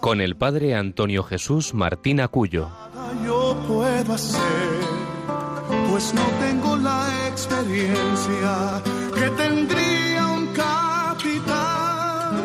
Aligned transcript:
con 0.00 0.20
el 0.20 0.36
padre 0.36 0.74
Antonio 0.74 1.22
Jesús 1.22 1.74
Martín 1.74 2.20
Acuyo. 2.20 2.68
Yo 3.24 3.56
puedo 3.66 4.12
hacer, 4.12 4.40
pues 5.90 6.12
no 6.14 6.22
tengo 6.40 6.76
la 6.76 7.28
experiencia 7.28 8.82
que 9.14 9.30
tendría 9.30 10.26
un 10.26 10.46
capitán 10.48 12.36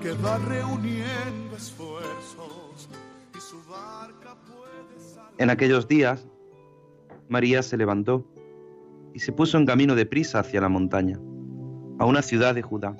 que 0.00 0.12
va 0.12 0.38
reuniendo 0.38 1.56
esfuerzos 1.56 2.88
y 3.36 3.40
su 3.40 3.62
barca 3.68 4.36
puede 4.46 5.00
salir. 5.00 5.34
En 5.38 5.50
aquellos 5.50 5.88
días, 5.88 6.26
María 7.28 7.62
se 7.62 7.76
levantó 7.76 8.24
y 9.14 9.20
se 9.20 9.32
puso 9.32 9.58
en 9.58 9.66
camino 9.66 9.94
de 9.94 10.06
prisa 10.06 10.40
hacia 10.40 10.60
la 10.60 10.68
montaña, 10.68 11.18
a 11.98 12.04
una 12.04 12.22
ciudad 12.22 12.54
de 12.54 12.62
Judá. 12.62 12.96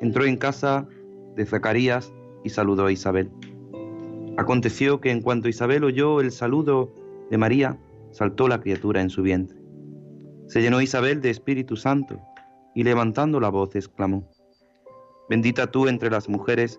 Entró 0.00 0.24
en 0.24 0.36
casa 0.36 0.86
de 1.34 1.46
Zacarías 1.46 2.12
y 2.46 2.48
saludó 2.48 2.86
a 2.86 2.92
Isabel. 2.92 3.28
Aconteció 4.36 5.00
que 5.00 5.10
en 5.10 5.20
cuanto 5.20 5.48
Isabel 5.48 5.82
oyó 5.82 6.20
el 6.20 6.30
saludo 6.30 6.92
de 7.28 7.38
María, 7.38 7.76
saltó 8.12 8.46
la 8.46 8.60
criatura 8.60 9.00
en 9.00 9.10
su 9.10 9.22
vientre. 9.22 9.58
Se 10.46 10.62
llenó 10.62 10.80
Isabel 10.80 11.20
de 11.20 11.30
Espíritu 11.30 11.74
Santo 11.74 12.20
y 12.72 12.84
levantando 12.84 13.40
la 13.40 13.48
voz 13.48 13.74
exclamó, 13.74 14.30
Bendita 15.28 15.72
tú 15.72 15.88
entre 15.88 16.08
las 16.08 16.28
mujeres 16.28 16.78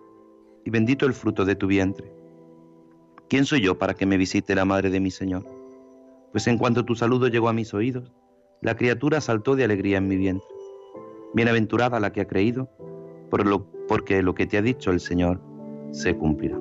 y 0.64 0.70
bendito 0.70 1.06
el 1.06 1.14
fruto 1.14 1.44
de 1.44 1.56
tu 1.56 1.68
vientre. 1.68 2.10
¿Quién 3.28 3.44
soy 3.44 3.60
yo 3.60 3.78
para 3.78 3.94
que 3.94 4.06
me 4.06 4.16
visite 4.16 4.56
la 4.56 4.64
madre 4.64 4.90
de 4.90 5.02
mi 5.02 5.12
Señor? 5.12 5.44
Pues 6.32 6.48
en 6.48 6.58
cuanto 6.58 6.86
tu 6.86 6.96
saludo 6.96 7.28
llegó 7.28 7.50
a 7.50 7.54
mis 7.54 7.74
oídos, 7.74 8.14
la 8.62 8.78
criatura 8.78 9.20
saltó 9.20 9.58
de 9.58 9.66
alegría 9.66 9.98
en 9.98 10.08
mi 10.08 10.16
vientre. 10.16 10.48
Bienaventurada 11.34 12.00
la 12.00 12.14
que 12.14 12.22
ha 12.22 12.28
creído, 12.28 12.70
porque 13.90 14.24
lo 14.24 14.34
que 14.34 14.48
te 14.48 14.58
ha 14.58 14.62
dicho 14.62 14.92
el 14.92 15.02
Señor 15.02 15.42
se 15.92 16.16
cumplirá. 16.16 16.58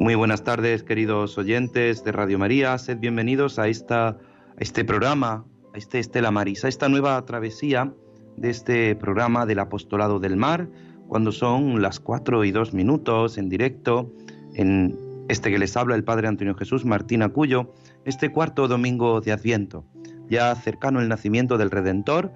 Muy 0.00 0.14
buenas 0.14 0.42
tardes, 0.42 0.82
queridos 0.82 1.36
oyentes 1.38 2.02
de 2.02 2.12
Radio 2.12 2.38
María. 2.38 2.76
Sed 2.78 2.98
bienvenidos 2.98 3.58
a, 3.58 3.68
esta, 3.68 4.08
a 4.08 4.16
este 4.58 4.84
programa, 4.84 5.44
a 5.74 5.78
este 5.78 5.98
Estela 5.98 6.30
Maris, 6.30 6.64
a 6.64 6.68
esta 6.68 6.88
nueva 6.88 7.24
travesía 7.26 7.92
de 8.36 8.50
este 8.50 8.96
programa 8.96 9.44
del 9.46 9.58
Apostolado 9.58 10.18
del 10.18 10.36
Mar, 10.36 10.68
cuando 11.06 11.32
son 11.32 11.82
las 11.82 12.00
cuatro 12.00 12.44
y 12.44 12.50
dos 12.50 12.72
minutos 12.72 13.36
en 13.36 13.48
directo, 13.48 14.10
en 14.54 14.98
este 15.28 15.50
que 15.50 15.58
les 15.58 15.76
habla 15.76 15.94
el 15.94 16.02
Padre 16.02 16.28
Antonio 16.28 16.54
Jesús 16.54 16.84
Martín 16.84 17.22
Acuyo, 17.22 17.72
este 18.04 18.32
cuarto 18.32 18.68
domingo 18.68 19.20
de 19.20 19.32
Adviento, 19.32 19.84
ya 20.28 20.54
cercano 20.54 21.00
el 21.00 21.08
nacimiento 21.08 21.58
del 21.58 21.70
Redentor, 21.70 22.32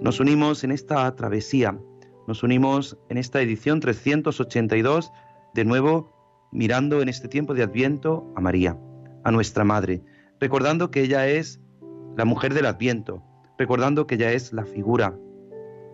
nos 0.00 0.20
unimos 0.20 0.64
en 0.64 0.70
esta 0.70 1.14
travesía, 1.16 1.78
nos 2.26 2.42
unimos 2.42 2.96
en 3.08 3.18
esta 3.18 3.40
edición 3.40 3.80
382, 3.80 5.12
de 5.54 5.64
nuevo 5.64 6.12
mirando 6.52 7.02
en 7.02 7.08
este 7.08 7.28
tiempo 7.28 7.54
de 7.54 7.62
Adviento 7.62 8.32
a 8.36 8.40
María, 8.40 8.78
a 9.24 9.30
nuestra 9.30 9.64
Madre, 9.64 10.02
recordando 10.38 10.90
que 10.90 11.02
ella 11.02 11.26
es 11.28 11.60
la 12.16 12.24
mujer 12.24 12.54
del 12.54 12.66
Adviento, 12.66 13.22
recordando 13.58 14.06
que 14.06 14.14
ella 14.14 14.32
es 14.32 14.52
la 14.52 14.64
figura 14.64 15.14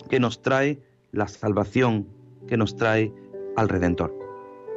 que 0.08 0.20
nos 0.20 0.42
trae 0.42 0.80
la 1.12 1.28
salvación, 1.28 2.06
que 2.46 2.56
nos 2.56 2.76
trae 2.76 3.12
al 3.56 3.68
Redentor. 3.68 4.16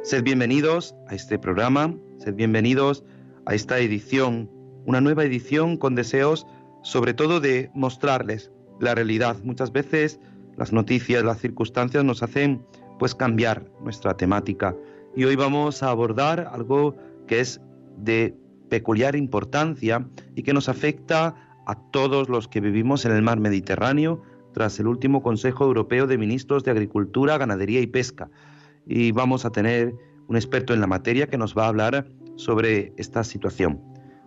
Sed 0.02 0.22
bienvenidos 0.22 0.94
a 1.08 1.14
este 1.14 1.38
programa, 1.38 1.94
sed 2.18 2.34
bienvenidos 2.34 3.04
a 3.04 3.19
esta 3.48 3.78
edición, 3.78 4.50
una 4.86 5.00
nueva 5.00 5.24
edición 5.24 5.76
con 5.76 5.94
deseos 5.94 6.46
sobre 6.82 7.14
todo 7.14 7.40
de 7.40 7.70
mostrarles 7.74 8.50
la 8.80 8.94
realidad. 8.94 9.36
Muchas 9.44 9.72
veces 9.72 10.20
las 10.56 10.72
noticias, 10.72 11.22
las 11.22 11.38
circunstancias 11.38 12.04
nos 12.04 12.22
hacen 12.22 12.64
pues 12.98 13.14
cambiar 13.14 13.70
nuestra 13.82 14.16
temática 14.16 14.74
y 15.16 15.24
hoy 15.24 15.36
vamos 15.36 15.82
a 15.82 15.90
abordar 15.90 16.48
algo 16.52 16.94
que 17.26 17.40
es 17.40 17.60
de 17.96 18.36
peculiar 18.68 19.16
importancia 19.16 20.06
y 20.34 20.42
que 20.42 20.52
nos 20.52 20.68
afecta 20.68 21.34
a 21.66 21.74
todos 21.90 22.28
los 22.28 22.48
que 22.48 22.60
vivimos 22.60 23.04
en 23.04 23.12
el 23.12 23.22
mar 23.22 23.40
Mediterráneo 23.40 24.22
tras 24.52 24.78
el 24.80 24.86
último 24.86 25.22
Consejo 25.22 25.64
Europeo 25.64 26.06
de 26.06 26.18
Ministros 26.18 26.64
de 26.64 26.70
Agricultura, 26.70 27.38
Ganadería 27.38 27.80
y 27.80 27.86
Pesca. 27.86 28.30
Y 28.86 29.12
vamos 29.12 29.44
a 29.44 29.50
tener 29.50 29.94
un 30.28 30.36
experto 30.36 30.74
en 30.74 30.80
la 30.80 30.86
materia 30.86 31.26
que 31.26 31.38
nos 31.38 31.56
va 31.56 31.64
a 31.64 31.68
hablar 31.68 32.06
sobre 32.40 32.92
esta 32.96 33.22
situación. 33.24 33.80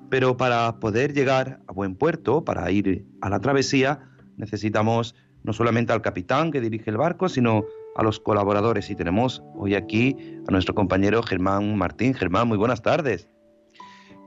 Pero 0.10 0.38
para 0.38 0.80
poder 0.80 1.14
llegar 1.14 1.60
a 1.68 1.74
buen 1.74 1.96
puerto, 1.96 2.46
para 2.46 2.70
ir 2.72 3.06
a 3.22 3.30
la 3.30 3.40
travesía, 3.40 4.00
necesitamos 4.38 5.16
no 5.44 5.54
solamente 5.54 5.92
al 5.92 6.02
capitán 6.02 6.52
que 6.52 6.62
dirige 6.62 6.90
el 6.90 6.98
barco, 6.98 7.28
sino 7.28 7.66
a 7.96 8.04
los 8.04 8.20
colaboradores. 8.20 8.90
Y 8.90 8.96
tenemos 8.96 9.44
hoy 9.56 9.76
aquí 9.76 10.16
a 10.48 10.52
nuestro 10.52 10.76
compañero 10.76 11.24
Germán 11.24 11.76
Martín. 11.78 12.14
Germán, 12.14 12.48
muy 12.48 12.58
buenas 12.58 12.82
tardes. 12.82 13.28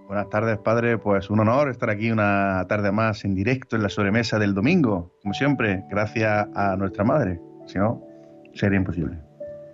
Buenas 0.06 0.28
tardes, 0.28 0.58
padre. 0.58 0.98
Pues 0.98 1.30
un 1.30 1.40
honor 1.40 1.68
estar 1.68 1.90
aquí 1.90 2.10
una 2.10 2.64
tarde 2.68 2.92
más 2.92 3.24
en 3.24 3.34
directo 3.34 3.76
en 3.76 3.82
la 3.82 3.88
sobremesa 3.88 4.38
del 4.38 4.54
domingo, 4.54 5.12
como 5.22 5.34
siempre, 5.34 5.84
gracias 5.90 6.48
a 6.54 6.76
nuestra 6.76 7.02
madre. 7.02 7.40
Si 7.66 7.78
no, 7.78 8.02
sería 8.54 8.78
imposible. 8.78 9.25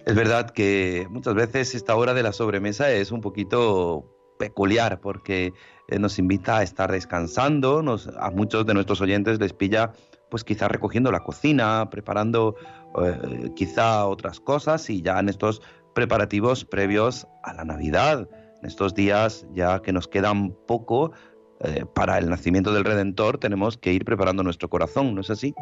Es 0.04 0.16
verdad 0.16 0.50
que 0.50 1.06
muchas 1.10 1.34
veces 1.34 1.74
esta 1.74 1.94
hora 1.94 2.12
de 2.12 2.24
la 2.24 2.32
sobremesa 2.32 2.90
es 2.90 3.12
un 3.12 3.20
poquito 3.20 4.04
peculiar 4.36 5.00
porque 5.00 5.52
eh, 5.88 5.98
nos 6.00 6.18
invita 6.18 6.58
a 6.58 6.62
estar 6.64 6.90
descansando, 6.90 7.82
nos, 7.82 8.08
a 8.08 8.30
muchos 8.30 8.66
de 8.66 8.74
nuestros 8.74 9.00
oyentes 9.00 9.38
les 9.38 9.52
pilla 9.52 9.92
pues 10.28 10.42
quizá 10.42 10.66
recogiendo 10.66 11.12
la 11.12 11.20
cocina, 11.20 11.88
preparando 11.90 12.56
eh, 13.00 13.50
quizá 13.54 14.06
otras 14.06 14.40
cosas 14.40 14.90
y 14.90 15.02
ya 15.02 15.20
en 15.20 15.28
estos 15.28 15.62
preparativos 15.94 16.64
previos 16.64 17.28
a 17.44 17.54
la 17.54 17.64
Navidad 17.64 18.28
en 18.60 18.66
estos 18.66 18.94
días, 18.94 19.46
ya 19.52 19.82
que 19.82 19.92
nos 19.92 20.08
quedan 20.08 20.56
poco 20.66 21.12
eh, 21.60 21.84
para 21.94 22.18
el 22.18 22.28
nacimiento 22.28 22.72
del 22.72 22.84
Redentor, 22.84 23.38
tenemos 23.38 23.76
que 23.76 23.92
ir 23.92 24.04
preparando 24.04 24.42
nuestro 24.42 24.68
corazón, 24.68 25.14
¿no 25.14 25.20
es 25.20 25.30
así? 25.30 25.54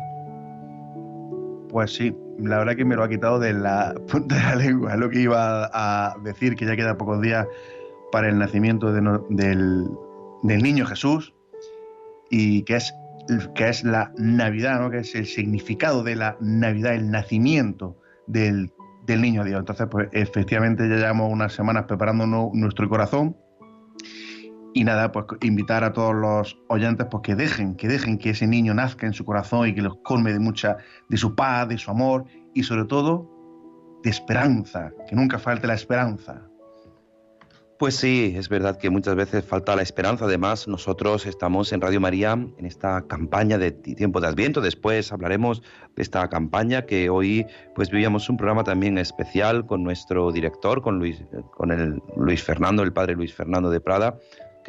Pues 1.71 1.95
sí, 1.95 2.15
la 2.39 2.59
verdad 2.59 2.77
que 2.77 2.85
me 2.85 2.97
lo 2.97 3.05
ha 3.05 3.09
quitado 3.09 3.39
de 3.39 3.53
la 3.53 3.95
punta 4.11 4.35
de 4.35 4.43
la 4.43 4.55
lengua, 4.57 4.97
lo 4.97 5.09
que 5.11 5.21
iba 5.21 5.71
a 5.73 6.17
decir, 6.23 6.57
que 6.57 6.67
ya 6.67 6.77
quedan 6.77 6.97
pocos 6.97 7.21
días 7.21 7.47
para 8.13 8.29
el 8.29 8.39
nacimiento 8.39 8.93
del, 8.93 9.09
del, 9.31 10.63
niño 10.63 10.85
Jesús 10.85 11.33
y 12.29 12.63
que 12.63 12.77
es, 12.77 12.93
que 13.55 13.69
es 13.69 13.85
la 13.85 14.13
Navidad, 14.17 14.81
¿no? 14.81 14.91
que 14.91 14.99
es 14.99 15.15
el 15.15 15.27
significado 15.27 16.03
de 16.03 16.17
la 16.17 16.37
Navidad, 16.41 16.95
el 16.95 17.11
nacimiento 17.11 17.97
del 18.27 18.73
del 19.11 19.21
niño 19.21 19.45
Dios. 19.45 19.61
Entonces, 19.61 19.89
pues 19.91 20.09
efectivamente 20.13 20.89
ya 20.89 20.97
llevamos 20.97 21.33
unas 21.33 21.53
semanas 21.53 21.85
preparando 21.87 22.27
nuestro 22.27 22.89
corazón 22.89 23.37
y 24.73 24.85
nada, 24.85 25.13
pues 25.13 25.27
invitar 25.43 25.85
a 25.85 25.93
todos 25.93 26.15
los 26.15 26.59
oyentes 26.69 27.07
pues 27.11 27.23
que 27.23 27.35
dejen, 27.35 27.75
que 27.75 27.89
dejen 27.89 28.19
que 28.19 28.31
ese 28.31 28.47
niño 28.47 28.75
nazca 28.75 29.07
en 29.07 29.13
su 29.13 29.25
corazón 29.25 29.69
y 29.69 29.75
que 29.75 29.83
los 29.83 29.97
colme 30.03 30.33
de 30.33 30.39
mucha, 30.39 30.77
de 31.09 31.17
su 31.17 31.35
paz, 31.35 31.69
de 31.69 31.79
su 31.79 31.91
amor 31.91 32.25
y 32.55 32.63
sobre 32.63 32.85
todo 32.85 33.29
de 34.03 34.11
esperanza, 34.11 34.93
que 35.09 35.17
nunca 35.17 35.39
falte 35.39 35.67
la 35.67 35.75
esperanza. 35.75 36.43
Pues 37.81 37.97
sí, 37.97 38.35
es 38.37 38.51
verdad 38.51 38.77
que 38.77 38.91
muchas 38.91 39.15
veces 39.15 39.43
falta 39.43 39.75
la 39.75 39.81
esperanza. 39.81 40.27
Además, 40.27 40.69
nosotros 40.69 41.25
estamos 41.25 41.73
en 41.73 41.81
Radio 41.81 41.99
María 41.99 42.33
en 42.33 42.67
esta 42.67 43.07
campaña 43.07 43.57
de 43.57 43.73
tiempo 43.73 44.21
de 44.21 44.29
Adviento. 44.29 44.61
Después 44.61 45.11
hablaremos 45.13 45.63
de 45.97 46.03
esta 46.03 46.29
campaña 46.29 46.85
que 46.85 47.09
hoy 47.09 47.47
pues 47.75 47.91
vivíamos 47.91 48.29
un 48.29 48.37
programa 48.37 48.65
también 48.65 48.99
especial 48.99 49.65
con 49.65 49.83
nuestro 49.83 50.31
director, 50.31 50.83
con 50.83 50.99
Luis, 50.99 51.25
con 51.57 51.71
el 51.71 52.03
Luis 52.19 52.43
Fernando, 52.43 52.83
el 52.83 52.93
padre 52.93 53.15
Luis 53.15 53.33
Fernando 53.33 53.71
de 53.71 53.81
Prada, 53.81 54.19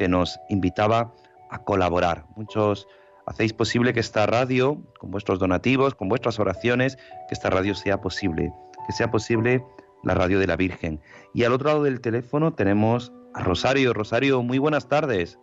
que 0.02 0.08
nos 0.08 0.40
invitaba 0.48 1.14
a 1.48 1.62
colaborar. 1.62 2.24
Muchos 2.34 2.88
hacéis 3.24 3.52
posible 3.52 3.92
que 3.92 4.00
esta 4.00 4.26
radio, 4.26 4.82
con 4.98 5.12
vuestros 5.12 5.38
donativos, 5.38 5.94
con 5.94 6.08
vuestras 6.08 6.40
oraciones, 6.40 6.96
que 6.96 7.34
esta 7.34 7.50
radio 7.50 7.76
sea 7.76 8.00
posible, 8.00 8.52
que 8.84 8.92
sea 8.92 9.12
posible 9.12 9.64
la 10.02 10.14
radio 10.14 10.40
de 10.40 10.48
la 10.48 10.56
Virgen. 10.56 10.98
Y 11.34 11.44
al 11.44 11.52
otro 11.52 11.68
lado 11.68 11.84
del 11.84 12.00
teléfono 12.00 12.52
tenemos 12.52 13.12
a 13.32 13.44
Rosario. 13.44 13.92
Rosario, 13.94 14.42
muy 14.42 14.58
buenas 14.58 14.88
tardes. 14.88 15.38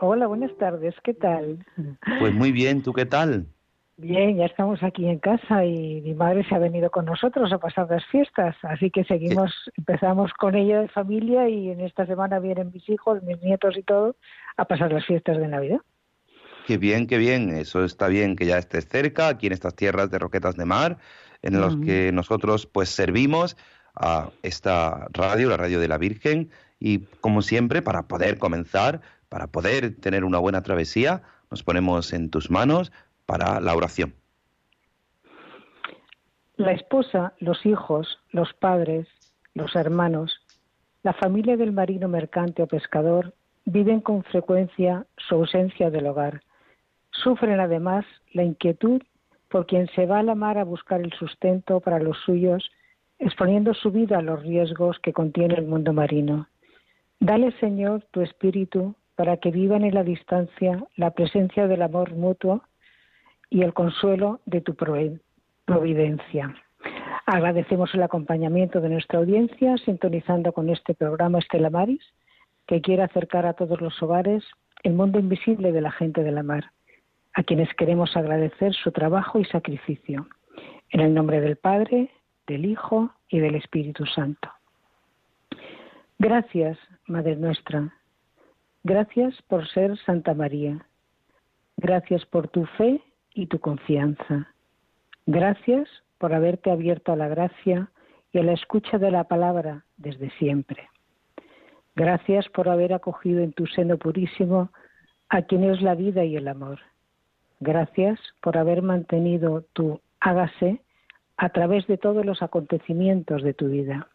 Hola, 0.00 0.28
buenas 0.28 0.56
tardes, 0.56 0.94
¿qué 1.02 1.12
tal? 1.12 1.66
Pues 2.20 2.32
muy 2.32 2.52
bien, 2.52 2.82
¿tú 2.84 2.92
qué 2.92 3.06
tal? 3.06 3.48
Bien, 3.98 4.36
ya 4.36 4.44
estamos 4.44 4.82
aquí 4.82 5.08
en 5.08 5.18
casa 5.18 5.64
y 5.64 6.02
mi 6.02 6.12
madre 6.12 6.46
se 6.46 6.54
ha 6.54 6.58
venido 6.58 6.90
con 6.90 7.06
nosotros 7.06 7.50
a 7.50 7.58
pasar 7.58 7.88
las 7.88 8.04
fiestas, 8.06 8.54
así 8.62 8.90
que 8.90 9.04
seguimos, 9.04 9.70
empezamos 9.74 10.34
con 10.34 10.54
ella 10.54 10.82
de 10.82 10.88
familia 10.88 11.48
y 11.48 11.70
en 11.70 11.80
esta 11.80 12.04
semana 12.04 12.38
vienen 12.38 12.70
mis 12.74 12.86
hijos, 12.90 13.22
mis 13.22 13.40
nietos 13.40 13.74
y 13.78 13.82
todo 13.82 14.16
a 14.58 14.66
pasar 14.66 14.92
las 14.92 15.06
fiestas 15.06 15.38
de 15.38 15.48
Navidad. 15.48 15.78
Qué 16.66 16.76
bien, 16.76 17.06
qué 17.06 17.16
bien, 17.16 17.48
eso 17.56 17.84
está 17.84 18.08
bien 18.08 18.36
que 18.36 18.44
ya 18.44 18.58
estés 18.58 18.86
cerca, 18.86 19.28
aquí 19.28 19.46
en 19.46 19.54
estas 19.54 19.74
tierras 19.74 20.10
de 20.10 20.18
Roquetas 20.18 20.56
de 20.56 20.66
Mar, 20.66 20.98
en 21.40 21.58
los 21.58 21.76
que 21.78 22.12
nosotros 22.12 22.66
pues 22.66 22.90
servimos 22.90 23.56
a 23.94 24.28
esta 24.42 25.06
radio, 25.12 25.48
la 25.48 25.56
radio 25.56 25.80
de 25.80 25.88
la 25.88 25.96
Virgen, 25.96 26.50
y 26.78 27.06
como 27.22 27.40
siempre, 27.40 27.80
para 27.80 28.08
poder 28.08 28.36
comenzar, 28.36 29.00
para 29.30 29.46
poder 29.46 29.96
tener 29.96 30.24
una 30.24 30.38
buena 30.38 30.62
travesía, 30.62 31.22
nos 31.50 31.62
ponemos 31.62 32.12
en 32.12 32.28
tus 32.28 32.50
manos 32.50 32.92
para 33.26 33.60
la 33.60 33.74
oración. 33.74 34.14
La 36.56 36.72
esposa, 36.72 37.34
los 37.38 37.66
hijos, 37.66 38.18
los 38.30 38.54
padres, 38.54 39.06
los 39.52 39.76
hermanos, 39.76 40.40
la 41.02 41.12
familia 41.12 41.56
del 41.56 41.72
marino 41.72 42.08
mercante 42.08 42.62
o 42.62 42.66
pescador 42.66 43.34
viven 43.66 44.00
con 44.00 44.22
frecuencia 44.24 45.06
su 45.18 45.34
ausencia 45.34 45.90
del 45.90 46.06
hogar. 46.06 46.40
Sufren 47.10 47.60
además 47.60 48.04
la 48.32 48.42
inquietud 48.42 49.02
por 49.48 49.66
quien 49.66 49.88
se 49.88 50.06
va 50.06 50.20
a 50.20 50.22
la 50.22 50.34
mar 50.34 50.58
a 50.58 50.64
buscar 50.64 51.00
el 51.00 51.12
sustento 51.12 51.80
para 51.80 51.98
los 51.98 52.18
suyos, 52.24 52.70
exponiendo 53.18 53.74
su 53.74 53.90
vida 53.90 54.18
a 54.18 54.22
los 54.22 54.42
riesgos 54.42 54.98
que 55.00 55.12
contiene 55.12 55.54
el 55.54 55.66
mundo 55.66 55.92
marino. 55.92 56.48
Dale, 57.20 57.52
Señor, 57.60 58.04
tu 58.10 58.20
espíritu 58.22 58.94
para 59.14 59.38
que 59.38 59.50
vivan 59.50 59.84
en 59.84 59.94
la 59.94 60.04
distancia 60.04 60.84
la 60.96 61.10
presencia 61.12 61.66
del 61.66 61.82
amor 61.82 62.14
mutuo 62.14 62.62
y 63.50 63.62
el 63.62 63.74
consuelo 63.74 64.40
de 64.46 64.60
tu 64.60 64.74
providencia. 64.74 66.54
Agradecemos 67.26 67.92
el 67.94 68.02
acompañamiento 68.02 68.80
de 68.80 68.88
nuestra 68.88 69.18
audiencia, 69.18 69.76
sintonizando 69.78 70.52
con 70.52 70.68
este 70.70 70.94
programa 70.94 71.38
Estela 71.38 71.70
Maris, 71.70 72.02
que 72.66 72.80
quiere 72.80 73.02
acercar 73.02 73.46
a 73.46 73.54
todos 73.54 73.80
los 73.80 74.00
hogares 74.02 74.44
el 74.82 74.94
mundo 74.94 75.18
invisible 75.18 75.72
de 75.72 75.80
la 75.80 75.90
gente 75.90 76.22
de 76.22 76.32
la 76.32 76.42
mar, 76.42 76.70
a 77.34 77.42
quienes 77.42 77.72
queremos 77.74 78.16
agradecer 78.16 78.74
su 78.74 78.92
trabajo 78.92 79.40
y 79.40 79.44
sacrificio. 79.44 80.28
En 80.90 81.00
el 81.00 81.14
nombre 81.14 81.40
del 81.40 81.56
Padre, 81.56 82.10
del 82.46 82.64
Hijo 82.64 83.10
y 83.28 83.40
del 83.40 83.56
Espíritu 83.56 84.06
Santo. 84.06 84.48
Gracias, 86.18 86.78
Madre 87.06 87.36
nuestra. 87.36 87.92
Gracias 88.84 89.34
por 89.48 89.66
ser 89.68 89.98
Santa 89.98 90.32
María. 90.32 90.86
Gracias 91.76 92.24
por 92.26 92.48
tu 92.48 92.64
fe 92.78 93.02
y 93.36 93.46
tu 93.46 93.60
confianza. 93.60 94.48
Gracias 95.26 95.88
por 96.18 96.32
haberte 96.32 96.70
abierto 96.70 97.12
a 97.12 97.16
la 97.16 97.28
gracia 97.28 97.90
y 98.32 98.38
a 98.38 98.42
la 98.42 98.52
escucha 98.52 98.98
de 98.98 99.10
la 99.10 99.24
palabra 99.24 99.84
desde 99.98 100.30
siempre. 100.38 100.88
Gracias 101.94 102.48
por 102.48 102.68
haber 102.68 102.92
acogido 102.92 103.40
en 103.42 103.52
tu 103.52 103.66
seno 103.66 103.98
purísimo 103.98 104.70
a 105.28 105.42
quien 105.42 105.64
es 105.64 105.82
la 105.82 105.94
vida 105.94 106.24
y 106.24 106.36
el 106.36 106.48
amor. 106.48 106.80
Gracias 107.60 108.18
por 108.40 108.56
haber 108.56 108.82
mantenido 108.82 109.64
tu 109.72 110.00
hágase 110.20 110.80
a 111.36 111.50
través 111.50 111.86
de 111.86 111.98
todos 111.98 112.24
los 112.24 112.42
acontecimientos 112.42 113.42
de 113.42 113.54
tu 113.54 113.68
vida. 113.68 114.08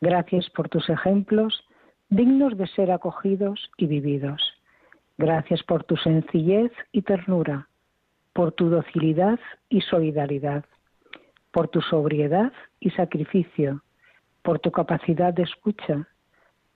Gracias 0.00 0.50
por 0.50 0.68
tus 0.68 0.88
ejemplos 0.88 1.64
dignos 2.08 2.56
de 2.56 2.66
ser 2.68 2.90
acogidos 2.90 3.70
y 3.76 3.86
vividos. 3.86 4.42
Gracias 5.18 5.62
por 5.62 5.84
tu 5.84 5.96
sencillez 5.96 6.72
y 6.92 7.02
ternura, 7.02 7.68
por 8.38 8.52
tu 8.52 8.70
docilidad 8.70 9.40
y 9.68 9.80
solidaridad, 9.80 10.64
por 11.50 11.66
tu 11.66 11.80
sobriedad 11.80 12.52
y 12.78 12.90
sacrificio, 12.90 13.82
por 14.42 14.60
tu 14.60 14.70
capacidad 14.70 15.34
de 15.34 15.42
escucha, 15.42 16.06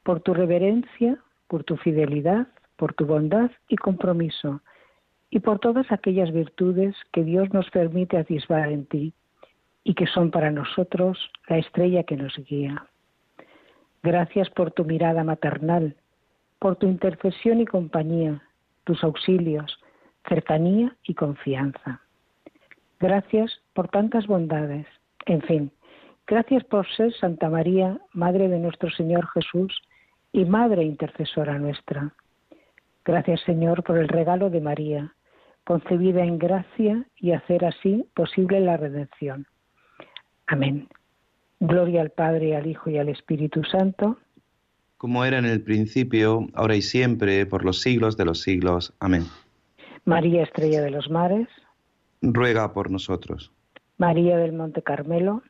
por 0.03 0.19
tu 0.19 0.35
reverencia, 0.35 1.19
por 1.47 1.63
tu 1.63 1.77
fidelidad, 1.77 2.49
por 2.75 2.95
tu 2.95 3.07
bondad 3.07 3.53
y 3.69 3.77
compromiso, 3.77 4.61
y 5.31 5.39
por 5.39 5.61
todas 5.61 5.93
aquellas 5.93 6.33
virtudes 6.33 6.97
que 7.13 7.23
Dios 7.23 7.55
nos 7.55 7.71
permite 7.71 8.19
atisbar 8.19 8.73
en 8.73 8.85
ti 8.87 9.13
y 9.85 9.95
que 9.95 10.09
son 10.09 10.33
para 10.33 10.51
nosotros 10.51 11.31
la 11.47 11.59
estrella 11.59 12.03
que 12.03 12.17
nos 12.17 12.37
guía. 12.39 12.87
Gracias 14.03 14.51
por 14.51 14.73
tu 14.73 14.85
mirada 14.85 15.23
maternal, 15.23 15.95
por 16.59 16.75
tu 16.75 16.89
intercesión 16.89 17.61
y 17.61 17.67
compañía, 17.67 18.43
tus 18.83 19.05
auxilios, 19.05 19.79
cercanía 20.29 20.97
y 21.05 21.15
confianza. 21.15 22.01
Gracias 23.01 23.61
por 23.75 23.89
tantas 23.89 24.27
bondades. 24.27 24.87
En 25.27 25.43
fin, 25.43 25.73
gracias 26.27 26.65
por 26.65 26.87
ser 26.95 27.13
Santa 27.15 27.49
María, 27.49 28.01
Madre 28.13 28.49
de 28.49 28.59
nuestro 28.59 28.91
Señor 28.91 29.29
Jesús 29.35 29.83
y 30.33 30.45
Madre 30.45 30.85
intercesora 30.85 31.59
nuestra. 31.59 32.15
Gracias 33.05 33.41
Señor 33.43 33.83
por 33.83 33.99
el 33.99 34.09
regalo 34.09 34.51
de 34.51 34.61
María, 34.61 35.15
concebida 35.65 36.23
en 36.23 36.39
gracia 36.39 37.05
y 37.17 37.33
hacer 37.33 37.65
así 37.65 38.07
posible 38.15 38.61
la 38.61 38.77
redención. 38.77 39.47
Amén. 40.47 40.89
Gloria 41.61 42.03
al 42.03 42.11
Padre, 42.11 42.57
al 42.57 42.67
Hijo 42.67 42.91
y 42.91 42.99
al 42.99 43.09
Espíritu 43.09 43.63
Santo. 43.65 44.19
Como 44.97 45.25
era 45.25 45.39
en 45.39 45.47
el 45.47 45.63
principio, 45.63 46.47
ahora 46.55 46.77
y 46.77 46.83
siempre, 46.83 47.47
por 47.47 47.65
los 47.65 47.81
siglos 47.81 48.17
de 48.17 48.25
los 48.25 48.41
siglos. 48.41 48.95
Amén. 49.01 49.25
María 50.05 50.43
Estrella 50.43 50.83
de 50.83 50.91
los 50.91 51.11
Mares. 51.11 51.49
Ruega 52.21 52.73
por 52.73 52.91
nosotros. 52.91 53.53
María 53.99 54.37
del 54.37 54.53
Monte 54.53 54.83
Carmelo. 54.83 55.43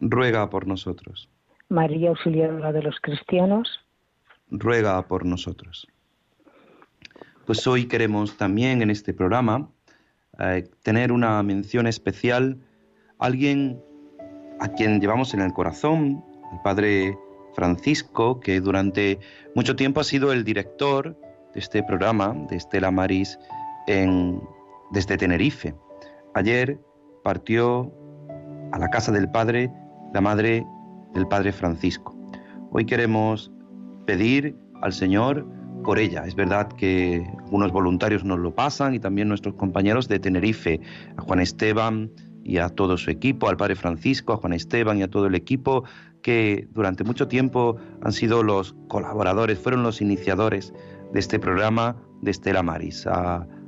Ruega 0.00 0.50
por 0.50 0.66
nosotros. 0.66 1.28
María 1.68 2.10
Auxiliadora 2.10 2.72
de 2.72 2.82
los 2.82 2.96
Cristianos. 3.00 3.68
Ruega 4.50 5.00
por 5.06 5.24
nosotros. 5.24 5.86
Pues 7.46 7.66
hoy 7.66 7.86
queremos 7.86 8.36
también 8.36 8.82
en 8.82 8.90
este 8.90 9.14
programa 9.14 9.70
eh, 10.38 10.68
tener 10.82 11.10
una 11.10 11.42
mención 11.42 11.86
especial 11.86 12.58
a 13.18 13.26
alguien 13.26 13.80
a 14.60 14.68
quien 14.68 15.00
llevamos 15.00 15.32
en 15.34 15.40
el 15.40 15.52
corazón, 15.52 16.22
el 16.52 16.60
Padre 16.62 17.16
Francisco, 17.54 18.38
que 18.40 18.60
durante 18.60 19.18
mucho 19.54 19.76
tiempo 19.76 20.00
ha 20.00 20.04
sido 20.04 20.32
el 20.32 20.44
director 20.44 21.16
de 21.54 21.60
este 21.60 21.82
programa, 21.82 22.34
de 22.48 22.56
Estela 22.56 22.90
Maris, 22.90 23.38
desde 24.90 25.16
Tenerife. 25.16 25.74
Ayer 26.34 26.78
partió 27.24 27.92
a 28.72 28.78
la 28.78 28.88
casa 28.90 29.12
del 29.12 29.30
Padre 29.30 29.72
la 30.12 30.20
madre 30.20 30.66
del 31.14 31.26
Padre 31.26 31.52
Francisco. 31.52 32.14
Hoy 32.70 32.84
queremos 32.84 33.50
pedir 34.06 34.54
al 34.82 34.92
Señor 34.92 35.46
por 35.84 35.98
ella. 35.98 36.24
Es 36.26 36.34
verdad 36.34 36.68
que 36.68 37.26
algunos 37.44 37.72
voluntarios 37.72 38.24
nos 38.24 38.38
lo 38.38 38.54
pasan 38.54 38.94
y 38.94 39.00
también 39.00 39.28
nuestros 39.28 39.54
compañeros 39.54 40.06
de 40.06 40.18
Tenerife, 40.18 40.80
a 41.16 41.22
Juan 41.22 41.40
Esteban, 41.40 42.10
y 42.48 42.56
a 42.56 42.70
todo 42.70 42.96
su 42.96 43.10
equipo, 43.10 43.50
al 43.50 43.58
Padre 43.58 43.74
Francisco, 43.74 44.32
a 44.32 44.38
Juan 44.38 44.54
Esteban 44.54 44.96
y 44.96 45.02
a 45.02 45.08
todo 45.08 45.26
el 45.26 45.34
equipo 45.34 45.84
que 46.22 46.66
durante 46.72 47.04
mucho 47.04 47.28
tiempo 47.28 47.76
han 48.00 48.12
sido 48.12 48.42
los 48.42 48.74
colaboradores, 48.88 49.58
fueron 49.58 49.82
los 49.82 50.00
iniciadores 50.00 50.72
de 51.12 51.20
este 51.20 51.38
programa 51.38 51.96
de 52.22 52.30
Estela 52.30 52.62
Maris, 52.62 53.06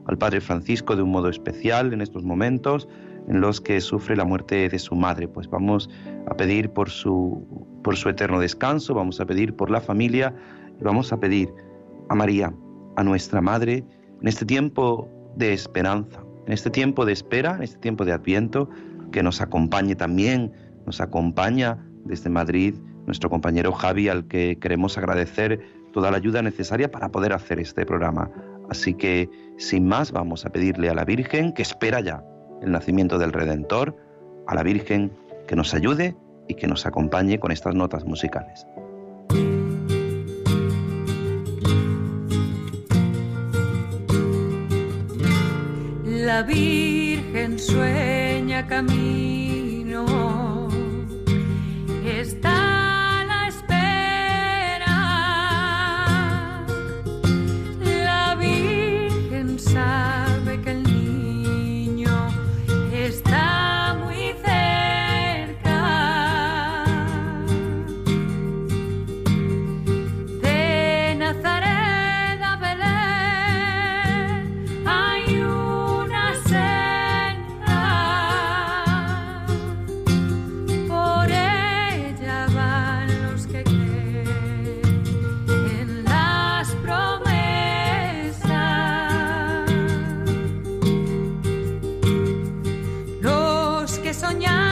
al 0.07 0.19
Padre 0.19 0.41
Francisco 0.41 0.97
de 0.97 1.03
un 1.03 1.11
modo 1.11 1.29
especial 1.29 1.93
en 1.93 2.01
estos 2.01 2.25
momentos 2.25 2.89
en 3.29 3.41
los 3.41 3.61
que 3.61 3.81
sufre 3.81 4.17
la 4.17 4.25
muerte 4.25 4.69
de 4.69 4.79
su 4.79 4.95
madre. 4.95 5.29
Pues 5.29 5.49
vamos 5.49 5.89
a 6.27 6.37
pedir 6.37 6.71
por 6.71 6.91
su, 6.91 7.47
por 7.83 7.97
su 7.97 8.09
eterno 8.09 8.41
descanso, 8.41 8.95
vamos 8.95 9.21
a 9.21 9.27
pedir 9.27 9.55
por 9.55 9.71
la 9.71 9.81
familia 9.81 10.35
y 10.79 10.83
vamos 10.83 11.13
a 11.13 11.21
pedir 11.21 11.53
a 12.09 12.15
María, 12.15 12.53
a 12.97 13.05
nuestra 13.05 13.41
Madre, 13.41 13.85
en 14.21 14.29
este 14.29 14.45
tiempo 14.45 15.09
de 15.37 15.53
esperanza, 15.53 16.21
en 16.47 16.53
este 16.53 16.71
tiempo 16.71 17.05
de 17.05 17.13
espera, 17.13 17.55
en 17.55 17.63
este 17.63 17.79
tiempo 17.79 18.05
de 18.05 18.13
adviento, 18.13 18.69
que 19.13 19.23
nos 19.23 19.41
acompañe 19.41 19.95
también, 19.95 20.53
nos 20.87 21.01
acompaña 21.01 21.79
desde 22.05 22.31
Madrid 22.31 22.75
nuestro 23.07 23.31
compañero 23.31 23.73
Javi, 23.73 24.09
al 24.09 24.27
que 24.27 24.59
queremos 24.61 24.99
agradecer 24.99 25.61
toda 25.93 26.11
la 26.11 26.17
ayuda 26.19 26.43
necesaria 26.43 26.91
para 26.91 27.11
poder 27.11 27.33
hacer 27.33 27.59
este 27.59 27.85
programa. 27.85 28.31
Así 28.71 28.95
que, 28.95 29.29
sin 29.59 29.87
más, 29.87 30.13
vamos 30.13 30.47
a 30.47 30.51
pedirle 30.51 30.89
a 30.89 30.95
la 30.95 31.05
Virgen, 31.05 31.53
que 31.53 31.63
espera 31.63 32.01
ya 32.01 32.25
el 32.63 32.71
nacimiento 32.73 33.19
del 33.19 33.33
Redentor, 33.33 33.97
a 34.47 34.55
la 34.55 34.63
Virgen 34.63 35.13
que 35.47 35.57
nos 35.57 35.75
ayude 35.75 36.17
y 36.49 36.55
que 36.55 36.67
nos 36.67 36.87
acompañe 36.87 37.39
con 37.39 37.53
estas 37.53 37.75
notas 37.75 38.05
musicales. 38.05 38.67
la 46.31 46.43
Virgen 46.45 47.59
sueña 47.59 48.65
camino. 48.67 50.07
Está 52.05 52.70
soñar. 94.21 94.70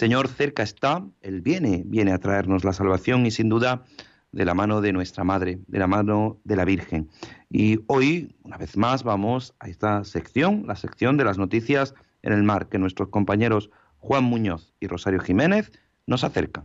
Señor 0.00 0.28
cerca 0.28 0.62
está, 0.62 1.02
Él 1.20 1.42
viene, 1.42 1.82
viene 1.84 2.12
a 2.12 2.18
traernos 2.18 2.64
la 2.64 2.72
salvación 2.72 3.26
y 3.26 3.30
sin 3.30 3.50
duda 3.50 3.84
de 4.32 4.46
la 4.46 4.54
mano 4.54 4.80
de 4.80 4.94
nuestra 4.94 5.24
Madre, 5.24 5.58
de 5.66 5.78
la 5.78 5.86
mano 5.86 6.38
de 6.42 6.56
la 6.56 6.64
Virgen. 6.64 7.10
Y 7.50 7.80
hoy, 7.86 8.34
una 8.42 8.56
vez 8.56 8.78
más, 8.78 9.04
vamos 9.04 9.54
a 9.60 9.68
esta 9.68 10.02
sección, 10.04 10.64
la 10.66 10.76
sección 10.76 11.18
de 11.18 11.24
las 11.24 11.36
noticias 11.36 11.94
en 12.22 12.32
el 12.32 12.42
mar, 12.42 12.70
que 12.70 12.78
nuestros 12.78 13.10
compañeros 13.10 13.68
Juan 13.98 14.24
Muñoz 14.24 14.72
y 14.80 14.86
Rosario 14.86 15.20
Jiménez 15.20 15.70
nos 16.06 16.24
acercan. 16.24 16.64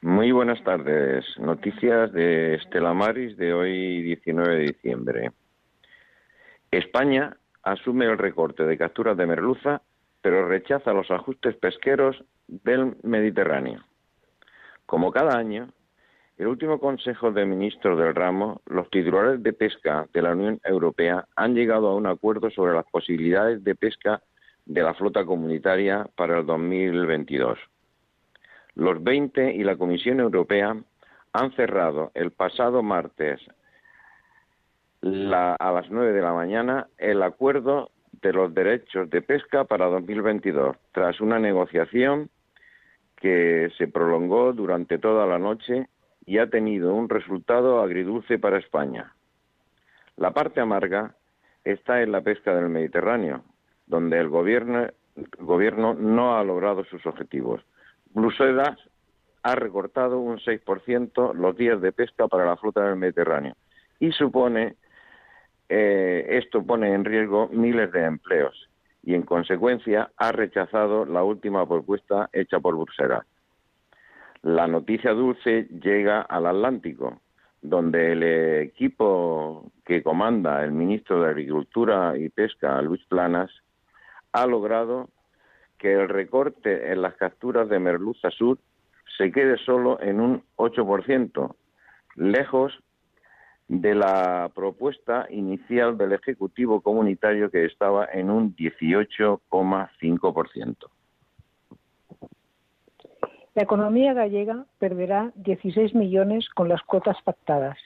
Muy 0.00 0.32
buenas 0.32 0.64
tardes. 0.64 1.26
Noticias 1.38 2.14
de 2.14 2.54
Estela 2.54 2.94
Maris 2.94 3.36
de 3.36 3.52
hoy 3.52 4.00
19 4.00 4.56
de 4.56 4.62
diciembre. 4.62 5.32
España 6.70 7.36
asume 7.62 8.06
el 8.06 8.16
recorte 8.16 8.64
de 8.64 8.78
capturas 8.78 9.18
de 9.18 9.26
merluza 9.26 9.82
pero 10.24 10.48
rechaza 10.48 10.94
los 10.94 11.10
ajustes 11.10 11.54
pesqueros 11.56 12.24
del 12.48 12.96
Mediterráneo. 13.02 13.84
Como 14.86 15.12
cada 15.12 15.36
año, 15.36 15.68
el 16.38 16.46
último 16.46 16.80
Consejo 16.80 17.30
de 17.30 17.44
Ministros 17.44 17.98
del 17.98 18.14
ramo, 18.14 18.62
los 18.64 18.88
titulares 18.88 19.42
de 19.42 19.52
pesca 19.52 20.08
de 20.14 20.22
la 20.22 20.32
Unión 20.32 20.62
Europea 20.64 21.26
han 21.36 21.54
llegado 21.54 21.88
a 21.88 21.94
un 21.94 22.06
acuerdo 22.06 22.48
sobre 22.48 22.72
las 22.72 22.86
posibilidades 22.86 23.62
de 23.64 23.74
pesca 23.74 24.22
de 24.64 24.82
la 24.82 24.94
flota 24.94 25.26
comunitaria 25.26 26.06
para 26.16 26.38
el 26.38 26.46
2022. 26.46 27.58
Los 28.76 29.04
20 29.04 29.52
y 29.52 29.62
la 29.62 29.76
Comisión 29.76 30.20
Europea 30.20 30.74
han 31.34 31.52
cerrado 31.52 32.12
el 32.14 32.30
pasado 32.30 32.82
martes 32.82 33.42
a 35.02 35.70
las 35.70 35.90
9 35.90 36.14
de 36.14 36.22
la 36.22 36.32
mañana 36.32 36.88
el 36.96 37.22
acuerdo 37.22 37.90
de 38.24 38.32
los 38.32 38.54
derechos 38.54 39.10
de 39.10 39.20
pesca 39.20 39.64
para 39.64 39.84
2022, 39.86 40.76
tras 40.92 41.20
una 41.20 41.38
negociación 41.38 42.30
que 43.16 43.70
se 43.76 43.86
prolongó 43.86 44.54
durante 44.54 44.98
toda 44.98 45.26
la 45.26 45.38
noche 45.38 45.88
y 46.24 46.38
ha 46.38 46.48
tenido 46.48 46.94
un 46.94 47.10
resultado 47.10 47.82
agridulce 47.82 48.38
para 48.38 48.58
España. 48.58 49.12
La 50.16 50.32
parte 50.32 50.60
amarga 50.60 51.14
está 51.64 52.02
en 52.02 52.12
la 52.12 52.22
pesca 52.22 52.54
del 52.54 52.70
Mediterráneo, 52.70 53.42
donde 53.86 54.18
el 54.18 54.30
gobierno, 54.30 55.94
no 55.94 56.38
ha 56.38 56.44
logrado 56.44 56.84
sus 56.84 57.04
objetivos. 57.04 57.60
Bruselas 58.14 58.78
ha 59.42 59.54
recortado 59.54 60.18
un 60.18 60.38
6% 60.38 61.34
los 61.34 61.56
días 61.56 61.80
de 61.82 61.92
pesca 61.92 62.26
para 62.26 62.46
la 62.46 62.56
flota 62.56 62.84
del 62.84 62.96
Mediterráneo 62.96 63.54
y 64.00 64.12
supone 64.12 64.76
eh, 65.68 66.26
esto 66.30 66.64
pone 66.64 66.92
en 66.92 67.04
riesgo 67.04 67.48
miles 67.48 67.90
de 67.92 68.04
empleos 68.04 68.68
y, 69.02 69.14
en 69.14 69.22
consecuencia, 69.22 70.10
ha 70.16 70.32
rechazado 70.32 71.04
la 71.04 71.22
última 71.22 71.66
propuesta 71.66 72.28
hecha 72.32 72.60
por 72.60 72.76
Bruselas. 72.76 73.24
La 74.42 74.66
noticia 74.66 75.12
dulce 75.12 75.68
llega 75.82 76.20
al 76.20 76.46
Atlántico, 76.46 77.20
donde 77.62 78.12
el 78.12 78.22
equipo 78.62 79.72
que 79.84 80.02
comanda 80.02 80.62
el 80.64 80.72
ministro 80.72 81.22
de 81.22 81.30
Agricultura 81.30 82.16
y 82.18 82.28
Pesca, 82.28 82.80
Luis 82.82 83.02
Planas, 83.06 83.50
ha 84.32 84.46
logrado 84.46 85.08
que 85.78 85.94
el 85.94 86.08
recorte 86.08 86.92
en 86.92 87.02
las 87.02 87.14
capturas 87.14 87.68
de 87.68 87.78
merluza 87.78 88.30
sur 88.30 88.58
se 89.16 89.32
quede 89.32 89.56
solo 89.58 90.00
en 90.00 90.20
un 90.20 90.42
8%, 90.56 91.54
lejos 92.16 92.78
de 93.68 93.94
la 93.94 94.50
propuesta 94.54 95.26
inicial 95.30 95.96
del 95.96 96.12
Ejecutivo 96.12 96.80
Comunitario 96.80 97.48
que 97.50 97.64
estaba 97.64 98.06
en 98.12 98.30
un 98.30 98.56
18,5%. 98.56 100.76
La 103.54 103.62
economía 103.62 104.12
gallega 104.14 104.66
perderá 104.78 105.30
16 105.36 105.94
millones 105.94 106.48
con 106.50 106.68
las 106.68 106.82
cuotas 106.82 107.16
pactadas. 107.22 107.78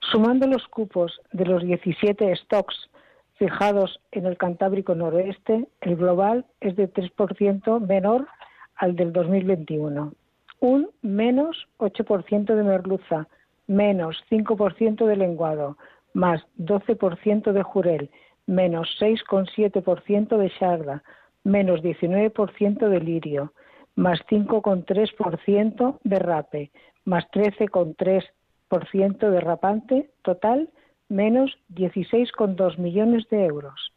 Sumando 0.00 0.46
los 0.46 0.66
cupos 0.68 1.20
de 1.32 1.46
los 1.46 1.64
17 1.64 2.36
stocks 2.36 2.90
fijados 3.34 4.00
en 4.12 4.26
el 4.26 4.36
Cantábrico 4.36 4.94
Noroeste, 4.94 5.66
el 5.80 5.96
global 5.96 6.46
es 6.60 6.76
de 6.76 6.92
3% 6.92 7.84
menor 7.84 8.28
al 8.76 8.94
del 8.94 9.12
2021. 9.12 10.12
Un 10.60 10.90
menos 11.02 11.66
8% 11.78 12.54
de 12.54 12.62
merluza, 12.62 13.26
menos 13.66 14.22
5% 14.30 15.06
de 15.06 15.16
lenguado, 15.16 15.76
más 16.12 16.42
12% 16.58 17.52
de 17.52 17.62
jurel, 17.62 18.10
menos 18.46 18.88
6,7% 19.00 20.36
de 20.36 20.50
sarda, 20.58 21.02
menos 21.42 21.80
19% 21.82 22.88
de 22.88 23.00
lirio, 23.00 23.52
más 23.96 24.20
5,3% 24.30 25.98
de 26.02 26.18
rape, 26.18 26.70
más 27.04 27.24
13,3% 27.30 29.30
de 29.30 29.40
rapante, 29.40 30.10
total 30.22 30.70
menos 31.08 31.56
16,2 31.74 32.78
millones 32.78 33.28
de 33.28 33.44
euros. 33.44 33.92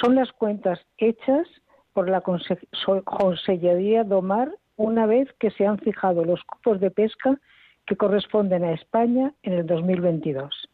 Son 0.00 0.14
las 0.14 0.30
cuentas 0.32 0.80
hechas 0.98 1.46
por 1.92 2.08
la 2.08 2.20
Consellería 2.20 4.04
Domar 4.04 4.50
una 4.76 5.06
vez 5.06 5.32
que 5.38 5.50
se 5.50 5.66
han 5.66 5.78
fijado 5.78 6.24
los 6.24 6.42
cupos 6.44 6.80
de 6.80 6.90
pesca 6.90 7.40
que 7.86 7.96
corresponden 7.96 8.64
a 8.64 8.72
España 8.72 9.32
en 9.42 9.54
el 9.54 9.66
2022. 9.66 10.68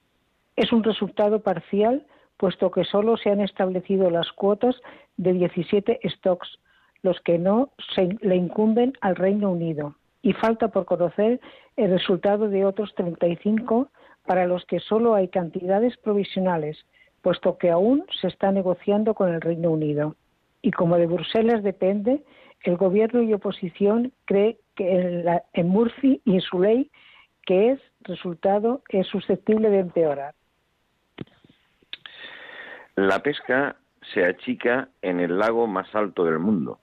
Es 0.56 0.72
un 0.72 0.82
resultado 0.82 1.40
parcial, 1.40 2.06
puesto 2.36 2.70
que 2.70 2.84
solo 2.84 3.16
se 3.16 3.30
han 3.30 3.40
establecido 3.40 4.10
las 4.10 4.30
cuotas 4.32 4.76
de 5.16 5.32
17 5.32 6.00
stocks, 6.04 6.58
los 7.02 7.20
que 7.20 7.38
no 7.38 7.70
se 7.94 8.16
le 8.20 8.36
incumben 8.36 8.92
al 9.00 9.16
Reino 9.16 9.50
Unido, 9.50 9.96
y 10.22 10.32
falta 10.32 10.68
por 10.68 10.84
conocer 10.84 11.40
el 11.76 11.90
resultado 11.90 12.48
de 12.48 12.64
otros 12.64 12.94
35 12.94 13.88
para 14.26 14.46
los 14.46 14.64
que 14.66 14.80
solo 14.80 15.14
hay 15.14 15.28
cantidades 15.28 15.96
provisionales, 15.96 16.78
puesto 17.22 17.58
que 17.58 17.70
aún 17.70 18.04
se 18.20 18.28
está 18.28 18.52
negociando 18.52 19.14
con 19.14 19.32
el 19.32 19.40
Reino 19.40 19.70
Unido. 19.70 20.16
Y 20.60 20.70
como 20.70 20.96
de 20.96 21.06
Bruselas 21.06 21.62
depende, 21.62 22.22
el 22.62 22.76
Gobierno 22.76 23.22
y 23.22 23.32
oposición 23.32 24.12
cree 24.24 24.58
que 24.76 24.92
en, 24.92 25.24
la, 25.24 25.42
en 25.52 25.68
Murphy 25.68 26.20
y 26.24 26.34
en 26.34 26.40
su 26.40 26.60
ley 26.60 26.90
que 27.44 27.72
es 27.72 27.80
resultado 28.02 28.82
es 28.88 29.06
susceptible 29.06 29.70
de 29.70 29.80
empeorar. 29.80 30.34
La 32.96 33.20
pesca 33.20 33.76
se 34.12 34.24
achica 34.24 34.88
en 35.00 35.20
el 35.20 35.38
lago 35.38 35.66
más 35.66 35.94
alto 35.94 36.24
del 36.24 36.38
mundo. 36.38 36.78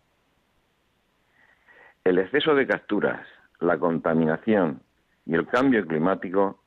El 2.04 2.18
exceso 2.18 2.56
de 2.56 2.66
capturas, 2.66 3.28
la 3.60 3.78
contaminación 3.78 4.82
y 5.26 5.36
el 5.36 5.46
cambio 5.48 5.86
climático 5.86 6.60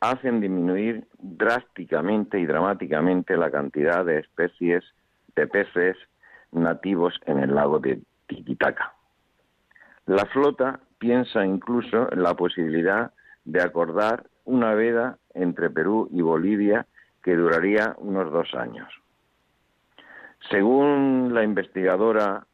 hacen 0.00 0.40
disminuir 0.40 1.06
drásticamente 1.18 2.38
y 2.38 2.46
dramáticamente 2.46 3.36
la 3.36 3.50
cantidad 3.50 4.04
de 4.04 4.20
especies 4.20 4.84
de 5.34 5.46
peces 5.46 5.96
nativos 6.52 7.18
en 7.26 7.38
el 7.38 7.54
lago 7.54 7.78
de 7.78 8.00
Titicaca. 8.26 8.94
La 10.06 10.26
flota 10.26 10.80
piensa 10.98 11.44
incluso 11.44 12.12
en 12.12 12.22
la 12.22 12.34
posibilidad 12.34 13.12
de 13.44 13.62
acordar 13.62 14.26
una 14.44 14.74
veda 14.74 15.18
entre 15.34 15.70
Perú 15.70 16.08
y 16.12 16.22
Bolivia 16.22 16.86
que 17.22 17.36
duraría 17.36 17.94
unos 17.98 18.30
dos 18.32 18.54
años. 18.54 18.88
Según 20.50 21.32
la 21.32 21.42
investigadora 21.42 22.46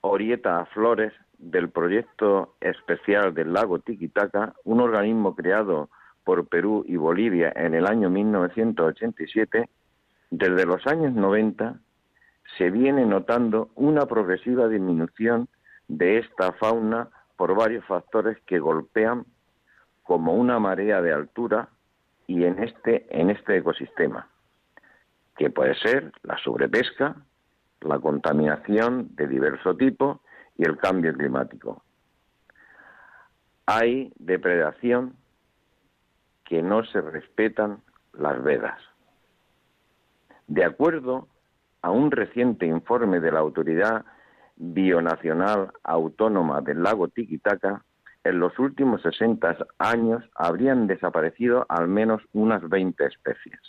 Orieta 0.00 0.64
Flores 0.66 1.12
del 1.38 1.70
proyecto 1.70 2.56
especial 2.60 3.34
del 3.34 3.52
lago 3.52 3.78
Tiquitaca, 3.78 4.54
un 4.64 4.80
organismo 4.80 5.34
creado 5.34 5.88
por 6.24 6.48
Perú 6.48 6.84
y 6.86 6.96
Bolivia 6.96 7.52
en 7.54 7.74
el 7.74 7.86
año 7.86 8.10
1987, 8.10 9.68
desde 10.30 10.66
los 10.66 10.84
años 10.86 11.12
90 11.12 11.78
se 12.58 12.70
viene 12.70 13.04
notando 13.04 13.70
una 13.74 14.06
progresiva 14.06 14.68
disminución 14.68 15.48
de 15.88 16.18
esta 16.18 16.52
fauna 16.52 17.08
por 17.36 17.54
varios 17.54 17.84
factores 17.84 18.38
que 18.46 18.58
golpean 18.58 19.24
como 20.06 20.34
una 20.34 20.58
marea 20.58 21.02
de 21.02 21.12
altura 21.12 21.68
y 22.26 22.44
en 22.44 22.62
este, 22.62 23.06
en 23.10 23.30
este 23.30 23.58
ecosistema, 23.58 24.28
que 25.36 25.50
puede 25.50 25.74
ser 25.74 26.12
la 26.22 26.38
sobrepesca, 26.38 27.16
la 27.80 27.98
contaminación 27.98 29.14
de 29.16 29.26
diverso 29.26 29.76
tipo 29.76 30.22
y 30.56 30.64
el 30.64 30.76
cambio 30.78 31.12
climático. 31.12 31.82
Hay 33.66 34.12
depredación 34.18 35.16
que 36.44 36.62
no 36.62 36.84
se 36.84 37.00
respetan 37.00 37.82
las 38.12 38.40
vedas. 38.42 38.80
De 40.46 40.64
acuerdo 40.64 41.26
a 41.82 41.90
un 41.90 42.12
reciente 42.12 42.66
informe 42.66 43.18
de 43.18 43.32
la 43.32 43.40
Autoridad 43.40 44.04
Bionacional 44.54 45.72
Autónoma 45.82 46.60
del 46.60 46.82
Lago 46.82 47.08
Tiquitaca, 47.08 47.84
en 48.28 48.40
los 48.40 48.58
últimos 48.58 49.02
60 49.02 49.56
años 49.78 50.24
habrían 50.34 50.86
desaparecido 50.86 51.64
al 51.68 51.86
menos 51.86 52.22
unas 52.32 52.68
20 52.68 53.04
especies. 53.06 53.60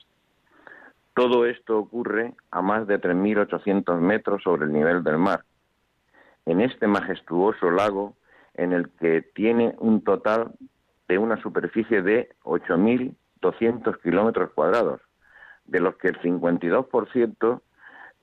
Todo 1.14 1.46
esto 1.46 1.78
ocurre 1.78 2.34
a 2.52 2.62
más 2.62 2.88
de 2.88 3.00
3.800 3.00 4.00
metros 4.00 4.44
sobre 4.44 4.66
el 4.66 4.74
nivel 4.74 5.04
del 5.04 5.18
mar, 5.18 5.44
en 6.46 6.62
este 6.62 6.88
majestuoso 6.88 7.70
lago 7.72 8.16
en 8.56 8.74
el 8.74 8.90
que 9.00 9.22
tiene 9.22 9.76
un 9.80 10.04
total 10.04 10.52
de 11.08 11.18
una 11.18 11.42
superficie 11.42 12.02
de 12.02 12.30
8.200 12.44 14.02
kilómetros 14.02 14.52
cuadrados, 14.52 15.02
de 15.66 15.80
los 15.80 15.96
que 15.98 16.08
el 16.10 16.20
52% 16.22 17.62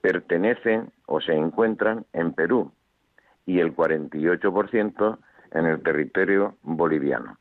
pertenecen 0.01 0.93
o 1.07 1.21
se 1.21 1.33
encuentran 1.33 2.07
en 2.13 2.33
Perú 2.33 2.73
y 3.47 3.61
el 3.61 3.75
48% 3.75 5.19
en 5.55 5.67
el 5.67 5.83
territorio 5.83 6.57
boliviano. 6.63 7.39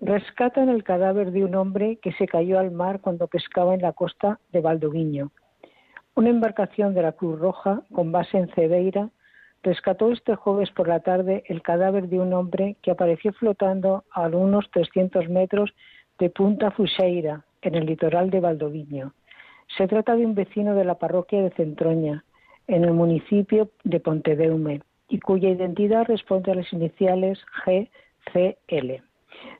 Rescatan 0.00 0.68
el 0.68 0.84
cadáver 0.84 1.32
de 1.32 1.44
un 1.44 1.56
hombre 1.56 1.96
que 1.96 2.12
se 2.12 2.28
cayó 2.28 2.60
al 2.60 2.70
mar 2.70 3.00
cuando 3.00 3.26
pescaba 3.26 3.74
en 3.74 3.82
la 3.82 3.92
costa 3.92 4.38
de 4.52 4.60
Valdoviño. 4.60 5.32
Una 6.14 6.30
embarcación 6.30 6.94
de 6.94 7.02
la 7.02 7.12
Cruz 7.12 7.38
Roja, 7.38 7.82
con 7.92 8.12
base 8.12 8.38
en 8.38 8.48
Cedeira, 8.48 9.10
rescató 9.62 10.12
este 10.12 10.36
jueves 10.36 10.70
por 10.70 10.86
la 10.86 11.00
tarde 11.00 11.42
el 11.46 11.62
cadáver 11.62 12.08
de 12.08 12.20
un 12.20 12.32
hombre 12.32 12.76
que 12.82 12.92
apareció 12.92 13.32
flotando 13.32 14.04
a 14.12 14.28
unos 14.28 14.70
300 14.70 15.28
metros 15.28 15.74
de 16.18 16.30
Punta 16.30 16.70
Fuseira, 16.70 17.44
en 17.62 17.74
el 17.74 17.86
litoral 17.86 18.30
de 18.30 18.40
Valdoviño. 18.40 19.12
Se 19.76 19.88
trata 19.88 20.14
de 20.14 20.24
un 20.24 20.34
vecino 20.34 20.74
de 20.74 20.84
la 20.84 20.94
parroquia 20.94 21.42
de 21.42 21.50
Centroña, 21.50 22.24
en 22.68 22.84
el 22.84 22.92
municipio 22.92 23.70
de 23.82 23.98
Pontedeume, 23.98 24.82
y 25.08 25.20
cuya 25.20 25.50
identidad 25.50 26.06
responde 26.06 26.52
a 26.52 26.54
las 26.54 26.72
iniciales 26.72 27.38
GCL. 27.64 29.02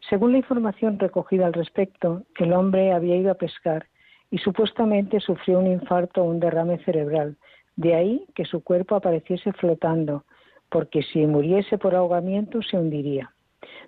Según 0.09 0.33
la 0.33 0.39
información 0.39 0.99
recogida 0.99 1.47
al 1.47 1.53
respecto, 1.53 2.25
el 2.39 2.53
hombre 2.53 2.93
había 2.93 3.17
ido 3.17 3.31
a 3.31 3.37
pescar 3.37 3.87
y 4.31 4.39
supuestamente 4.39 5.21
sufrió 5.21 5.59
un 5.59 5.67
infarto 5.67 6.23
o 6.23 6.25
un 6.25 6.41
derrame 6.41 6.79
cerebral. 6.85 7.37
De 7.77 7.95
ahí 7.95 8.27
que 8.35 8.45
su 8.45 8.63
cuerpo 8.63 8.97
apareciese 8.97 9.53
flotando, 9.53 10.25
porque 10.69 11.03
si 11.03 11.27
muriese 11.27 11.79
por 11.79 11.95
ahogamiento 11.95 12.63
se 12.63 12.77
hundiría. 12.77 13.33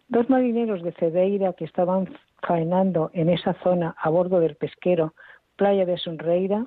Dos 0.09 0.31
marineros 0.31 0.83
de 0.83 0.93
Cedeira 0.93 1.53
que 1.53 1.65
estaban 1.65 2.09
faenando 2.43 3.11
en 3.13 3.29
esa 3.29 3.55
zona 3.63 3.95
a 3.99 4.09
bordo 4.09 4.41
del 4.41 4.57
pesquero 4.57 5.15
Playa 5.57 5.85
de 5.85 5.99
Sonreira 5.99 6.67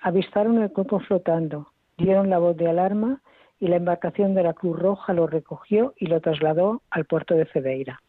avistaron 0.00 0.62
el 0.62 0.72
cuerpo 0.72 0.98
flotando, 1.00 1.68
dieron 1.98 2.30
la 2.30 2.38
voz 2.38 2.56
de 2.56 2.68
alarma 2.68 3.20
y 3.60 3.68
la 3.68 3.76
embarcación 3.76 4.34
de 4.34 4.42
la 4.42 4.54
Cruz 4.54 4.78
Roja 4.78 5.12
lo 5.12 5.26
recogió 5.26 5.92
y 5.98 6.06
lo 6.06 6.20
trasladó 6.20 6.82
al 6.90 7.04
puerto 7.04 7.34
de 7.34 7.44
Cedeira. 7.44 8.00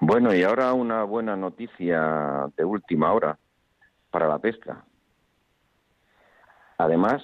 Bueno, 0.00 0.34
y 0.34 0.42
ahora 0.42 0.72
una 0.74 1.02
buena 1.04 1.34
noticia 1.34 2.46
de 2.56 2.64
última 2.64 3.12
hora 3.12 3.38
para 4.10 4.28
la 4.28 4.38
pesca. 4.38 4.84
Además, 6.76 7.22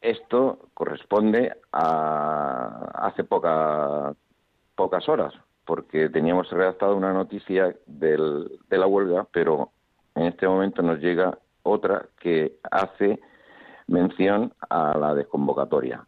esto 0.00 0.70
corresponde 0.72 1.52
a 1.72 2.90
hace 2.94 3.24
poca, 3.24 4.14
pocas 4.74 5.08
horas, 5.08 5.34
porque 5.66 6.08
teníamos 6.08 6.48
redactado 6.50 6.96
una 6.96 7.12
noticia 7.12 7.74
del, 7.86 8.58
de 8.68 8.78
la 8.78 8.86
huelga, 8.86 9.26
pero 9.30 9.72
en 10.14 10.26
este 10.26 10.48
momento 10.48 10.82
nos 10.82 11.00
llega 11.00 11.36
otra 11.62 12.06
que 12.18 12.58
hace 12.70 13.20
mención 13.90 14.52
a 14.68 14.96
la 14.96 15.14
desconvocatoria. 15.14 16.06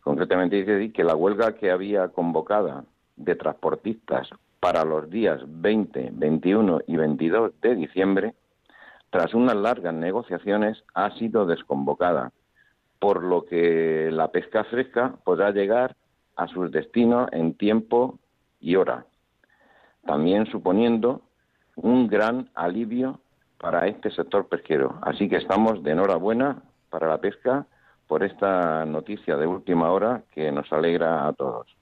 Concretamente 0.00 0.56
dice 0.56 0.92
que 0.92 1.04
la 1.04 1.14
huelga 1.14 1.54
que 1.54 1.70
había 1.70 2.08
convocada 2.08 2.84
de 3.16 3.34
transportistas 3.36 4.28
para 4.60 4.84
los 4.84 5.08
días 5.08 5.40
20, 5.46 6.10
21 6.12 6.80
y 6.86 6.96
22 6.96 7.52
de 7.60 7.74
diciembre, 7.76 8.34
tras 9.10 9.34
unas 9.34 9.56
largas 9.56 9.94
negociaciones, 9.94 10.82
ha 10.94 11.10
sido 11.12 11.46
desconvocada, 11.46 12.32
por 12.98 13.22
lo 13.22 13.44
que 13.44 14.10
la 14.10 14.28
pesca 14.28 14.64
fresca 14.64 15.14
podrá 15.24 15.52
llegar 15.52 15.96
a 16.34 16.48
sus 16.48 16.70
destinos 16.72 17.28
en 17.32 17.54
tiempo 17.54 18.18
y 18.60 18.76
hora, 18.76 19.06
también 20.04 20.46
suponiendo 20.46 21.22
un 21.76 22.08
gran 22.08 22.50
alivio 22.54 23.20
para 23.58 23.86
este 23.86 24.10
sector 24.10 24.48
pesquero. 24.48 24.98
Así 25.02 25.28
que 25.28 25.36
estamos 25.36 25.82
de 25.82 25.92
enhorabuena 25.92 26.62
para 26.90 27.08
la 27.08 27.18
pesca 27.18 27.66
por 28.06 28.22
esta 28.22 28.84
noticia 28.84 29.36
de 29.36 29.46
última 29.46 29.90
hora 29.90 30.22
que 30.32 30.52
nos 30.52 30.72
alegra 30.72 31.26
a 31.26 31.32
todos. 31.32 31.76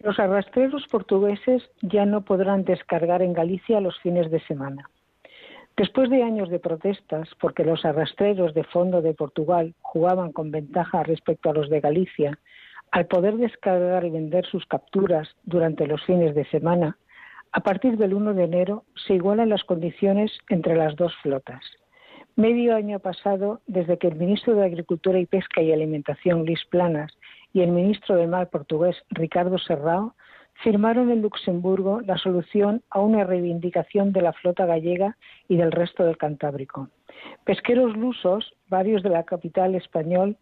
Los 0.00 0.18
arrastreros 0.18 0.86
portugueses 0.88 1.62
ya 1.80 2.06
no 2.06 2.22
podrán 2.22 2.64
descargar 2.64 3.22
en 3.22 3.34
Galicia 3.34 3.80
los 3.80 3.98
fines 4.00 4.30
de 4.30 4.40
semana. 4.40 4.88
Después 5.76 6.10
de 6.10 6.22
años 6.22 6.50
de 6.50 6.58
protestas, 6.58 7.28
porque 7.40 7.64
los 7.64 7.84
arrastreros 7.84 8.52
de 8.52 8.64
fondo 8.64 9.00
de 9.00 9.14
Portugal 9.14 9.74
jugaban 9.80 10.32
con 10.32 10.50
ventaja 10.50 11.02
respecto 11.02 11.50
a 11.50 11.54
los 11.54 11.70
de 11.70 11.80
Galicia, 11.80 12.38
al 12.90 13.06
poder 13.06 13.36
descargar 13.36 14.04
y 14.04 14.10
vender 14.10 14.44
sus 14.44 14.66
capturas 14.66 15.28
durante 15.44 15.86
los 15.86 16.02
fines 16.04 16.34
de 16.34 16.44
semana, 16.46 16.98
a 17.52 17.60
partir 17.60 17.96
del 17.96 18.12
1 18.12 18.34
de 18.34 18.44
enero 18.44 18.84
se 19.06 19.14
igualan 19.14 19.50
las 19.50 19.64
condiciones 19.64 20.32
entre 20.48 20.74
las 20.74 20.96
dos 20.96 21.14
flotas. 21.22 21.62
Medio 22.36 22.74
año 22.74 22.98
pasado, 22.98 23.60
desde 23.66 23.98
que 23.98 24.08
el 24.08 24.16
ministro 24.16 24.54
de 24.54 24.64
Agricultura 24.64 25.18
y 25.18 25.26
Pesca 25.26 25.60
y 25.60 25.70
Alimentación, 25.70 26.46
Luis 26.46 26.64
Planas, 26.70 27.12
y 27.52 27.60
el 27.60 27.72
ministro 27.72 28.16
del 28.16 28.28
Mar 28.28 28.48
portugués, 28.48 28.96
Ricardo 29.10 29.58
Serrao, 29.58 30.14
firmaron 30.62 31.10
en 31.10 31.20
Luxemburgo 31.20 32.00
la 32.00 32.16
solución 32.16 32.82
a 32.88 33.00
una 33.00 33.24
reivindicación 33.24 34.12
de 34.12 34.22
la 34.22 34.32
flota 34.32 34.64
gallega 34.64 35.18
y 35.46 35.58
del 35.58 35.72
resto 35.72 36.04
del 36.04 36.16
Cantábrico. 36.16 36.88
Pesqueros 37.44 37.94
lusos, 37.98 38.54
varios 38.68 39.02
de 39.02 39.10
la 39.10 39.24
capital 39.24 39.74
español, 39.74 40.38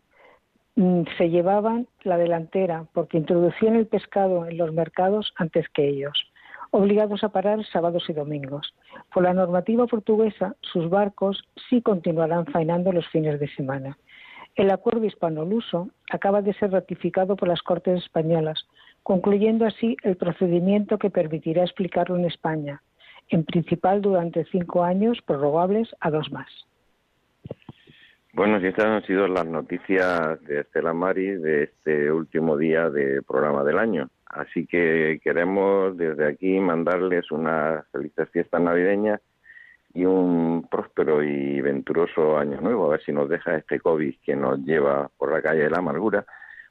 mm, 0.77 1.03
se 1.19 1.29
llevaban 1.29 1.89
la 2.05 2.19
delantera 2.19 2.85
porque 2.93 3.19
introducían 3.19 3.75
el 3.75 3.89
pescado 3.89 4.47
en 4.47 4.59
los 4.59 4.73
mercados 4.73 5.33
antes 5.37 5.69
que 5.71 5.89
ellos 5.89 6.30
obligados 6.71 7.25
a 7.25 7.31
parar 7.31 7.65
sábados 7.67 8.05
y 8.09 8.13
domingos. 8.13 8.75
Por 9.13 9.25
la 9.25 9.35
normativa 9.35 9.87
portuguesa, 9.87 10.57
sus 10.61 10.89
barcos 10.89 11.43
sí 11.69 11.83
continuarán 11.83 12.47
faenando 12.47 12.93
los 12.93 13.07
fines 13.09 13.41
de 13.41 13.49
semana. 13.55 13.99
El 14.57 14.71
acuerdo 14.71 15.05
hispano-luso 15.05 15.91
acaba 16.11 16.43
de 16.43 16.55
ser 16.55 16.73
ratificado 16.73 17.37
por 17.37 17.49
las 17.49 17.63
Cortes 17.63 18.03
españolas, 18.03 18.67
concluyendo 19.03 19.65
así 19.67 19.97
el 20.03 20.17
procedimiento 20.17 20.99
que 20.99 21.11
permitirá 21.11 21.63
explicarlo 21.63 22.17
en 22.17 22.27
España, 22.27 22.83
en 23.29 23.45
principal 23.45 24.03
durante 24.03 24.45
cinco 24.47 24.83
años, 24.83 25.19
prorrogables 25.25 25.89
a 26.01 26.11
dos 26.11 26.31
más. 26.33 26.49
Bueno, 28.33 28.61
y 28.61 28.67
estas 28.67 28.87
han 28.87 29.03
sido 29.07 29.27
las 29.27 29.47
noticias 29.47 30.41
de 30.43 30.61
Estela 30.61 30.93
Mari 30.93 31.37
de 31.37 31.65
este 31.65 32.13
último 32.13 32.57
día 32.57 32.89
de 32.89 33.23
programa 33.23 33.65
del 33.65 33.79
año. 33.79 34.09
Así 34.31 34.67
que 34.67 35.21
queremos 35.23 35.97
desde 35.97 36.27
aquí 36.27 36.61
mandarles 36.61 37.31
unas 37.33 37.87
felices 37.89 38.29
fiestas 38.31 38.61
navideñas 38.61 39.21
y 39.93 40.05
un 40.05 40.69
próspero 40.71 41.23
y 41.23 41.61
venturoso 41.61 42.39
año 42.39 42.61
nuevo. 42.61 42.87
A 42.87 42.91
ver 42.91 43.03
si 43.03 43.13
nos 43.13 43.29
deja 43.29 43.57
este 43.57 43.81
COVID 43.81 44.15
que 44.23 44.37
nos 44.37 44.61
lleva 44.61 45.11
por 45.19 45.33
la 45.33 45.43
calle 45.43 45.65
de 45.65 45.71
la 45.71 45.79
amargura, 45.79 46.25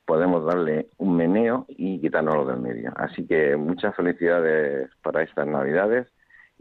podemos 0.05 0.45
darle 0.45 0.87
un 0.97 1.17
meneo 1.17 1.65
y 1.67 1.99
quitárnoslo 1.99 2.45
del 2.45 2.61
medio. 2.61 2.93
Así 2.95 3.27
que 3.27 3.57
muchas 3.57 3.93
felicidades 3.95 4.89
para 5.01 5.23
estas 5.23 5.45
navidades 5.45 6.07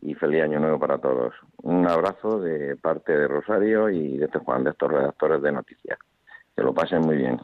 y 0.03 0.15
feliz 0.15 0.43
año 0.43 0.59
nuevo 0.59 0.81
para 0.81 0.99
todos. 0.99 1.33
Un 1.63 1.87
abrazo 1.87 2.41
de 2.41 2.77
parte 2.77 3.17
de 3.17 3.29
Rosario 3.29 3.89
y 3.89 4.19
de 4.19 4.25
este 4.25 4.39
Juan, 4.41 4.65
de 4.65 4.71
estos 4.71 4.91
redactores 4.91 5.41
de 5.43 5.53
noticias. 5.53 5.99
Que 6.57 6.63
lo 6.63 6.75
pasen 6.75 7.03
muy 7.03 7.17
bien. 7.17 7.39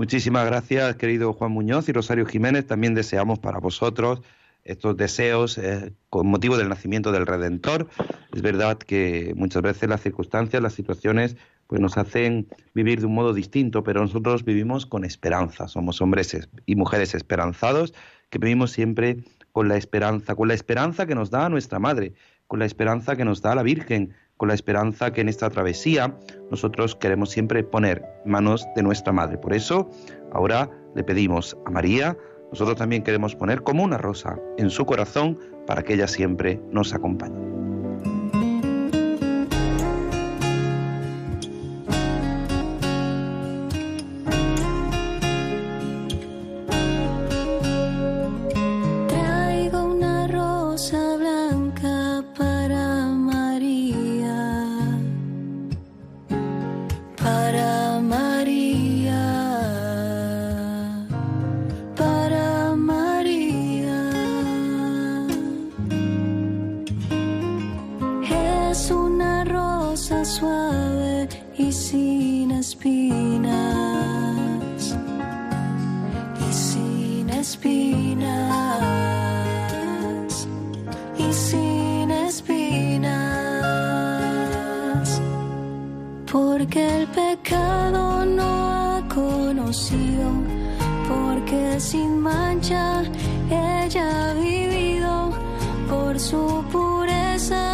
Muchísimas 0.00 0.46
gracias, 0.46 0.96
querido 0.96 1.34
Juan 1.34 1.52
Muñoz 1.52 1.86
y 1.90 1.92
Rosario 1.92 2.24
Jiménez. 2.24 2.66
También 2.66 2.94
deseamos 2.94 3.38
para 3.38 3.58
vosotros 3.58 4.22
estos 4.64 4.96
deseos 4.96 5.58
eh, 5.58 5.92
con 6.08 6.26
motivo 6.26 6.56
del 6.56 6.70
nacimiento 6.70 7.12
del 7.12 7.26
Redentor. 7.26 7.86
Es 8.32 8.40
verdad 8.40 8.78
que 8.78 9.34
muchas 9.36 9.60
veces 9.60 9.90
las 9.90 10.00
circunstancias, 10.00 10.62
las 10.62 10.72
situaciones, 10.72 11.36
pues 11.66 11.82
nos 11.82 11.98
hacen 11.98 12.48
vivir 12.72 13.00
de 13.00 13.08
un 13.08 13.14
modo 13.14 13.34
distinto, 13.34 13.84
pero 13.84 14.00
nosotros 14.00 14.42
vivimos 14.42 14.86
con 14.86 15.04
esperanza. 15.04 15.68
Somos 15.68 16.00
hombres 16.00 16.48
y 16.64 16.76
mujeres 16.76 17.14
esperanzados 17.14 17.92
que 18.30 18.38
vivimos 18.38 18.70
siempre 18.70 19.18
con 19.52 19.68
la 19.68 19.76
esperanza, 19.76 20.34
con 20.34 20.48
la 20.48 20.54
esperanza 20.54 21.04
que 21.04 21.14
nos 21.14 21.28
da 21.28 21.50
nuestra 21.50 21.78
Madre, 21.78 22.14
con 22.46 22.58
la 22.58 22.64
esperanza 22.64 23.16
que 23.16 23.26
nos 23.26 23.42
da 23.42 23.54
la 23.54 23.62
Virgen, 23.62 24.14
con 24.40 24.48
la 24.48 24.54
esperanza 24.54 25.12
que 25.12 25.20
en 25.20 25.28
esta 25.28 25.50
travesía 25.50 26.16
nosotros 26.50 26.96
queremos 26.96 27.28
siempre 27.28 27.62
poner 27.62 28.02
manos 28.24 28.66
de 28.74 28.82
nuestra 28.82 29.12
Madre. 29.12 29.36
Por 29.36 29.52
eso, 29.52 29.90
ahora 30.32 30.70
le 30.94 31.04
pedimos 31.04 31.58
a 31.66 31.70
María, 31.70 32.16
nosotros 32.50 32.78
también 32.78 33.02
queremos 33.02 33.36
poner 33.36 33.62
como 33.62 33.84
una 33.84 33.98
rosa 33.98 34.38
en 34.56 34.70
su 34.70 34.86
corazón 34.86 35.38
para 35.66 35.82
que 35.82 35.92
ella 35.92 36.08
siempre 36.08 36.58
nos 36.70 36.94
acompañe. 36.94 37.59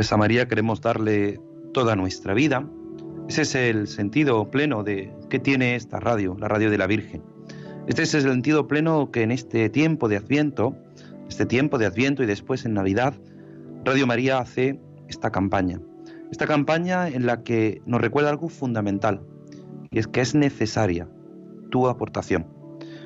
Pues 0.00 0.14
a 0.14 0.16
María 0.16 0.48
queremos 0.48 0.80
darle 0.80 1.38
toda 1.74 1.94
nuestra 1.94 2.32
vida. 2.32 2.66
Ese 3.28 3.42
es 3.42 3.54
el 3.54 3.86
sentido 3.86 4.50
pleno 4.50 4.82
de 4.82 5.12
que 5.28 5.38
tiene 5.38 5.74
esta 5.74 6.00
radio, 6.00 6.38
la 6.40 6.48
radio 6.48 6.70
de 6.70 6.78
la 6.78 6.86
Virgen. 6.86 7.22
Este 7.86 8.04
es 8.04 8.14
el 8.14 8.22
sentido 8.22 8.66
pleno 8.66 9.10
que 9.10 9.20
en 9.20 9.30
este 9.30 9.68
tiempo 9.68 10.08
de 10.08 10.16
Adviento, 10.16 10.74
este 11.28 11.44
tiempo 11.44 11.76
de 11.76 11.84
Adviento 11.84 12.22
y 12.22 12.26
después 12.26 12.64
en 12.64 12.72
Navidad, 12.72 13.12
Radio 13.84 14.06
María 14.06 14.38
hace 14.38 14.80
esta 15.06 15.30
campaña. 15.30 15.82
Esta 16.32 16.46
campaña 16.46 17.06
en 17.06 17.26
la 17.26 17.42
que 17.42 17.82
nos 17.84 18.00
recuerda 18.00 18.30
algo 18.30 18.48
fundamental, 18.48 19.20
y 19.90 19.98
es 19.98 20.06
que 20.06 20.22
es 20.22 20.34
necesaria 20.34 21.10
tu 21.70 21.88
aportación. 21.88 22.46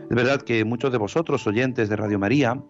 Es 0.09 0.15
verdad 0.17 0.43
que 0.43 0.65
muchos 0.65 0.93
de 0.93 0.99
vosotros, 0.99 1.45
oyentes 1.49 1.89
de 1.89 1.97
Radio 1.97 2.21
María, 2.21 2.63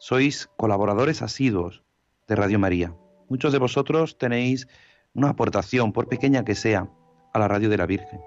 sois 0.00 0.50
colaboradores 0.56 1.22
asiduos 1.22 1.84
de 2.26 2.34
Radio 2.34 2.58
María. 2.58 2.96
Muchos 3.28 3.52
de 3.52 3.58
vosotros 3.58 4.16
tenéis 4.18 4.68
una 5.14 5.30
aportación, 5.30 5.92
por 5.92 6.08
pequeña 6.08 6.44
que 6.44 6.54
sea, 6.54 6.88
a 7.32 7.38
la 7.38 7.48
radio 7.48 7.68
de 7.68 7.76
la 7.76 7.86
Virgen. 7.86 8.20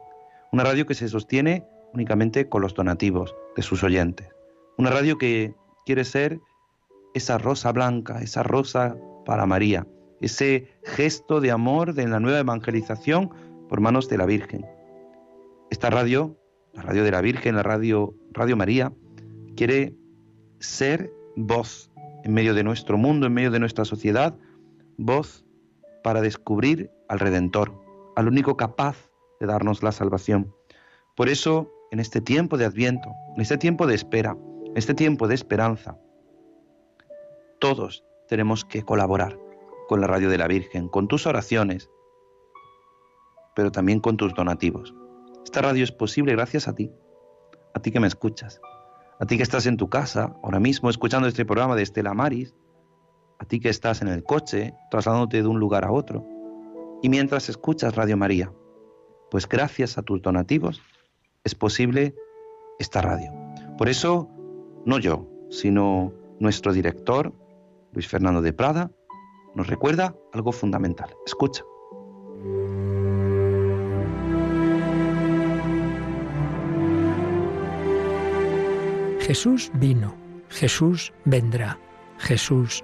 Una 0.52 0.64
radio 0.64 0.86
que 0.86 0.94
se 0.94 1.08
sostiene 1.08 1.66
únicamente 1.94 2.48
con 2.48 2.62
los 2.62 2.74
donativos 2.74 3.36
de 3.56 3.62
sus 3.62 3.84
oyentes. 3.84 4.28
Una 4.78 4.90
radio 4.90 5.18
que 5.18 5.54
quiere 5.86 6.04
ser 6.04 6.40
esa 7.14 7.38
rosa 7.38 7.72
blanca, 7.72 8.22
esa 8.22 8.44
rosa 8.44 8.96
para 9.26 9.46
María, 9.46 9.88
ese 10.22 10.68
gesto 10.84 11.42
de 11.42 11.52
amor 11.52 11.94
de 11.94 12.08
la 12.08 12.20
nueva 12.20 12.40
evangelización 12.40 13.32
por 13.70 13.82
manos 13.82 14.08
de 14.08 14.18
la 14.18 14.26
Virgen. 14.26 14.66
Esta 15.70 15.90
radio, 15.90 16.38
la 16.74 16.84
radio 16.84 17.04
de 17.04 17.12
la 17.12 17.22
Virgen, 17.22 17.56
la 17.56 17.64
radio 17.64 18.14
Radio 18.32 18.56
María, 18.56 18.94
quiere 19.56 19.96
ser 20.60 21.12
voz 21.36 21.92
en 22.24 22.34
medio 22.34 22.54
de 22.54 22.64
nuestro 22.64 22.98
mundo, 22.98 23.28
en 23.28 23.34
medio 23.34 23.52
de 23.52 23.60
nuestra 23.60 23.84
sociedad, 23.84 24.36
voz 25.06 25.44
para 26.04 26.22
descubrir 26.22 26.92
al 27.10 27.20
Redentor, 27.20 27.74
al 28.16 28.28
único 28.28 28.56
capaz 28.58 29.10
de 29.40 29.48
darnos 29.48 29.84
la 29.84 29.92
salvación. 29.92 30.56
Por 31.16 31.30
eso, 31.30 31.72
en 31.92 32.00
este 32.00 32.22
tiempo 32.22 32.58
de 32.58 32.66
Adviento, 32.66 33.10
en 33.36 33.42
este 33.42 33.58
tiempo 33.58 33.88
de 33.88 33.96
espera, 33.96 34.38
en 34.66 34.78
este 34.78 34.94
tiempo 34.94 35.28
de 35.28 35.36
esperanza, 35.36 35.98
todos 37.60 38.04
tenemos 38.28 38.64
que 38.64 38.84
colaborar 38.84 39.38
con 39.88 40.02
la 40.02 40.08
radio 40.08 40.30
de 40.30 40.38
la 40.38 40.48
Virgen, 40.48 40.88
con 40.88 41.08
tus 41.08 41.28
oraciones, 41.28 41.90
pero 43.56 43.72
también 43.72 44.00
con 44.00 44.18
tus 44.18 44.34
donativos. 44.34 44.94
Esta 45.44 45.62
radio 45.62 45.84
es 45.84 45.92
posible 45.92 46.34
gracias 46.34 46.68
a 46.68 46.76
ti, 46.76 46.92
a 47.74 47.80
ti 47.82 47.92
que 47.92 48.00
me 48.00 48.08
escuchas, 48.08 48.62
a 49.20 49.26
ti 49.26 49.38
que 49.38 49.44
estás 49.44 49.66
en 49.66 49.78
tu 49.78 49.90
casa 49.90 50.36
ahora 50.44 50.60
mismo 50.60 50.90
escuchando 50.90 51.28
este 51.28 51.46
programa 51.46 51.76
de 51.76 51.84
Estela 51.84 52.14
Maris, 52.14 52.56
a 53.42 53.46
ti 53.46 53.60
que 53.60 53.70
estás 53.70 54.04
en 54.04 54.08
el 54.08 54.24
coche 54.24 54.76
trasladándote 54.92 55.42
de 55.42 55.48
un 55.48 55.60
lugar 55.60 55.84
a 55.84 55.92
otro, 55.92 56.24
y 57.02 57.10
mientras 57.10 57.50
escuchas 57.50 57.96
Radio 57.96 58.16
María, 58.16 58.54
pues 59.32 59.50
gracias 59.50 59.98
a 59.98 60.04
tus 60.04 60.22
donativos 60.22 60.80
es 61.44 61.56
posible 61.56 62.14
esta 62.78 63.02
radio. 63.02 63.32
Por 63.80 63.90
eso, 63.90 64.30
no 64.86 65.00
yo, 65.00 65.28
sino 65.50 66.14
nuestro 66.40 66.72
director, 66.72 67.34
Luis 67.94 68.08
Fernando 68.08 68.44
de 68.44 68.54
Prada, 68.54 68.92
nos 69.56 69.66
recuerda 69.66 70.16
algo 70.34 70.52
fundamental. 70.52 71.10
Escucha. 71.26 71.64
Jesús 79.20 79.72
vino, 79.76 80.14
Jesús 80.50 81.12
vendrá, 81.26 81.80
Jesús 82.20 82.84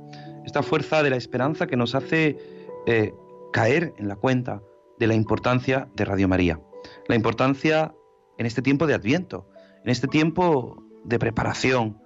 Esta 0.45 0.63
fuerza 0.63 1.03
de 1.03 1.09
la 1.09 1.15
esperanza 1.15 1.67
que 1.67 1.77
nos 1.77 1.95
hace 1.95 2.37
eh, 2.85 3.13
caer 3.53 3.93
en 3.97 4.07
la 4.07 4.15
cuenta 4.15 4.61
de 4.99 5.07
la 5.07 5.13
importancia 5.13 5.89
de 5.95 6.05
Radio 6.05 6.27
María. 6.27 6.59
La 7.07 7.15
importancia 7.15 7.93
en 8.37 8.45
este 8.45 8.61
tiempo 8.61 8.87
de 8.87 8.93
Adviento, 8.93 9.47
en 9.83 9.89
este 9.89 10.07
tiempo 10.07 10.83
de 11.03 11.19
preparación, 11.19 12.01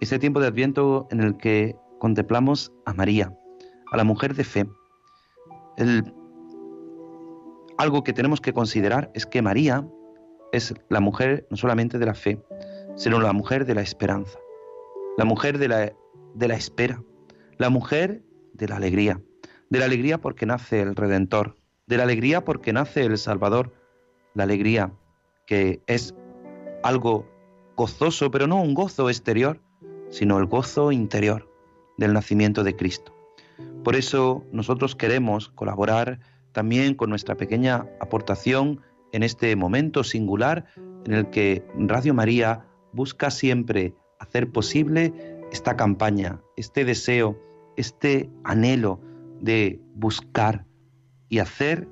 este 0.00 0.18
tiempo 0.18 0.40
de 0.40 0.48
Adviento 0.48 1.06
en 1.10 1.20
el 1.20 1.36
que 1.36 1.76
contemplamos 1.98 2.72
a 2.84 2.92
María, 2.92 3.36
a 3.92 3.96
la 3.96 4.04
mujer 4.04 4.34
de 4.34 4.44
fe. 4.44 4.66
algo 7.78 8.04
que 8.04 8.14
tenemos 8.14 8.40
que 8.40 8.54
considerar 8.54 9.10
es 9.14 9.26
que 9.26 9.42
María 9.42 9.86
es 10.52 10.74
la 10.88 11.00
mujer 11.00 11.46
no 11.50 11.56
solamente 11.56 11.98
de 11.98 12.06
la 12.06 12.14
fe, 12.14 12.42
sino 12.96 13.20
la 13.20 13.34
mujer 13.34 13.66
de 13.66 13.74
la 13.74 13.82
esperanza 13.82 14.38
la 15.16 15.24
mujer 15.24 15.58
de 15.58 15.68
la 15.68 16.54
espera, 16.54 17.02
la 17.58 17.70
mujer 17.70 18.22
de 18.52 18.68
la 18.68 18.76
alegría, 18.76 19.20
de 19.70 19.78
la 19.78 19.84
alegría 19.86 20.18
porque 20.18 20.46
nace 20.46 20.80
el 20.80 20.96
Redentor, 20.96 21.56
de 21.86 21.96
la 21.96 22.02
alegría 22.04 22.44
porque 22.44 22.72
nace 22.72 23.04
el 23.04 23.18
Salvador, 23.18 23.72
la 24.34 24.44
alegría 24.44 24.92
que 25.46 25.80
es 25.86 26.14
algo 26.82 27.26
gozoso, 27.76 28.30
pero 28.30 28.46
no 28.46 28.60
un 28.60 28.74
gozo 28.74 29.08
exterior, 29.08 29.60
sino 30.10 30.38
el 30.38 30.46
gozo 30.46 30.92
interior 30.92 31.48
del 31.98 32.12
nacimiento 32.12 32.64
de 32.64 32.76
Cristo. 32.76 33.14
Por 33.84 33.96
eso 33.96 34.44
nosotros 34.52 34.96
queremos 34.96 35.48
colaborar 35.48 36.20
también 36.52 36.94
con 36.94 37.10
nuestra 37.10 37.36
pequeña 37.36 37.86
aportación 38.00 38.80
en 39.12 39.22
este 39.22 39.54
momento 39.56 40.04
singular 40.04 40.66
en 41.04 41.12
el 41.12 41.30
que 41.30 41.64
Radio 41.78 42.14
María 42.14 42.66
busca 42.92 43.30
siempre 43.30 43.94
hacer 44.18 44.50
posible 44.50 45.12
esta 45.52 45.76
campaña, 45.76 46.40
este 46.56 46.84
deseo, 46.84 47.38
este 47.76 48.30
anhelo 48.44 49.00
de 49.40 49.80
buscar 49.94 50.64
y 51.28 51.38
hacer 51.38 51.88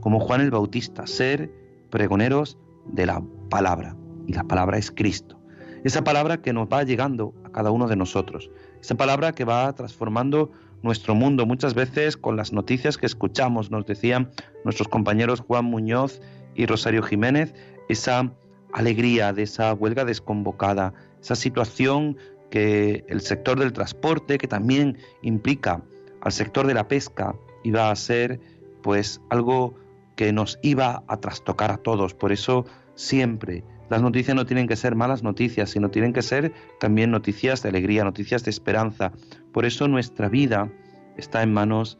como 0.00 0.20
Juan 0.20 0.40
el 0.40 0.50
Bautista, 0.50 1.06
ser 1.06 1.50
pregoneros 1.90 2.58
de 2.86 3.06
la 3.06 3.22
palabra. 3.50 3.96
Y 4.26 4.32
la 4.32 4.44
palabra 4.44 4.78
es 4.78 4.90
Cristo. 4.90 5.40
Esa 5.84 6.04
palabra 6.04 6.40
que 6.40 6.52
nos 6.52 6.68
va 6.68 6.82
llegando 6.82 7.34
a 7.44 7.50
cada 7.50 7.70
uno 7.70 7.88
de 7.88 7.96
nosotros. 7.96 8.50
Esa 8.80 8.94
palabra 8.94 9.32
que 9.32 9.44
va 9.44 9.72
transformando 9.74 10.50
nuestro 10.84 11.14
mundo. 11.14 11.46
Muchas 11.46 11.74
veces 11.74 12.16
con 12.16 12.36
las 12.36 12.52
noticias 12.52 12.98
que 12.98 13.06
escuchamos, 13.06 13.70
nos 13.70 13.86
decían 13.86 14.30
nuestros 14.64 14.86
compañeros 14.86 15.40
Juan 15.40 15.64
Muñoz 15.64 16.20
y 16.54 16.66
Rosario 16.66 17.02
Jiménez, 17.02 17.54
esa 17.88 18.30
alegría 18.74 19.32
de 19.32 19.44
esa 19.44 19.72
huelga 19.72 20.04
desconvocada, 20.04 20.92
esa 21.22 21.36
situación 21.36 22.18
que 22.54 23.04
el 23.08 23.20
sector 23.20 23.58
del 23.58 23.72
transporte, 23.72 24.38
que 24.38 24.46
también 24.46 24.96
implica 25.22 25.82
al 26.20 26.30
sector 26.30 26.68
de 26.68 26.74
la 26.74 26.86
pesca, 26.86 27.34
iba 27.64 27.90
a 27.90 27.96
ser 27.96 28.38
pues 28.80 29.20
algo 29.28 29.74
que 30.14 30.32
nos 30.32 30.60
iba 30.62 31.02
a 31.08 31.16
trastocar 31.16 31.72
a 31.72 31.78
todos. 31.78 32.14
Por 32.14 32.30
eso 32.30 32.64
siempre 32.94 33.64
las 33.90 34.02
noticias 34.02 34.36
no 34.36 34.46
tienen 34.46 34.68
que 34.68 34.76
ser 34.76 34.94
malas 34.94 35.24
noticias, 35.24 35.70
sino 35.70 35.90
tienen 35.90 36.12
que 36.12 36.22
ser 36.22 36.52
también 36.78 37.10
noticias 37.10 37.60
de 37.60 37.70
alegría, 37.70 38.04
noticias 38.04 38.44
de 38.44 38.52
esperanza. 38.52 39.10
Por 39.52 39.64
eso 39.64 39.88
nuestra 39.88 40.28
vida 40.28 40.70
está 41.16 41.42
en 41.42 41.52
manos 41.52 41.98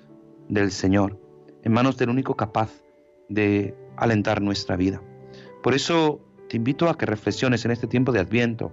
del 0.48 0.70
Señor, 0.70 1.20
en 1.64 1.72
manos 1.72 1.96
del 1.96 2.10
único 2.10 2.36
capaz 2.36 2.70
de 3.28 3.74
alentar 3.96 4.40
nuestra 4.40 4.76
vida. 4.76 5.02
Por 5.64 5.74
eso 5.74 6.20
te 6.48 6.58
invito 6.58 6.88
a 6.88 6.96
que 6.96 7.06
reflexiones 7.06 7.64
en 7.64 7.72
este 7.72 7.88
tiempo 7.88 8.12
de 8.12 8.20
Adviento 8.20 8.72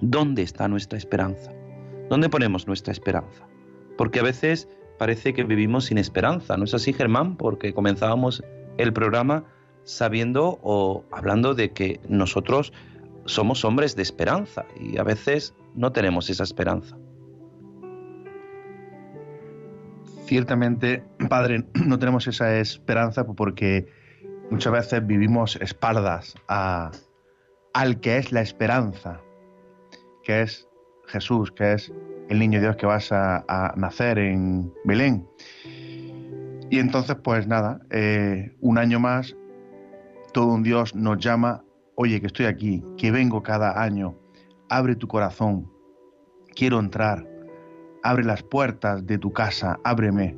¿Dónde 0.00 0.42
está 0.42 0.68
nuestra 0.68 0.98
esperanza? 0.98 1.52
¿Dónde 2.10 2.28
ponemos 2.28 2.66
nuestra 2.66 2.92
esperanza? 2.92 3.46
Porque 3.96 4.20
a 4.20 4.22
veces 4.22 4.68
parece 4.98 5.34
que 5.34 5.44
vivimos 5.44 5.86
sin 5.86 5.98
esperanza. 5.98 6.56
¿No 6.56 6.64
es 6.64 6.74
así, 6.74 6.92
Germán? 6.92 7.36
Porque 7.36 7.72
comenzábamos 7.72 8.42
el 8.78 8.92
programa 8.92 9.44
sabiendo 9.84 10.58
o 10.62 11.04
hablando 11.10 11.54
de 11.54 11.72
que 11.72 12.00
nosotros 12.08 12.72
somos 13.26 13.64
hombres 13.64 13.96
de 13.96 14.02
esperanza 14.02 14.66
y 14.78 14.98
a 14.98 15.02
veces 15.02 15.54
no 15.74 15.92
tenemos 15.92 16.28
esa 16.30 16.42
esperanza. 16.42 16.96
Ciertamente, 20.26 21.04
Padre, 21.28 21.64
no 21.74 21.98
tenemos 21.98 22.26
esa 22.26 22.58
esperanza 22.58 23.24
porque 23.26 23.86
muchas 24.50 24.72
veces 24.72 25.06
vivimos 25.06 25.56
espaldas 25.56 26.34
a, 26.48 26.90
al 27.72 28.00
que 28.00 28.16
es 28.18 28.32
la 28.32 28.40
esperanza, 28.40 29.20
que 30.24 30.42
es 30.42 30.68
Jesús, 31.06 31.52
que 31.52 31.74
es 31.74 31.92
el 32.28 32.38
niño 32.38 32.60
Dios 32.60 32.76
que 32.76 32.86
vas 32.86 33.12
a, 33.12 33.74
nacer 33.76 34.18
en 34.18 34.72
Belén. 34.84 35.26
Y 36.70 36.78
entonces, 36.78 37.16
pues 37.22 37.46
nada, 37.46 37.80
eh, 37.90 38.56
un 38.60 38.78
año 38.78 38.98
más, 38.98 39.36
todo 40.32 40.46
un 40.46 40.62
Dios 40.62 40.94
nos 40.94 41.18
llama, 41.18 41.62
oye, 41.94 42.20
que 42.20 42.26
estoy 42.26 42.46
aquí, 42.46 42.82
que 42.96 43.10
vengo 43.10 43.42
cada 43.42 43.80
año, 43.82 44.16
abre 44.68 44.96
tu 44.96 45.06
corazón, 45.06 45.70
quiero 46.56 46.80
entrar, 46.80 47.24
abre 48.02 48.24
las 48.24 48.42
puertas 48.42 49.06
de 49.06 49.18
tu 49.18 49.32
casa, 49.32 49.78
ábreme. 49.84 50.36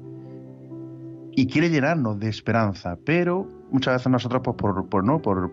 Y 1.38 1.46
quiere 1.46 1.70
llenarnos 1.70 2.18
de 2.18 2.28
esperanza, 2.28 2.98
pero 3.04 3.46
muchas 3.70 3.94
veces 3.94 4.10
nosotros, 4.10 4.42
pues 4.44 4.56
por, 4.56 4.88
por 4.88 5.04
no, 5.04 5.20
por, 5.20 5.52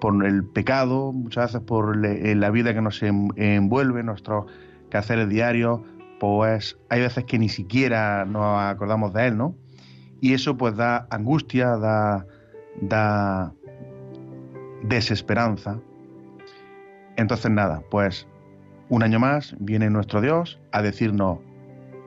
por 0.00 0.24
el 0.24 0.44
pecado, 0.44 1.12
muchas 1.12 1.52
veces 1.52 1.66
por 1.66 1.96
la 1.96 2.50
vida 2.50 2.74
que 2.74 2.80
nos 2.80 3.02
envuelve, 3.02 4.02
nuestros 4.02 4.46
quehaceres 4.90 5.28
diarios, 5.28 5.80
pues 6.20 6.78
hay 6.88 7.00
veces 7.00 7.24
que 7.24 7.38
ni 7.38 7.48
siquiera 7.48 8.24
nos 8.24 8.60
acordamos 8.60 9.12
de 9.12 9.28
él, 9.28 9.36
¿no? 9.36 9.54
Y 10.20 10.34
eso 10.34 10.56
pues 10.56 10.76
da 10.76 11.06
angustia, 11.10 11.76
da, 11.76 12.26
da 12.80 13.52
desesperanza. 14.82 15.78
Entonces 17.16 17.50
nada, 17.50 17.82
pues 17.90 18.26
un 18.88 19.02
año 19.02 19.18
más 19.18 19.54
viene 19.58 19.90
nuestro 19.90 20.20
Dios 20.20 20.60
a 20.72 20.82
decirnos, 20.82 21.38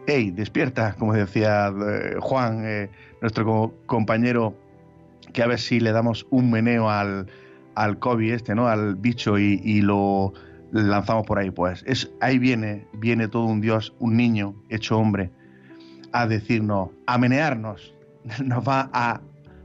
hey, 0.08 0.32
despierta, 0.32 0.95
como 0.97 1.13
decía 1.13 1.67
eh, 1.67 2.15
Juan, 2.19 2.63
eh, 2.65 2.89
nuestro 3.21 3.73
compañero, 3.86 4.56
que 5.34 5.43
a 5.43 5.47
ver 5.47 5.60
si 5.60 5.80
le 5.80 5.91
damos 5.91 6.25
un 6.32 6.49
meneo 6.49 6.89
al, 6.89 7.28
al 7.80 7.98
COVID 7.98 8.34
este, 8.34 8.56
¿no? 8.56 8.68
Al 8.68 8.96
bicho 8.96 9.39
y, 9.39 9.82
lo 9.82 10.34
lanzamos 10.74 11.26
por 11.26 11.39
ahí. 11.39 11.50
Pues 11.50 11.82
es, 11.88 12.12
ahí 12.20 12.38
viene, 12.38 12.86
viene 12.94 13.30
todo 13.30 13.46
un 13.46 13.62
Dios, 13.62 13.96
un 14.00 14.18
niño 14.18 14.54
hecho 14.68 14.98
hombre, 14.98 15.32
a 16.12 16.28
decirnos, 16.28 16.89
a 17.08 17.18
menearnos, 17.18 17.96
nos 18.44 18.68
va 18.68 18.89
a 18.92 19.22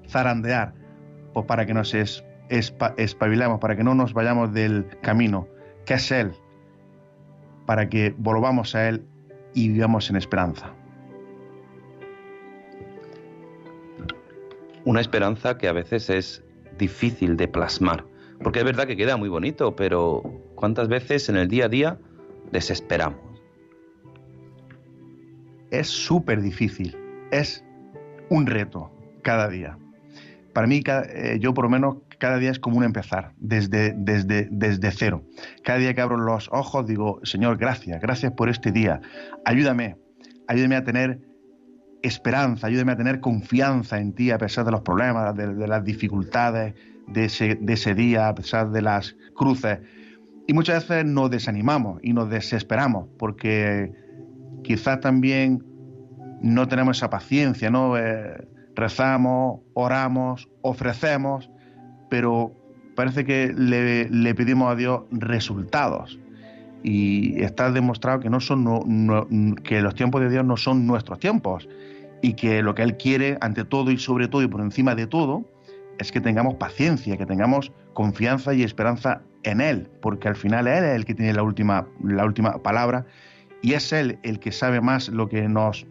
zarandear, 0.09 0.75
pues 1.33 1.45
para 1.47 1.67
que 1.67 1.75
nos 1.75 1.93
es, 1.93 2.25
espabilemos, 2.49 3.59
para 3.59 3.75
que 3.75 3.83
no 3.83 3.97
nos 3.97 4.13
vayamos 4.13 4.53
del 4.53 4.87
camino, 5.03 5.49
que 5.85 5.95
es 5.95 6.13
Él, 6.13 6.33
para 7.67 7.89
que 7.89 8.15
volvamos 8.17 8.77
a 8.77 8.89
Él 8.89 9.05
y 9.55 9.71
vivamos 9.71 10.09
en 10.09 10.17
esperanza. 10.17 10.71
Una 14.85 15.01
esperanza 15.01 15.59
que 15.59 15.67
a 15.67 15.73
veces 15.73 16.11
es 16.11 16.44
difícil 16.79 17.37
de 17.37 17.49
plasmar, 17.49 18.05
porque 18.43 18.61
es 18.61 18.65
verdad 18.65 18.87
que 18.87 18.97
queda 18.97 19.17
muy 19.17 19.29
bonito, 19.29 19.75
pero 19.77 20.23
¿cuántas 20.55 20.89
veces 20.89 21.29
en 21.29 21.37
el 21.37 21.49
día 21.49 21.67
a 21.67 21.69
día 21.69 21.99
desesperamos? 22.53 23.21
Es 25.71 25.89
súper 25.89 26.41
difícil, 26.41 26.97
es 27.31 27.65
un 28.29 28.47
reto 28.47 28.91
cada 29.23 29.49
día. 29.49 29.79
Para 30.53 30.69
mí, 30.69 30.83
eh, 30.87 31.39
yo 31.41 31.53
por 31.53 31.65
lo 31.65 31.71
menos 31.71 31.97
cada 32.19 32.39
día 32.39 32.51
es 32.51 32.61
como 32.61 32.79
un 32.79 32.85
empezar, 32.85 33.33
desde, 33.39 33.93
desde, 33.97 34.49
desde 34.51 34.91
cero. 34.93 35.25
Cada 35.65 35.79
día 35.79 35.95
que 35.95 36.01
abro 36.01 36.17
los 36.17 36.49
ojos 36.53 36.87
digo, 36.87 37.21
Señor, 37.25 37.59
gracias, 37.59 38.01
gracias 38.01 38.33
por 38.33 38.49
este 38.49 38.71
día. 38.71 39.01
Ayúdame, 39.45 39.97
ayúdame 40.47 40.77
a 40.77 40.85
tener 40.85 41.21
esperanza, 42.05 42.67
ayúdame 42.67 42.93
a 42.93 42.97
tener 42.97 43.21
confianza 43.21 43.99
en 43.99 44.13
ti 44.13 44.31
a 44.31 44.37
pesar 44.37 44.67
de 44.67 44.71
los 44.71 44.83
problemas, 44.83 45.35
de, 45.35 45.67
las 45.67 45.83
dificultades 45.85 46.75
de 47.07 47.25
ese, 47.25 47.95
día, 47.95 48.29
a 48.29 48.35
pesar 48.35 48.71
de 48.71 48.83
las 48.83 49.17
cruces. 49.35 49.79
Y 50.47 50.53
muchas 50.53 50.87
veces 50.87 51.07
nos 51.07 51.31
desanimamos 51.31 52.01
y 52.03 52.13
nos 52.13 52.29
desesperamos 52.29 53.09
porque 53.19 53.93
quizás 54.63 55.01
también 55.01 55.65
no 56.43 56.69
tenemos 56.69 56.99
esa 56.99 57.09
paciencia, 57.09 57.71
¿no? 57.71 57.97
Eh, 57.97 58.47
rezamos, 58.75 59.61
oramos, 59.73 60.51
ofrecemos, 60.61 61.51
pero 62.11 62.53
parece 62.95 63.25
que 63.25 63.55
le, 63.57 64.11
le, 64.11 64.35
pedimos 64.35 64.71
a 64.71 64.77
Dios 64.77 65.05
resultados. 65.11 66.19
Y 66.83 67.41
está 67.43 67.73
demostrado 67.73 68.21
que, 68.21 68.29
no 68.29 68.41
son, 68.41 69.57
que 69.65 69.81
los 69.81 69.95
tiempos 69.95 70.21
de 70.21 70.29
Dios 70.29 70.45
no 70.45 70.59
son 70.59 70.87
nuestros 70.87 71.19
tiempos 71.19 71.67
y 72.25 72.33
que 72.33 72.63
lo 72.63 72.75
que 72.75 72.83
Él 72.83 72.97
quiere, 72.97 73.37
ante 73.43 73.67
todo 73.67 73.91
y 73.91 73.99
sobre 73.99 74.29
todo 74.29 74.43
y 74.43 74.49
por 74.49 74.63
encima 74.63 74.95
de 74.95 75.07
todo, 75.07 75.45
es 75.99 76.11
que 76.11 76.23
tengamos 76.23 76.55
paciencia, 76.55 77.19
que 77.19 77.27
tengamos 77.27 77.71
confianza 77.93 78.55
y 78.55 78.63
esperanza 78.63 79.21
en 79.43 79.61
Él, 79.61 79.91
porque 80.01 80.29
al 80.29 80.35
final 80.35 80.67
Él 80.67 80.85
es 80.85 80.97
el 80.97 81.05
que 81.05 81.13
tiene 81.13 81.35
la 81.35 81.43
última, 81.43 81.87
la 82.03 82.25
última 82.25 82.63
palabra 82.63 83.05
y 83.61 83.75
es 83.75 83.93
Él 83.93 84.19
el 84.23 84.39
que 84.41 84.53
sabe 84.53 84.81
más 84.81 85.11
lo 85.11 85.29
que 85.29 85.47
nos 85.51 85.87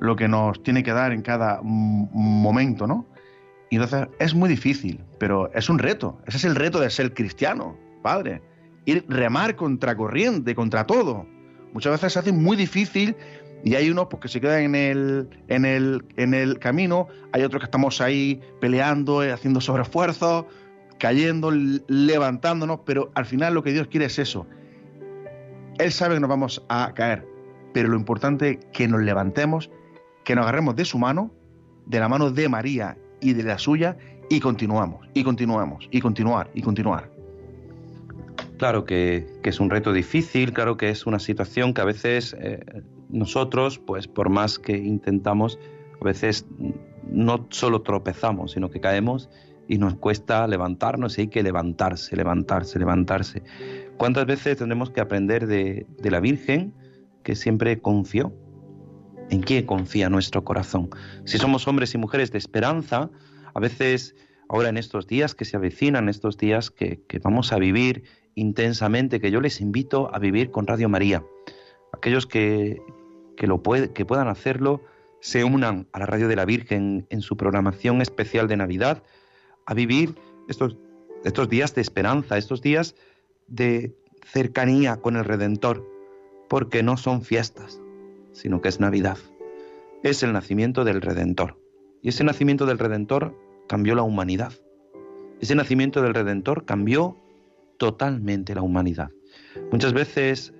lo 0.00 0.16
que 0.16 0.28
nos 0.28 0.62
tiene 0.62 0.82
que 0.82 0.92
dar 0.92 1.12
en 1.12 1.22
cada 1.22 1.62
momento, 1.62 2.86
¿no? 2.86 3.06
Y 3.70 3.76
entonces 3.76 4.06
es 4.18 4.34
muy 4.34 4.50
difícil, 4.50 5.00
pero 5.18 5.50
es 5.54 5.70
un 5.70 5.78
reto. 5.78 6.18
Ese 6.26 6.36
es 6.36 6.44
el 6.44 6.56
reto 6.56 6.78
de 6.78 6.90
ser 6.90 7.14
cristiano, 7.14 7.74
padre. 8.02 8.42
Ir 8.84 9.06
remar 9.08 9.56
contra 9.56 9.96
corriente, 9.96 10.54
contra 10.54 10.86
todo. 10.86 11.26
Muchas 11.72 11.92
veces 11.92 12.12
se 12.12 12.18
hace 12.18 12.32
muy 12.32 12.56
difícil 12.56 13.14
y 13.64 13.74
hay 13.74 13.90
unos 13.90 14.06
pues, 14.06 14.22
que 14.22 14.28
se 14.28 14.40
quedan 14.40 14.62
en 14.62 14.74
el, 14.74 15.28
en, 15.48 15.64
el, 15.64 16.04
en 16.16 16.34
el 16.34 16.58
camino, 16.58 17.08
hay 17.32 17.42
otros 17.42 17.60
que 17.60 17.66
estamos 17.66 18.00
ahí 18.00 18.40
peleando, 18.60 19.22
eh, 19.22 19.32
haciendo 19.32 19.60
sobreesfuerzos, 19.60 20.46
cayendo, 20.98 21.50
levantándonos, 21.50 22.80
pero 22.84 23.10
al 23.14 23.26
final 23.26 23.54
lo 23.54 23.62
que 23.62 23.72
Dios 23.72 23.88
quiere 23.88 24.06
es 24.06 24.18
eso. 24.18 24.46
Él 25.78 25.92
sabe 25.92 26.14
que 26.14 26.20
nos 26.20 26.30
vamos 26.30 26.64
a 26.68 26.92
caer, 26.94 27.26
pero 27.72 27.88
lo 27.88 27.96
importante 27.96 28.50
es 28.50 28.58
que 28.72 28.88
nos 28.88 29.02
levantemos, 29.02 29.70
que 30.24 30.34
nos 30.34 30.44
agarremos 30.44 30.76
de 30.76 30.84
su 30.84 30.98
mano, 30.98 31.32
de 31.86 32.00
la 32.00 32.08
mano 32.08 32.30
de 32.30 32.48
María 32.48 32.96
y 33.20 33.32
de 33.32 33.42
la 33.42 33.58
suya, 33.58 33.96
y 34.28 34.40
continuamos, 34.40 35.08
y 35.14 35.24
continuamos, 35.24 35.88
y 35.90 36.00
continuar, 36.00 36.50
y 36.54 36.62
continuar. 36.62 37.10
Claro 38.58 38.84
que, 38.84 39.26
es 39.42 39.58
un 39.58 39.70
reto 39.70 39.92
difícil, 39.92 40.52
claro 40.52 40.76
que 40.76 40.90
es 40.90 41.06
una 41.06 41.18
situación 41.18 41.72
que 41.72 41.80
a 41.80 41.84
veces 41.84 42.36
eh, 42.38 42.60
nosotros, 43.12 43.78
pues 43.78 44.08
por 44.08 44.28
más 44.28 44.58
que 44.58 44.76
intentamos, 44.76 45.58
a 46.00 46.04
veces 46.04 46.46
no 47.08 47.46
solo 47.50 47.82
tropezamos, 47.82 48.52
sino 48.52 48.70
que 48.70 48.80
caemos 48.80 49.28
y 49.68 49.78
nos 49.78 49.94
cuesta 49.94 50.46
levantarnos 50.46 51.18
y 51.18 51.22
hay 51.22 51.28
que 51.28 51.42
levantarse, 51.42 52.16
levantarse, 52.16 52.78
levantarse. 52.78 53.42
¿Cuántas 53.96 54.26
veces 54.26 54.56
tendremos 54.56 54.90
que 54.90 55.00
aprender 55.00 55.46
de, 55.46 55.86
de 55.98 56.10
la 56.10 56.20
Virgen 56.20 56.74
que 57.22 57.36
siempre 57.36 57.80
confió? 57.80 58.32
¿En 59.30 59.42
quién 59.42 59.66
confía 59.66 60.08
nuestro 60.08 60.42
corazón? 60.42 60.90
Si 61.24 61.38
somos 61.38 61.68
hombres 61.68 61.94
y 61.94 61.98
mujeres 61.98 62.32
de 62.32 62.38
esperanza, 62.38 63.10
a 63.54 63.60
veces 63.60 64.16
ahora 64.48 64.70
en 64.70 64.76
estos 64.76 65.06
días 65.06 65.36
que 65.36 65.44
se 65.44 65.56
avecinan, 65.56 66.08
estos 66.08 66.36
días 66.36 66.70
que, 66.70 67.00
que 67.06 67.20
vamos 67.20 67.52
a 67.52 67.58
vivir 67.58 68.02
intensamente, 68.34 69.20
que 69.20 69.30
yo 69.30 69.40
les 69.40 69.60
invito 69.60 70.12
a 70.12 70.18
vivir 70.18 70.50
con 70.50 70.66
Radio 70.66 70.88
María. 70.88 71.22
Aquellos 71.92 72.26
que, 72.26 72.80
que, 73.40 73.46
lo 73.46 73.62
puedan 73.62 74.28
hacerlo 74.28 74.82
se 75.20 75.44
unan 75.44 75.88
a 75.92 75.98
la 75.98 76.04
Radio 76.04 76.28
de 76.28 76.36
la 76.36 76.44
Virgen 76.44 77.06
en 77.08 77.22
su 77.22 77.38
programación 77.38 78.02
especial 78.02 78.48
de 78.48 78.58
Navidad 78.58 79.02
a 79.64 79.72
vivir 79.72 80.14
estos, 80.46 80.76
estos 81.24 81.48
días 81.48 81.74
de 81.74 81.80
esperanza, 81.80 82.36
estos 82.36 82.60
días 82.60 82.96
de 83.46 83.96
cercanía 84.26 84.96
con 84.96 85.16
el 85.16 85.24
Redentor, 85.24 85.88
porque 86.50 86.82
no 86.82 86.98
son 86.98 87.22
fiestas, 87.22 87.80
sino 88.32 88.60
que 88.60 88.68
es 88.68 88.78
Navidad. 88.78 89.16
Es 90.02 90.22
el 90.22 90.34
nacimiento 90.34 90.84
del 90.84 91.00
Redentor. 91.00 91.58
Y 92.02 92.10
ese 92.10 92.24
nacimiento 92.24 92.66
del 92.66 92.78
Redentor 92.78 93.34
cambió 93.68 93.94
la 93.94 94.02
humanidad. 94.02 94.52
Ese 95.40 95.54
nacimiento 95.54 96.02
del 96.02 96.12
Redentor 96.12 96.66
cambió 96.66 97.16
totalmente 97.78 98.54
la 98.54 98.60
humanidad. 98.60 99.10
Muchas 99.72 99.94
veces 99.94 100.52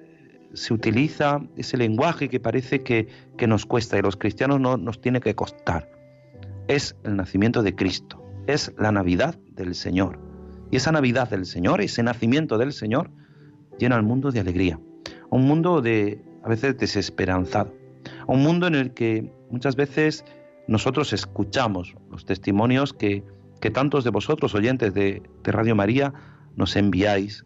se 0.55 0.75
utiliza 0.75 1.41
ese 1.57 1.77
lenguaje 1.77 2.29
que 2.29 2.41
parece 2.41 2.83
que, 2.83 3.09
nos 3.47 3.67
cuesta 3.67 3.99
y 3.99 4.03
los 4.03 4.17
cristianos 4.17 4.61
no 4.61 4.77
nos 4.77 5.01
tiene 5.01 5.21
que 5.21 5.35
costar. 5.35 5.91
Es 6.69 6.97
el 7.05 7.17
nacimiento 7.17 7.63
de 7.63 7.75
Cristo, 7.75 8.23
es 8.47 8.73
la 8.79 8.93
Navidad 8.93 9.37
del 9.53 9.75
Señor. 9.75 10.19
Y 10.71 10.77
esa 10.77 10.93
Navidad 10.93 11.31
del 11.31 11.47
Señor, 11.47 11.81
ese 11.81 12.03
nacimiento 12.03 12.59
del 12.59 12.73
Señor, 12.73 13.11
llena 13.79 13.97
al 13.97 14.03
mundo 14.03 14.31
de 14.31 14.41
alegría. 14.41 14.79
Un 15.31 15.47
mundo 15.47 15.81
de 15.81 16.23
a 16.43 16.49
veces 16.49 16.77
desesperanzado. 16.79 17.75
un 18.27 18.43
mundo 18.43 18.67
en 18.67 18.75
el 18.75 18.93
que 18.93 19.31
muchas 19.51 19.77
veces 19.77 20.25
nosotros 20.69 21.13
escuchamos 21.13 21.97
los 22.11 22.25
testimonios 22.25 22.93
que, 22.93 23.25
tantos 23.75 24.05
de 24.05 24.11
vosotros, 24.11 24.55
oyentes 24.55 24.95
de, 24.95 25.23
de 25.43 25.53
Radio 25.53 25.75
María, 25.75 26.13
nos 26.57 26.77
enviáis. 26.77 27.45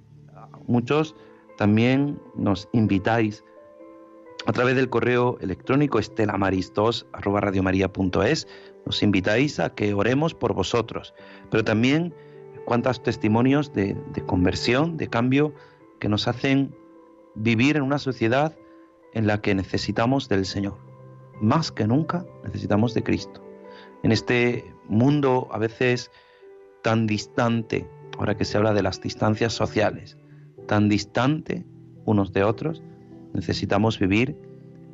Muchos 0.67 1.15
también 1.57 2.21
nos 2.35 2.69
invitáis 2.73 3.45
a 4.47 4.53
través 4.53 4.77
del 4.77 4.91
correo 4.91 5.39
electrónico 5.41 5.99
estelamaristos.es 5.99 8.49
nos 8.85 9.03
invitáis 9.03 9.59
a 9.61 9.75
que 9.75 9.95
oremos 9.95 10.35
por 10.35 10.53
vosotros, 10.53 11.15
pero 11.51 11.65
también 11.65 12.15
cuántos 12.67 13.03
testimonios 13.03 13.73
de, 13.73 13.97
de, 14.13 14.23
conversión, 14.25 14.99
de 14.99 15.09
cambio, 15.09 15.55
que 15.99 16.11
nos 16.11 16.29
hacen 16.29 16.77
vivir 17.35 17.77
en 17.77 17.83
una 17.83 17.99
sociedad 17.99 18.55
en 19.15 19.27
la 19.27 19.41
que 19.41 19.55
necesitamos 19.55 20.29
del 20.29 20.45
Señor. 20.45 20.77
Más 21.41 21.73
que 21.73 21.87
nunca 21.87 22.27
necesitamos 22.45 22.93
de 22.93 23.03
Cristo. 23.03 23.43
En 24.03 24.13
este 24.13 24.71
mundo 24.87 25.49
a 25.51 25.59
veces 25.59 26.11
tan 26.83 27.07
distante, 27.07 27.89
ahora 28.19 28.37
que 28.37 28.45
se 28.45 28.59
habla 28.59 28.75
de 28.75 28.83
las 28.83 29.01
distancias 29.01 29.55
sociales, 29.55 30.19
tan 30.67 30.89
distante 30.89 31.65
unos 32.05 32.33
de 32.33 32.45
otros, 32.45 32.83
necesitamos 33.33 33.99
vivir 33.99 34.37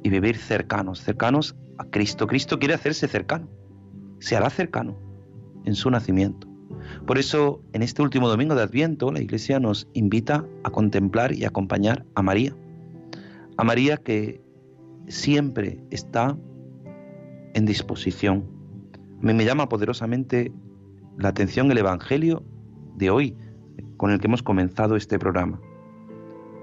y 0.02 0.10
vivir 0.10 0.36
cercanos, 0.36 1.00
cercanos 1.00 1.56
a 1.78 1.84
Cristo. 1.84 2.26
Cristo 2.26 2.58
quiere 2.58 2.74
hacerse 2.74 3.08
cercano, 3.08 3.48
se 4.18 4.36
hará 4.36 4.50
cercano 4.50 4.96
en 5.64 5.74
su 5.74 5.90
nacimiento. 5.90 6.48
Por 7.06 7.18
eso, 7.18 7.62
en 7.72 7.82
este 7.82 8.02
último 8.02 8.28
domingo 8.28 8.54
de 8.54 8.62
Adviento, 8.62 9.10
la 9.10 9.20
Iglesia 9.20 9.60
nos 9.60 9.88
invita 9.92 10.46
a 10.64 10.70
contemplar 10.70 11.32
y 11.32 11.44
acompañar 11.44 12.06
a 12.14 12.22
María. 12.22 12.56
A 13.56 13.64
María 13.64 13.96
que 13.96 14.40
siempre 15.08 15.80
está 15.90 16.36
en 17.54 17.66
disposición. 17.66 18.44
A 19.20 19.26
mí 19.26 19.34
me 19.34 19.44
llama 19.44 19.68
poderosamente 19.68 20.52
la 21.18 21.28
atención 21.28 21.70
el 21.70 21.78
Evangelio 21.78 22.44
de 22.96 23.10
hoy, 23.10 23.36
con 23.96 24.10
el 24.10 24.20
que 24.20 24.26
hemos 24.26 24.42
comenzado 24.42 24.96
este 24.96 25.18
programa. 25.18 25.60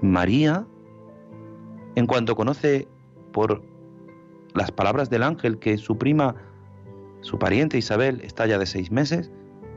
María 0.02 0.66
en 1.94 2.06
cuanto 2.06 2.36
conoce 2.36 2.86
por 3.32 3.62
las 4.54 4.70
palabras 4.70 5.10
del 5.10 5.22
ángel 5.22 5.58
que 5.58 5.76
su 5.78 5.98
prima, 5.98 6.36
su 7.20 7.38
pariente 7.38 7.76
Isabel, 7.78 8.20
está 8.22 8.46
ya 8.46 8.58
de 8.58 8.66
seis 8.66 8.90
meses, 8.90 9.30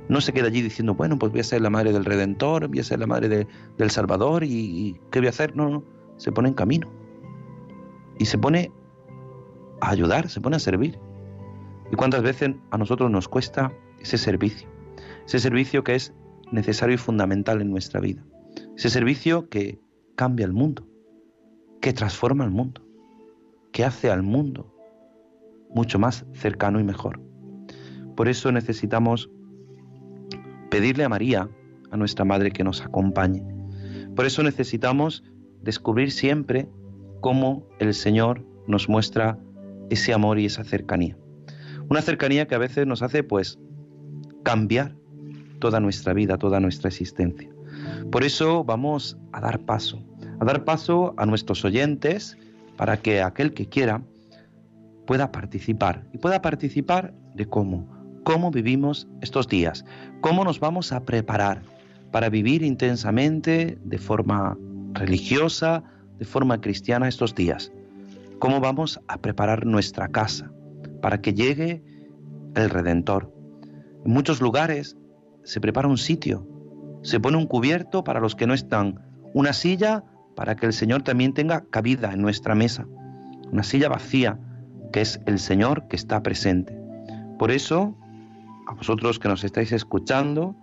no 0.07 0.21
se 0.21 0.33
queda 0.33 0.47
allí 0.47 0.61
diciendo, 0.61 0.93
bueno, 0.93 1.17
pues 1.17 1.31
voy 1.31 1.41
a 1.41 1.43
ser 1.43 1.61
la 1.61 1.69
madre 1.69 1.93
del 1.93 2.05
Redentor, 2.05 2.67
voy 2.67 2.79
a 2.79 2.83
ser 2.83 2.99
la 2.99 3.07
madre 3.07 3.47
del 3.77 3.91
Salvador 3.91 4.43
y, 4.43 4.99
¿qué 5.09 5.19
voy 5.19 5.27
a 5.27 5.29
hacer? 5.29 5.55
No, 5.55 5.69
no, 5.69 5.83
se 6.17 6.31
pone 6.31 6.49
en 6.49 6.53
camino. 6.53 6.91
Y 8.19 8.25
se 8.25 8.37
pone 8.37 8.71
a 9.79 9.89
ayudar, 9.89 10.29
se 10.29 10.41
pone 10.41 10.57
a 10.57 10.59
servir. 10.59 10.99
¿Y 11.91 11.95
cuántas 11.95 12.21
veces 12.23 12.51
a 12.71 12.77
nosotros 12.77 13.09
nos 13.09 13.27
cuesta 13.27 13.71
ese 13.99 14.17
servicio? 14.17 14.67
Ese 15.25 15.39
servicio 15.39 15.83
que 15.83 15.95
es 15.95 16.13
necesario 16.51 16.95
y 16.95 16.97
fundamental 16.97 17.61
en 17.61 17.71
nuestra 17.71 17.99
vida. 17.99 18.23
Ese 18.77 18.89
servicio 18.89 19.49
que 19.49 19.79
cambia 20.15 20.45
el 20.45 20.53
mundo 20.53 20.85
que 21.81 21.93
transforma 21.93 22.45
el 22.45 22.51
mundo, 22.51 22.81
que 23.73 23.83
hace 23.83 24.09
al 24.11 24.21
mundo 24.21 24.73
mucho 25.73 25.99
más 25.99 26.25
cercano 26.33 26.79
y 26.79 26.83
mejor. 26.83 27.19
Por 28.15 28.29
eso 28.29 28.51
necesitamos 28.51 29.29
pedirle 30.69 31.03
a 31.03 31.09
María, 31.09 31.49
a 31.89 31.97
nuestra 31.97 32.23
Madre, 32.23 32.51
que 32.51 32.63
nos 32.63 32.81
acompañe. 32.81 33.43
Por 34.15 34.25
eso 34.25 34.43
necesitamos 34.43 35.23
descubrir 35.61 36.11
siempre 36.11 36.69
cómo 37.19 37.67
el 37.79 37.93
Señor 37.93 38.45
nos 38.67 38.87
muestra 38.87 39.39
ese 39.89 40.13
amor 40.13 40.39
y 40.39 40.45
esa 40.45 40.63
cercanía. 40.63 41.17
Una 41.89 42.01
cercanía 42.01 42.47
que 42.47 42.55
a 42.55 42.59
veces 42.59 42.85
nos 42.85 43.01
hace 43.01 43.23
pues 43.23 43.59
cambiar 44.43 44.95
toda 45.61 45.79
nuestra 45.79 46.13
vida, 46.13 46.37
toda 46.37 46.59
nuestra 46.59 46.89
existencia. 46.89 47.49
Por 48.11 48.25
eso 48.25 48.65
vamos 48.65 49.17
a 49.31 49.39
dar 49.39 49.59
paso, 49.59 50.03
a 50.41 50.43
dar 50.43 50.65
paso 50.65 51.13
a 51.15 51.25
nuestros 51.25 51.63
oyentes 51.63 52.37
para 52.75 52.97
que 52.97 53.21
aquel 53.21 53.53
que 53.53 53.69
quiera 53.69 54.01
pueda 55.07 55.31
participar 55.31 56.03
y 56.11 56.17
pueda 56.17 56.41
participar 56.41 57.13
de 57.35 57.45
cómo, 57.45 57.87
cómo 58.23 58.51
vivimos 58.51 59.07
estos 59.21 59.47
días, 59.47 59.85
cómo 60.19 60.43
nos 60.43 60.59
vamos 60.59 60.91
a 60.91 61.03
preparar 61.03 61.61
para 62.11 62.29
vivir 62.29 62.63
intensamente 62.63 63.77
de 63.83 63.97
forma 63.97 64.57
religiosa, 64.93 65.83
de 66.19 66.25
forma 66.25 66.59
cristiana 66.59 67.07
estos 67.07 67.33
días, 67.33 67.71
cómo 68.39 68.59
vamos 68.59 68.99
a 69.07 69.17
preparar 69.17 69.65
nuestra 69.65 70.09
casa 70.09 70.51
para 71.01 71.21
que 71.21 71.33
llegue 71.33 71.83
el 72.55 72.69
Redentor. 72.69 73.33
En 74.05 74.11
muchos 74.11 74.41
lugares 74.41 74.97
se 75.43 75.61
prepara 75.61 75.87
un 75.87 75.97
sitio, 75.97 76.47
se 77.03 77.19
pone 77.19 77.37
un 77.37 77.47
cubierto 77.47 78.03
para 78.03 78.19
los 78.19 78.35
que 78.35 78.47
no 78.47 78.53
están, 78.53 78.99
una 79.33 79.53
silla 79.53 80.03
para 80.35 80.55
que 80.55 80.65
el 80.65 80.73
Señor 80.73 81.03
también 81.03 81.33
tenga 81.33 81.65
cabida 81.69 82.13
en 82.13 82.21
nuestra 82.21 82.55
mesa. 82.55 82.85
Una 83.51 83.63
silla 83.63 83.89
vacía, 83.89 84.39
que 84.93 85.01
es 85.01 85.21
el 85.25 85.39
Señor 85.39 85.87
que 85.87 85.95
está 85.95 86.23
presente. 86.23 86.77
Por 87.37 87.51
eso, 87.51 87.97
a 88.67 88.73
vosotros 88.73 89.19
que 89.19 89.27
nos 89.27 89.43
estáis 89.43 89.71
escuchando, 89.71 90.55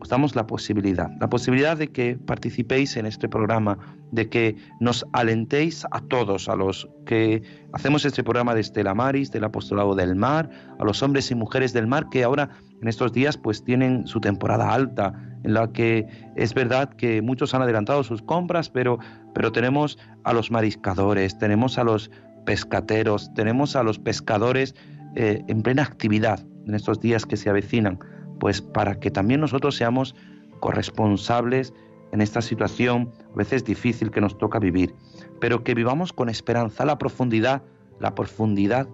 os 0.00 0.08
damos 0.08 0.34
la 0.36 0.46
posibilidad, 0.46 1.10
la 1.20 1.30
posibilidad 1.30 1.76
de 1.76 1.88
que 1.88 2.16
participéis 2.16 2.96
en 2.96 3.06
este 3.06 3.28
programa, 3.28 3.78
de 4.10 4.28
que 4.28 4.56
nos 4.80 5.06
alentéis 5.12 5.86
a 5.90 6.00
todos, 6.00 6.48
a 6.48 6.56
los 6.56 6.88
que 7.06 7.42
hacemos 7.72 8.04
este 8.04 8.22
programa 8.22 8.54
de 8.54 8.60
Estela 8.60 8.94
Maris, 8.94 9.30
del 9.30 9.44
Apostolado 9.44 9.94
del 9.94 10.14
Mar, 10.14 10.50
a 10.78 10.84
los 10.84 11.02
hombres 11.02 11.30
y 11.30 11.34
mujeres 11.34 11.72
del 11.72 11.86
mar 11.86 12.08
que 12.10 12.24
ahora 12.24 12.50
en 12.84 12.88
estos 12.88 13.14
días 13.14 13.38
pues 13.38 13.64
tienen 13.64 14.06
su 14.06 14.20
temporada 14.20 14.74
alta, 14.74 15.14
en 15.42 15.54
la 15.54 15.72
que 15.72 16.06
es 16.36 16.52
verdad 16.52 16.90
que 16.90 17.22
muchos 17.22 17.54
han 17.54 17.62
adelantado 17.62 18.02
sus 18.02 18.20
compras, 18.20 18.68
pero, 18.68 18.98
pero 19.32 19.52
tenemos 19.52 19.98
a 20.22 20.34
los 20.34 20.50
mariscadores, 20.50 21.38
tenemos 21.38 21.78
a 21.78 21.84
los 21.84 22.10
pescateros, 22.44 23.32
tenemos 23.32 23.74
a 23.74 23.82
los 23.84 23.98
pescadores 23.98 24.74
eh, 25.16 25.42
en 25.48 25.62
plena 25.62 25.82
actividad 25.82 26.44
en 26.66 26.74
estos 26.74 27.00
días 27.00 27.24
que 27.24 27.38
se 27.38 27.48
avecinan, 27.48 28.00
pues 28.38 28.60
para 28.60 29.00
que 29.00 29.10
también 29.10 29.40
nosotros 29.40 29.76
seamos 29.76 30.14
corresponsables 30.60 31.72
en 32.12 32.20
esta 32.20 32.42
situación 32.42 33.10
a 33.32 33.36
veces 33.38 33.64
difícil 33.64 34.10
que 34.10 34.20
nos 34.20 34.36
toca 34.36 34.58
vivir, 34.58 34.94
pero 35.40 35.64
que 35.64 35.72
vivamos 35.72 36.12
con 36.12 36.28
esperanza 36.28 36.84
la 36.84 36.98
profundidad, 36.98 37.62
la 37.98 38.14
profundidad 38.14 38.86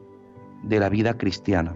de 0.63 0.79
la 0.79 0.89
vida 0.89 1.19
cristiana. 1.19 1.75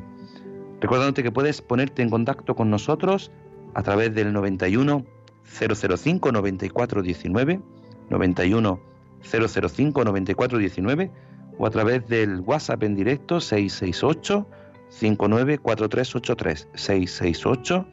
Recordándote 0.85 1.23
que 1.23 1.33
puedes 1.33 1.63
ponerte 1.63 2.03
en 2.03 2.11
contacto 2.11 2.55
con 2.55 2.69
nosotros 2.69 3.33
a 3.73 3.83
través 3.83 4.15
del 4.15 4.35
91 4.35 5.07
005 5.47 6.31
94 6.31 7.01
19, 7.01 7.63
91 8.11 8.81
005 9.23 10.05
94 10.05 10.59
19 10.59 11.11
o 11.57 11.67
a 11.67 11.71
través 11.71 12.07
del 12.07 12.41
WhatsApp 12.41 12.83
en 12.83 12.97
directo 12.97 13.41
668 13.41 14.47
594383 14.91 16.69
668 16.75 17.87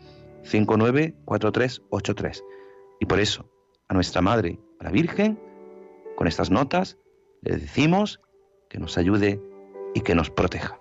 594383. 0.43 2.43
Y 2.99 3.05
por 3.05 3.21
eso, 3.21 3.49
a 3.87 3.93
nuestra 3.93 4.21
Madre, 4.21 4.59
a 4.81 4.83
la 4.83 4.91
Virgen, 4.91 5.39
con 6.17 6.27
estas 6.27 6.51
notas, 6.51 6.97
le 7.41 7.55
decimos 7.55 8.19
que 8.67 8.79
nos 8.79 8.97
ayude 8.97 9.41
y 9.95 10.01
que 10.01 10.13
nos 10.13 10.29
proteja. 10.29 10.80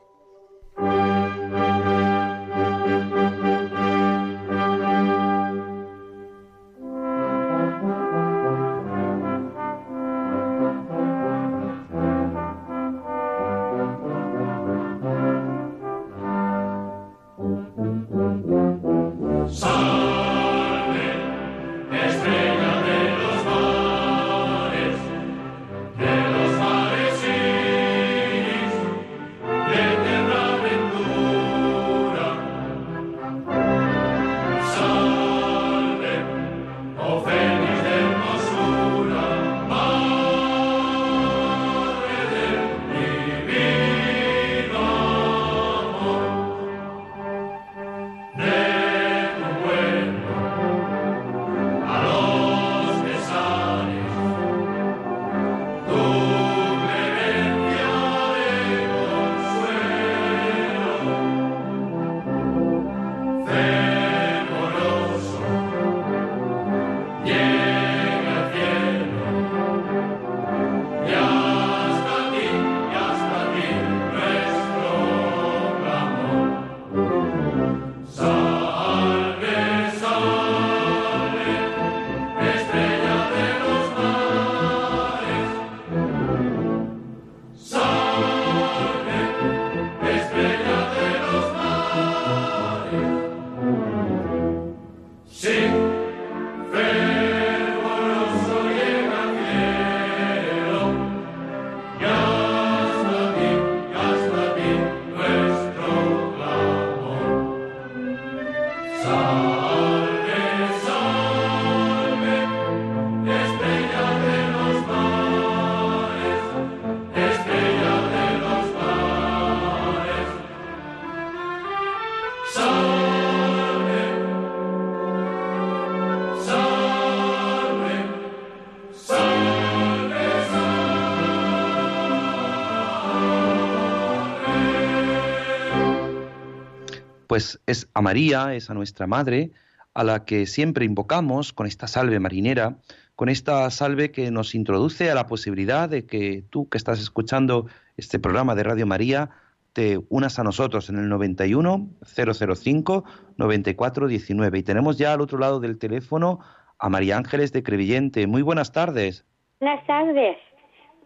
Pues 137.41 137.59
es 137.67 137.91
a 137.95 138.03
María, 138.03 138.55
es 138.55 138.69
a 138.69 138.75
nuestra 138.75 139.07
Madre, 139.07 139.53
a 139.95 140.05
la 140.05 140.27
que 140.27 140.45
siempre 140.45 140.85
invocamos 140.85 141.55
con 141.55 141.67
esta 141.67 141.87
salve 141.87 142.21
marinera, 142.21 142.77
con 143.17 143.31
esta 143.31 143.71
salve 143.71 144.11
que 144.11 144.31
nos 144.31 144.55
introduce 144.55 145.11
a 145.11 145.15
la 145.15 145.27
posibilidad 145.27 145.89
de 145.89 146.05
que 146.05 146.45
tú 146.51 146.69
que 146.69 146.77
estás 146.77 147.01
escuchando 147.01 147.67
este 147.97 148.19
programa 148.19 148.55
de 148.55 148.65
Radio 148.65 148.87
María, 148.87 149.31
te 149.73 149.99
unas 150.11 150.39
a 150.39 150.45
nosotros 150.45 150.91
en 150.91 150.99
el 150.99 151.09
91 151.09 151.89
005 152.05 153.05
94 153.39 154.07
19. 154.07 154.59
Y 154.59 154.63
tenemos 154.63 154.99
ya 154.99 155.15
al 155.15 155.23
otro 155.23 155.39
lado 155.39 155.61
del 155.61 155.79
teléfono 155.79 156.41
a 156.79 156.91
María 156.91 157.17
Ángeles 157.17 157.53
de 157.53 157.63
Crevillente. 157.63 158.27
Muy 158.27 158.43
buenas 158.43 158.71
tardes. 158.71 159.25
Buenas 159.61 159.87
tardes. 159.87 160.37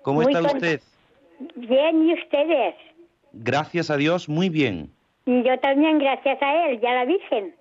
¿Cómo 0.03 0.23
está 0.23 0.43
usted? 0.43 0.81
Bien, 1.55 2.09
¿y 2.09 2.15
ustedes? 2.15 2.75
Gracias 3.33 3.89
a 3.89 3.97
Dios, 3.97 4.29
muy 4.29 4.49
bien. 4.49 4.94
Y 5.27 5.43
yo 5.43 5.59
también, 5.61 5.99
gracias 5.99 6.41
a 6.43 6.67
él 6.67 6.79
y 6.83 6.87
a 6.87 6.95
la 6.95 7.05
Virgen. 7.05 7.55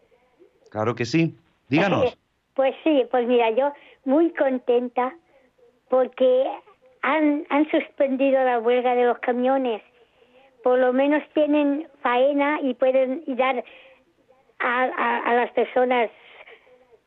Claro 0.70 0.96
que 0.96 1.06
sí. 1.06 1.36
Díganos. 1.70 2.18
Pues 2.56 2.76
sí, 2.84 3.04
pues 3.10 3.28
mira, 3.28 3.50
yo 3.52 3.72
muy 4.06 4.32
contenta 4.32 5.16
porque 5.90 6.46
han, 7.02 7.46
han 7.50 7.70
suspendido 7.70 8.44
la 8.44 8.60
huelga 8.60 8.96
de 8.96 9.06
los 9.06 9.20
camiones. 9.20 9.82
Por 10.64 10.80
lo 10.80 10.94
menos 10.94 11.24
tienen 11.34 11.88
faena 12.02 12.60
y 12.62 12.74
pueden 12.74 13.24
dar 13.28 13.64
a, 14.60 15.22
a, 15.26 15.36
las 15.36 15.52
personas 15.52 16.10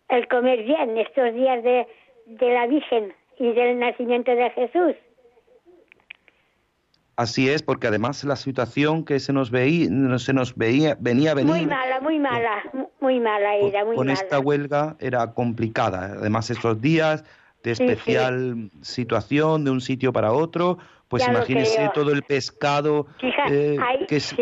el 0.09 0.29
comer 0.29 0.63
bien 0.63 0.97
estos 0.99 1.35
días 1.35 1.63
de, 1.63 1.87
de 2.27 2.55
la 2.55 2.67
Virgen 2.67 3.15
y 3.39 3.53
del 3.53 3.79
nacimiento 3.79 4.35
de 4.35 4.51
Jesús. 4.51 4.95
Así 7.17 7.49
es, 7.49 7.63
porque 7.63 7.87
además 7.87 8.23
la 8.25 8.37
situación 8.37 9.03
que 9.03 9.19
se 9.21 9.33
nos 9.33 9.51
veía, 9.51 9.89
se 10.19 10.35
nos 10.35 10.55
veía, 10.55 10.99
venía 11.01 11.31
a 11.31 11.35
venir. 11.35 11.55
Muy 11.55 11.67
mala, 11.67 12.01
muy 12.01 12.19
mala, 12.19 12.63
muy 13.01 13.21
mala 13.21 13.57
era, 13.57 13.87
muy 13.87 13.97
con 13.97 14.11
esta 14.11 14.39
huelga 14.39 14.97
era 15.01 15.33
complicada. 15.33 16.17
Además, 16.19 16.51
estos 16.51 16.79
días 16.83 17.25
de 17.63 17.73
especial 17.73 18.71
situación 18.83 19.65
de 19.65 19.71
un 19.71 19.81
sitio 19.81 20.13
para 20.13 20.33
otro, 20.33 20.77
pues 21.09 21.27
imagínese 21.27 21.91
todo 21.95 22.13
el 22.13 22.23
pescado 22.23 23.07
eh, 23.51 23.79
que 24.09 24.21
sí, 24.21 24.37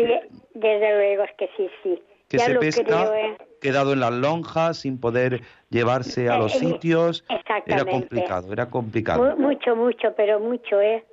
desde 0.53 0.95
luego 0.97 1.23
es 1.23 1.31
que 1.37 1.49
sí, 1.55 1.69
sí. 1.81 2.03
Que 2.27 2.39
se 2.39 2.55
pesca 2.55 3.17
¿eh? 3.17 3.37
quedado 3.61 3.93
en 3.93 4.01
las 4.01 4.11
lonjas 4.11 4.77
sin 4.79 4.99
poder 4.99 5.41
llevarse 5.69 6.27
a 6.27 6.37
los 6.37 6.55
eh, 6.55 6.59
sitios. 6.59 7.23
Era 7.67 7.85
complicado, 7.85 8.51
era 8.51 8.69
complicado. 8.69 9.37
Mucho, 9.37 9.75
mucho, 9.75 10.13
pero 10.17 10.39
mucho, 10.39 10.81
¿eh? 10.81 11.05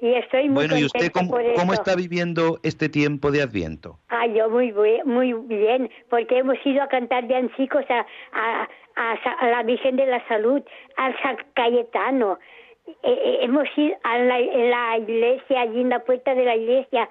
Y 0.00 0.14
estoy 0.14 0.48
muy 0.48 0.54
Bueno, 0.54 0.78
¿y 0.78 0.84
usted 0.84 1.12
cómo, 1.12 1.72
está 1.74 1.94
viviendo 1.94 2.58
este 2.62 2.88
tiempo 2.88 3.30
de 3.30 3.42
Adviento? 3.42 3.98
Ah, 4.08 4.26
yo 4.26 4.48
muy, 4.48 4.72
muy 5.04 5.32
bien, 5.32 5.90
porque 6.08 6.38
hemos 6.38 6.56
ido 6.64 6.82
a 6.82 6.88
cantar 6.88 7.26
villancicos 7.26 7.84
a, 7.90 8.06
a, 8.32 8.68
a, 8.96 9.50
la 9.50 9.62
Virgen 9.62 9.96
de 9.96 10.06
la 10.06 10.26
Salud, 10.26 10.62
al 10.96 11.14
San 11.22 11.36
Cayetano. 11.54 12.38
Eh, 12.86 12.94
eh, 13.02 13.38
hemos 13.42 13.66
ido 13.76 13.94
a 14.04 14.18
la, 14.18 14.98
iglesia, 14.98 15.60
allí 15.60 15.82
en 15.82 15.90
la 15.90 16.02
puerta 16.02 16.34
de 16.34 16.44
la 16.44 16.56
iglesia, 16.56 17.08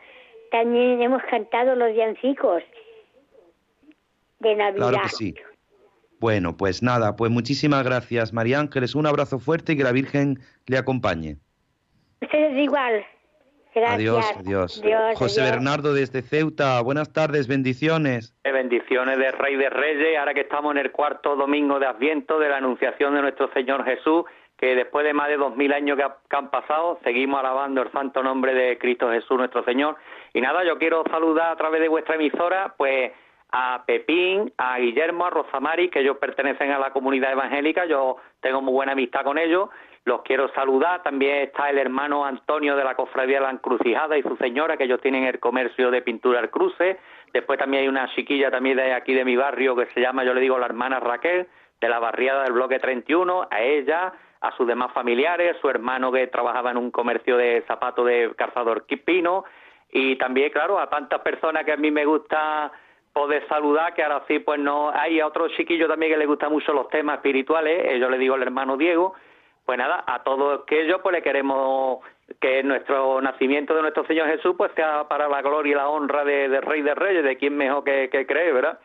también 0.51 1.01
hemos 1.01 1.21
cantado 1.29 1.75
los 1.75 1.91
villancicos 1.91 2.63
de 4.39 4.55
Navidad. 4.55 4.89
Claro 4.89 5.03
que 5.03 5.09
sí. 5.09 5.35
Bueno, 6.19 6.57
pues 6.57 6.81
nada, 6.81 7.15
pues 7.15 7.31
muchísimas 7.31 7.83
gracias, 7.83 8.33
María 8.33 8.59
Ángeles. 8.59 8.95
Un 8.95 9.05
abrazo 9.05 9.37
fuerte 9.37 9.73
y 9.73 9.77
que 9.77 9.83
la 9.83 9.91
Virgen 9.91 10.39
le 10.65 10.77
acompañe. 10.77 11.37
Ustedes 12.21 12.57
igual. 12.57 13.05
Adiós, 13.75 14.25
adiós. 14.37 14.81
José 15.15 15.41
Bernardo 15.43 15.93
desde 15.93 16.21
Ceuta, 16.21 16.81
buenas 16.81 17.13
tardes, 17.13 17.47
bendiciones. 17.47 18.35
Eh, 18.43 18.51
bendiciones 18.51 19.17
de 19.19 19.31
Rey 19.31 19.55
de 19.55 19.69
Reyes, 19.69 20.17
ahora 20.17 20.33
que 20.33 20.41
estamos 20.41 20.71
en 20.71 20.79
el 20.79 20.91
cuarto 20.91 21.35
domingo 21.35 21.79
de 21.79 21.85
Adviento 21.85 22.39
de 22.39 22.49
la 22.49 22.57
Anunciación 22.57 23.13
de 23.13 23.21
nuestro 23.21 23.51
Señor 23.53 23.85
Jesús, 23.85 24.25
que 24.57 24.75
después 24.75 25.05
de 25.05 25.13
más 25.13 25.27
de 25.29 25.37
dos 25.37 25.55
mil 25.55 25.71
años 25.71 25.97
que, 25.97 26.35
han 26.35 26.49
pasado, 26.49 26.99
seguimos 27.03 27.39
alabando 27.39 27.83
el 27.83 27.91
santo 27.91 28.23
nombre 28.23 28.53
de 28.53 28.77
Cristo 28.79 29.11
Jesús 29.11 29.37
nuestro 29.37 29.63
Señor. 29.63 29.97
Y 30.33 30.41
nada, 30.41 30.65
yo 30.65 30.77
quiero 30.77 31.03
saludar 31.09 31.51
a 31.51 31.55
través 31.55 31.79
de 31.79 31.87
vuestra 31.87 32.15
emisora, 32.15 32.73
pues 32.75 33.11
a 33.51 33.83
Pepín, 33.85 34.51
a 34.57 34.77
Guillermo, 34.79 35.25
a 35.25 35.29
Rosamari, 35.29 35.89
que 35.89 36.01
ellos 36.01 36.17
pertenecen 36.17 36.71
a 36.71 36.79
la 36.79 36.91
comunidad 36.91 37.31
evangélica, 37.31 37.85
yo 37.85 38.17
tengo 38.41 38.61
muy 38.61 38.73
buena 38.73 38.91
amistad 38.91 39.23
con 39.23 39.37
ellos, 39.37 39.69
los 40.05 40.21
quiero 40.21 40.49
saludar. 40.53 41.03
También 41.03 41.37
está 41.43 41.69
el 41.69 41.77
hermano 41.77 42.25
Antonio 42.25 42.75
de 42.75 42.83
la 42.83 42.95
Cofradía 42.95 43.39
de 43.39 43.45
la 43.45 43.51
Encrucijada 43.51 44.17
y 44.17 44.23
su 44.23 44.35
señora, 44.37 44.77
que 44.77 44.85
ellos 44.85 45.01
tienen 45.01 45.25
el 45.25 45.39
comercio 45.39 45.91
de 45.91 46.01
pintura 46.01 46.39
al 46.39 46.49
cruce. 46.49 46.99
Después 47.33 47.59
también 47.59 47.83
hay 47.83 47.89
una 47.89 48.07
chiquilla 48.15 48.49
también 48.49 48.77
de 48.77 48.93
aquí 48.93 49.13
de 49.13 49.25
mi 49.25 49.35
barrio 49.35 49.75
que 49.75 49.85
se 49.87 50.01
llama, 50.01 50.23
yo 50.23 50.33
le 50.33 50.41
digo, 50.41 50.57
la 50.57 50.65
hermana 50.65 50.99
Raquel, 50.99 51.47
de 51.79 51.89
la 51.89 51.99
barriada 51.99 52.43
del 52.43 52.53
bloque 52.53 52.79
31, 52.79 53.47
a 53.49 53.61
ella, 53.61 54.13
a 54.41 54.51
sus 54.55 54.67
demás 54.67 54.91
familiares, 54.93 55.57
su 55.61 55.69
hermano 55.69 56.11
que 56.11 56.27
trabajaba 56.27 56.71
en 56.71 56.77
un 56.77 56.91
comercio 56.91 57.37
de 57.37 57.63
zapatos 57.67 58.05
de 58.05 58.33
calzador 58.35 58.85
quipino, 58.85 59.45
y 59.91 60.15
también, 60.17 60.51
claro, 60.51 60.79
a 60.79 60.89
tantas 60.89 61.21
personas 61.21 61.65
que 61.65 61.71
a 61.71 61.77
mí 61.77 61.89
me 61.89 62.05
gusta 62.05 62.71
poder 63.13 63.47
saludar, 63.47 63.93
que 63.93 64.03
ahora 64.03 64.23
sí, 64.27 64.39
pues 64.39 64.59
no, 64.59 64.91
hay 64.91 65.19
a 65.19 65.27
otro 65.27 65.47
chiquillo 65.49 65.87
también 65.87 66.11
que 66.11 66.17
le 66.17 66.25
gustan 66.25 66.51
mucho 66.51 66.73
los 66.73 66.89
temas 66.89 67.17
espirituales, 67.17 67.85
eh, 67.85 67.99
yo 67.99 68.09
le 68.09 68.17
digo 68.17 68.35
al 68.35 68.43
hermano 68.43 68.77
Diego, 68.77 69.15
pues 69.69 69.77
nada, 69.77 70.03
a 70.07 70.23
todos 70.23 70.61
aquellos 70.63 70.99
pues 71.03 71.13
le 71.13 71.21
queremos 71.21 71.99
que 72.41 72.63
nuestro 72.63 73.21
nacimiento 73.21 73.75
de 73.75 73.83
nuestro 73.83 74.03
Señor 74.07 74.27
Jesús 74.27 74.55
pues 74.57 74.71
sea 74.75 75.07
para 75.07 75.29
la 75.29 75.43
gloria 75.43 75.73
y 75.73 75.75
la 75.75 75.87
honra 75.87 76.25
de, 76.25 76.59
Rey 76.59 76.81
de 76.81 76.95
Reyes, 76.95 77.23
de 77.23 77.37
quien 77.37 77.55
mejor 77.55 77.83
que, 77.83 78.09
cree, 78.09 78.51
¿verdad? 78.51 78.79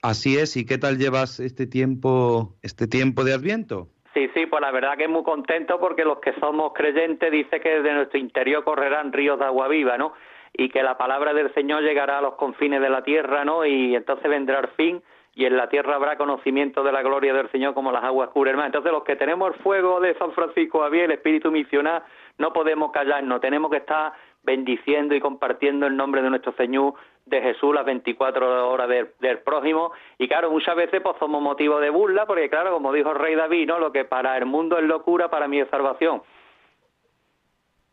Así 0.00 0.38
es, 0.38 0.56
¿y 0.56 0.64
qué 0.64 0.78
tal 0.78 0.96
llevas 0.96 1.38
este 1.38 1.66
tiempo, 1.66 2.54
este 2.62 2.86
tiempo 2.86 3.24
de 3.24 3.34
Adviento? 3.34 3.88
Sí, 4.14 4.30
sí, 4.32 4.46
pues 4.46 4.62
la 4.62 4.70
verdad 4.70 4.96
que 4.96 5.04
es 5.04 5.10
muy 5.10 5.22
contento 5.22 5.78
porque 5.78 6.02
los 6.02 6.18
que 6.20 6.32
somos 6.40 6.72
creyentes 6.72 7.30
dice 7.30 7.60
que 7.60 7.82
de 7.82 7.92
nuestro 7.92 8.18
interior 8.18 8.64
correrán 8.64 9.12
ríos 9.12 9.38
de 9.38 9.44
agua 9.44 9.68
viva, 9.68 9.98
¿no? 9.98 10.14
Y 10.54 10.70
que 10.70 10.82
la 10.82 10.96
palabra 10.96 11.34
del 11.34 11.52
Señor 11.52 11.82
llegará 11.82 12.20
a 12.20 12.22
los 12.22 12.36
confines 12.36 12.80
de 12.80 12.88
la 12.88 13.04
tierra, 13.04 13.44
¿no? 13.44 13.66
Y 13.66 13.94
entonces 13.94 14.30
vendrá 14.30 14.60
el 14.60 14.68
fin 14.68 15.02
y 15.36 15.44
en 15.44 15.54
la 15.54 15.68
tierra 15.68 15.94
habrá 15.96 16.16
conocimiento 16.16 16.82
de 16.82 16.90
la 16.90 17.02
gloria 17.02 17.34
del 17.34 17.50
Señor 17.50 17.74
como 17.74 17.92
las 17.92 18.02
aguas 18.02 18.30
cubren 18.30 18.56
más. 18.56 18.66
Entonces 18.66 18.90
los 18.90 19.04
que 19.04 19.16
tenemos 19.16 19.54
el 19.54 19.62
fuego 19.62 20.00
de 20.00 20.14
San 20.14 20.32
Francisco 20.32 20.80
Javier, 20.80 21.04
el 21.04 21.12
espíritu 21.12 21.52
misional, 21.52 22.02
no 22.38 22.54
podemos 22.54 22.90
callarnos, 22.90 23.42
tenemos 23.42 23.70
que 23.70 23.76
estar 23.76 24.14
bendiciendo 24.42 25.14
y 25.14 25.20
compartiendo 25.20 25.86
el 25.86 25.94
nombre 25.94 26.22
de 26.22 26.30
nuestro 26.30 26.52
Señor 26.52 26.94
de 27.26 27.42
Jesús 27.42 27.74
las 27.74 27.84
24 27.84 28.70
horas 28.70 28.88
del, 28.88 29.38
prójimo 29.40 29.92
y 30.16 30.26
claro, 30.26 30.50
muchas 30.50 30.74
veces 30.74 31.02
pues 31.02 31.16
somos 31.18 31.42
motivo 31.42 31.80
de 31.80 31.90
burla 31.90 32.24
porque 32.24 32.48
claro, 32.48 32.72
como 32.72 32.92
dijo 32.92 33.10
el 33.10 33.18
rey 33.18 33.34
David, 33.34 33.68
¿no? 33.68 33.78
lo 33.78 33.92
que 33.92 34.06
para 34.06 34.38
el 34.38 34.46
mundo 34.46 34.78
es 34.78 34.84
locura, 34.84 35.28
para 35.28 35.48
mí 35.48 35.60
es 35.60 35.68
salvación. 35.68 36.22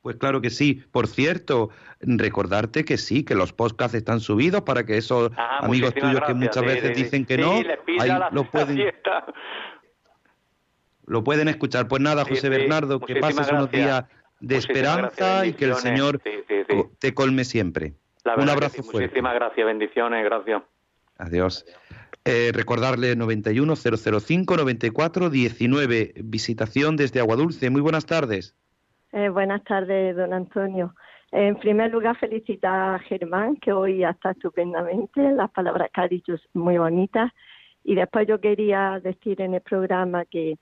Pues 0.03 0.17
claro 0.17 0.41
que 0.41 0.49
sí. 0.49 0.83
Por 0.91 1.07
cierto, 1.07 1.69
recordarte 2.01 2.83
que 2.83 2.97
sí, 2.97 3.23
que 3.23 3.35
los 3.35 3.53
podcasts 3.53 3.95
están 3.95 4.19
subidos 4.19 4.63
para 4.63 4.85
que 4.85 4.97
esos 4.97 5.31
ah, 5.37 5.59
amigos 5.61 5.93
tuyos 5.95 6.19
que 6.27 6.33
muchas 6.33 6.61
veces 6.61 6.95
dicen 6.95 7.25
que 7.25 7.37
no, 7.37 7.53
ahí 7.99 8.11
lo 8.31 8.43
pueden, 8.51 8.91
lo 11.05 11.23
pueden 11.23 11.47
escuchar. 11.47 11.87
Pues 11.87 12.01
nada, 12.01 12.25
José 12.25 12.49
Bernardo, 12.49 12.99
que 12.99 13.15
pases 13.15 13.49
unos 13.49 13.71
días 13.71 14.03
de 14.41 14.57
esperanza 14.57 15.45
y 15.45 15.53
que 15.53 15.65
el 15.65 15.75
Señor 15.75 16.19
te 16.99 17.13
colme 17.13 17.45
siempre. 17.45 17.93
Un 18.25 18.49
abrazo 18.49 18.83
fuerte. 18.83 19.07
Muchísimas 19.07 19.35
gracias, 19.35 19.65
bendiciones, 19.65 20.25
gracias. 20.25 20.63
Adiós. 21.17 21.65
Eh, 22.25 22.51
recordarle 22.53 23.15
91005 23.15 24.57
94 24.57 25.29
19 25.29 26.13
visitación 26.25 26.97
desde 26.97 27.21
Aguadulce. 27.21 27.69
Muy 27.69 27.81
buenas 27.81 28.05
tardes. 28.05 28.53
Eh, 29.15 29.29
buenas 29.29 29.63
tardes, 29.63 30.15
don 30.15 30.33
Antonio. 30.33 30.95
En 31.31 31.55
primer 31.57 31.91
lugar, 31.91 32.17
felicitar 32.17 32.95
a 32.95 32.99
Germán, 32.99 33.57
que 33.57 33.71
hoy 33.71 34.03
está 34.03 34.31
estupendamente, 34.31 35.21
las 35.33 35.51
palabras 35.51 35.91
que 35.93 36.01
ha 36.01 36.07
dicho 36.07 36.33
muy 36.55 36.79
bonitas. 36.79 37.31
Y 37.83 37.93
después 37.93 38.27
yo 38.27 38.41
quería 38.41 38.99
decir 39.03 39.39
en 39.39 39.53
el 39.53 39.61
programa 39.61 40.25
que, 40.25 40.57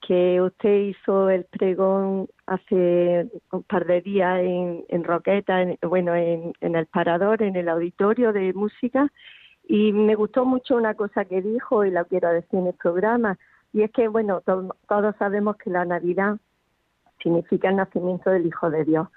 que 0.00 0.40
usted 0.40 0.76
hizo 0.76 1.28
el 1.28 1.44
pregón 1.44 2.26
hace 2.46 3.28
un 3.52 3.64
par 3.64 3.84
de 3.84 4.00
días 4.00 4.38
en, 4.40 4.82
en 4.88 5.04
Roqueta, 5.04 5.62
bueno, 5.82 6.14
en, 6.14 6.54
en 6.62 6.76
el 6.76 6.86
Parador, 6.86 7.42
en 7.42 7.54
el 7.54 7.68
auditorio 7.68 8.32
de 8.32 8.54
música, 8.54 9.12
y 9.68 9.92
me 9.92 10.14
gustó 10.14 10.46
mucho 10.46 10.74
una 10.74 10.94
cosa 10.94 11.26
que 11.26 11.42
dijo 11.42 11.84
y 11.84 11.90
la 11.90 12.04
quiero 12.06 12.30
decir 12.30 12.60
en 12.60 12.68
el 12.68 12.74
programa, 12.74 13.36
y 13.74 13.82
es 13.82 13.90
que, 13.90 14.08
bueno, 14.08 14.40
todos 14.40 15.16
sabemos 15.18 15.56
que 15.58 15.68
la 15.68 15.84
Navidad 15.84 16.38
significa 17.22 17.68
el 17.68 17.76
nacimiento 17.76 18.30
del 18.30 18.46
Hijo 18.46 18.70
de 18.70 18.84
Dios. 18.84 19.08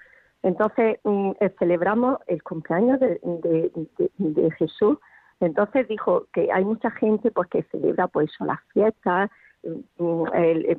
Entonces 0.42 0.98
mm, 1.04 1.32
eh, 1.40 1.54
celebramos 1.58 2.18
el 2.26 2.42
cumpleaños 2.42 3.00
de, 3.00 4.50
Jesús. 4.58 4.98
Entonces 5.40 5.88
dijo 5.88 6.26
que 6.32 6.52
hay 6.52 6.64
mucha 6.64 6.90
gente 6.90 7.30
pues 7.30 7.48
que 7.48 7.62
celebra 7.64 8.08
pues 8.08 8.30
las 8.40 8.60
fiestas, 8.72 9.30
mm, 9.62 10.04
mm, 10.04 10.24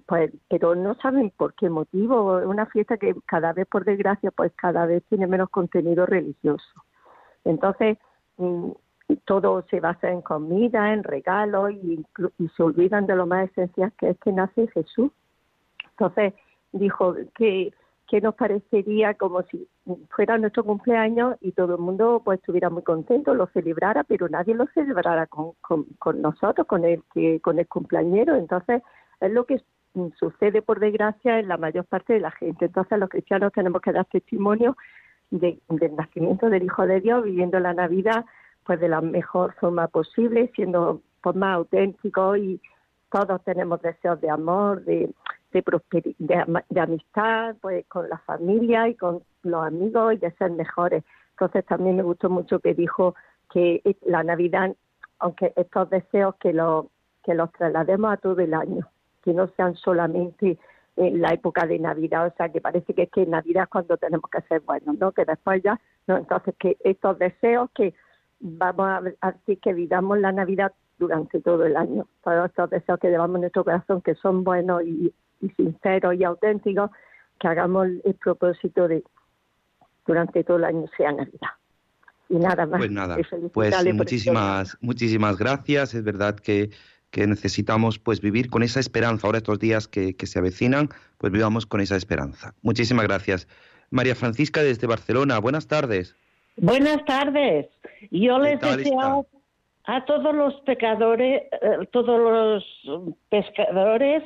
pues, 0.05 0.31
pero 0.49 0.75
no 0.75 0.93
saben 0.95 1.31
por 1.35 1.55
qué 1.55 1.69
motivo. 1.69 2.39
Es 2.39 2.45
una 2.45 2.67
fiesta 2.67 2.97
que 2.97 3.15
cada 3.25 3.53
vez, 3.53 3.65
por 3.67 3.85
desgracia, 3.85 4.31
pues 4.31 4.51
cada 4.55 4.85
vez 4.85 5.03
tiene 5.09 5.25
menos 5.25 5.49
contenido 5.49 6.05
religioso. 6.05 6.83
Entonces, 7.43 7.97
todo 9.25 9.65
se 9.69 9.79
basa 9.79 10.09
en 10.09 10.21
comida, 10.21 10.93
en 10.93 11.03
regalos 11.03 11.71
y, 11.71 12.05
y 12.37 12.47
se 12.49 12.63
olvidan 12.63 13.07
de 13.07 13.15
lo 13.15 13.25
más 13.25 13.49
esencial 13.49 13.91
que 13.97 14.11
es 14.11 14.19
que 14.19 14.31
nace 14.31 14.67
Jesús. 14.67 15.11
Entonces 15.91 16.33
dijo 16.79 17.15
que, 17.35 17.73
que 18.07 18.21
nos 18.21 18.35
parecería 18.35 19.13
como 19.15 19.41
si 19.43 19.67
fuera 20.09 20.37
nuestro 20.37 20.63
cumpleaños 20.63 21.35
y 21.41 21.51
todo 21.53 21.75
el 21.75 21.81
mundo 21.81 22.21
pues 22.23 22.39
estuviera 22.39 22.69
muy 22.69 22.83
contento, 22.83 23.33
lo 23.33 23.47
celebrara, 23.47 24.03
pero 24.03 24.29
nadie 24.29 24.53
lo 24.53 24.67
celebrara 24.67 25.27
con, 25.27 25.53
con, 25.61 26.21
nosotros, 26.21 26.67
con 26.67 26.85
el 26.85 27.01
que 27.13 27.39
con 27.41 27.59
el 27.59 27.67
cumpleañero. 27.67 28.35
Entonces 28.35 28.81
es 29.21 29.31
lo 29.31 29.45
que 29.45 29.61
sucede 30.19 30.61
por 30.61 30.79
desgracia 30.79 31.39
en 31.39 31.47
la 31.47 31.57
mayor 31.57 31.85
parte 31.85 32.13
de 32.13 32.19
la 32.19 32.31
gente. 32.31 32.65
Entonces 32.65 32.99
los 32.99 33.09
cristianos 33.09 33.53
tenemos 33.53 33.81
que 33.81 33.93
dar 33.93 34.05
testimonio 34.05 34.75
del 35.31 35.59
nacimiento 35.95 36.49
del 36.49 36.63
Hijo 36.63 36.85
de 36.85 37.01
Dios, 37.01 37.23
viviendo 37.23 37.59
la 37.59 37.73
Navidad 37.73 38.25
pues 38.65 38.79
de 38.79 38.89
la 38.89 38.99
mejor 38.99 39.53
forma 39.59 39.87
posible, 39.87 40.51
siendo 40.55 41.01
pues, 41.21 41.35
más 41.35 41.55
auténticos 41.55 42.37
y 42.39 42.59
todos 43.11 43.43
tenemos 43.43 43.81
deseos 43.81 44.19
de 44.19 44.29
amor, 44.29 44.83
de, 44.83 45.13
de, 45.61 46.15
de, 46.69 46.79
amistad, 46.79 47.55
pues 47.61 47.85
con 47.87 48.09
la 48.09 48.17
familia 48.19 48.87
y 48.87 48.95
con 48.95 49.23
los 49.43 49.65
amigos 49.65 50.13
y 50.13 50.17
de 50.17 50.31
ser 50.31 50.51
mejores. 50.51 51.03
Entonces 51.31 51.65
también 51.65 51.97
me 51.97 52.03
gustó 52.03 52.29
mucho 52.29 52.59
que 52.59 52.73
dijo 52.73 53.15
que 53.51 53.81
la 54.05 54.23
Navidad, 54.23 54.75
aunque 55.19 55.53
estos 55.55 55.89
deseos 55.89 56.35
que 56.35 56.53
los 56.53 56.87
que 57.23 57.33
los 57.33 57.51
traslademos 57.53 58.13
a 58.13 58.17
todo 58.17 58.39
el 58.39 58.53
año, 58.53 58.87
que 59.23 59.33
no 59.33 59.47
sean 59.57 59.75
solamente 59.75 60.59
en 60.95 61.21
la 61.21 61.33
época 61.33 61.65
de 61.65 61.79
Navidad, 61.79 62.27
o 62.27 62.33
sea, 62.37 62.49
que 62.49 62.61
parece 62.61 62.93
que 62.93 63.03
es 63.03 63.11
que 63.11 63.25
Navidad 63.25 63.63
es 63.63 63.69
cuando 63.69 63.97
tenemos 63.97 64.29
que 64.29 64.41
ser 64.41 64.61
buenos, 64.61 64.97
¿no? 64.99 65.11
Que 65.11 65.25
después 65.25 65.61
ya, 65.63 65.79
no, 66.07 66.17
entonces 66.17 66.53
que 66.59 66.77
estos 66.83 67.17
deseos 67.17 67.69
que 67.71 67.93
vamos 68.39 69.13
a 69.21 69.31
decir 69.31 69.59
que 69.59 69.73
vivamos 69.73 70.19
la 70.19 70.31
Navidad 70.31 70.71
durante 70.97 71.41
todo 71.41 71.65
el 71.65 71.75
año, 71.75 72.07
todos 72.23 72.45
estos 72.45 72.69
deseos 72.69 72.99
que 72.99 73.09
llevamos 73.09 73.35
en 73.35 73.41
nuestro 73.41 73.63
corazón, 73.63 74.01
que 74.01 74.15
son 74.15 74.43
buenos 74.43 74.83
y, 74.83 75.13
sinceros 75.55 76.15
y 76.15 76.23
auténticos, 76.23 76.91
que 77.39 77.47
hagamos 77.47 77.87
el 78.03 78.13
propósito 78.15 78.87
de 78.87 79.03
durante 80.05 80.43
todo 80.43 80.57
el 80.57 80.65
año 80.65 80.85
sea 80.95 81.11
Navidad. 81.11 81.49
Y 82.29 82.35
nada 82.35 82.65
más. 82.65 82.79
Pues 82.79 82.91
nada, 82.91 83.17
pues 83.53 83.93
muchísimas, 83.93 84.77
muchísimas 84.81 85.37
gracias. 85.37 85.93
Es 85.93 86.03
verdad 86.03 86.35
que 86.35 86.71
que 87.15 87.27
necesitamos 87.27 87.97
pues 87.97 88.19
vivir 88.19 88.49
con 88.49 88.61
esa 88.61 88.81
esperanza. 88.81 89.25
Ahora 89.25 89.37
estos 89.37 89.57
días 89.57 89.87
que, 89.87 90.13
se 90.21 90.37
avecinan, 90.37 90.89
pues 91.17 91.31
vivamos 91.31 91.65
con 91.65 91.79
esa 91.79 91.95
esperanza. 91.95 92.53
Muchísimas 92.61 93.07
gracias. 93.07 93.47
María 93.89 94.15
Francisca 94.15 94.61
desde 94.61 94.85
Barcelona, 94.85 95.39
buenas 95.39 95.65
tardes. 95.67 96.13
Buenas 96.57 97.05
tardes. 97.05 97.67
Yo 98.11 98.37
les 98.39 98.59
deseo 98.59 99.25
a 99.87 100.05
todos 100.05 100.33
los 100.35 100.53
pecadores, 100.61 101.43
eh, 101.61 101.77
todos 101.91 102.19
los 102.19 103.11
pescadores, 103.29 104.23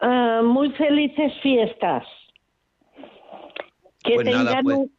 eh, 0.00 0.40
muy 0.42 0.70
felices 0.72 1.32
fiestas. 1.42 2.04
Que 4.04 4.14
pues 4.14 4.26
tengan 4.26 4.64
pues. 4.64 4.76
un, 4.76 4.92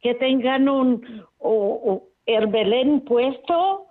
que 0.00 0.14
tengan 0.14 0.68
un, 0.68 1.24
el 2.26 2.46
Belén 2.46 3.00
puesto 3.00 3.86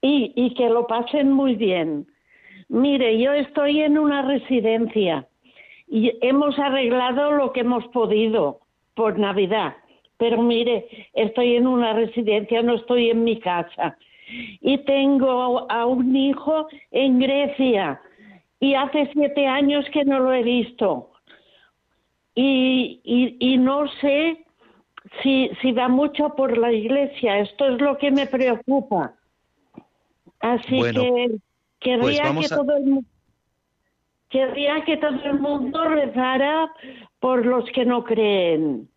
y, 0.00 0.32
y 0.34 0.54
que 0.54 0.68
lo 0.68 0.86
pasen 0.86 1.32
muy 1.32 1.54
bien. 1.54 2.06
Mire, 2.68 3.18
yo 3.18 3.32
estoy 3.32 3.82
en 3.82 3.98
una 3.98 4.22
residencia 4.22 5.26
y 5.88 6.10
hemos 6.22 6.58
arreglado 6.58 7.32
lo 7.32 7.52
que 7.52 7.60
hemos 7.60 7.86
podido 7.88 8.60
por 8.94 9.18
Navidad. 9.18 9.76
Pero 10.16 10.40
mire, 10.40 10.86
estoy 11.12 11.56
en 11.56 11.66
una 11.66 11.92
residencia, 11.92 12.62
no 12.62 12.76
estoy 12.76 13.10
en 13.10 13.24
mi 13.24 13.38
casa. 13.40 13.96
Y 14.60 14.78
tengo 14.78 15.70
a 15.70 15.86
un 15.86 16.14
hijo 16.14 16.68
en 16.90 17.18
Grecia 17.18 18.00
y 18.60 18.74
hace 18.74 19.10
siete 19.12 19.46
años 19.46 19.84
que 19.92 20.04
no 20.04 20.20
lo 20.20 20.32
he 20.32 20.42
visto. 20.42 21.10
Y, 22.34 23.00
y, 23.38 23.58
no 23.58 23.88
sé 24.00 24.46
si, 25.22 25.50
si 25.60 25.72
va 25.72 25.88
mucho 25.88 26.34
por 26.36 26.56
la 26.56 26.72
iglesia. 26.72 27.40
Esto 27.40 27.68
es 27.68 27.80
lo 27.80 27.98
que 27.98 28.10
me 28.10 28.26
preocupa. 28.26 29.14
Así 30.40 30.80
que 30.92 31.98
pues 32.00 32.20
Querría, 32.20 32.40
que 32.40 32.48
todo 32.48 32.76
el, 32.76 33.04
querría 34.28 34.84
que 34.84 34.96
todo 34.96 35.24
el 35.24 35.40
mundo 35.40 35.84
rezara 35.88 36.70
por 37.18 37.44
los 37.44 37.64
que 37.74 37.84
no 37.84 38.04
creen. 38.04 38.88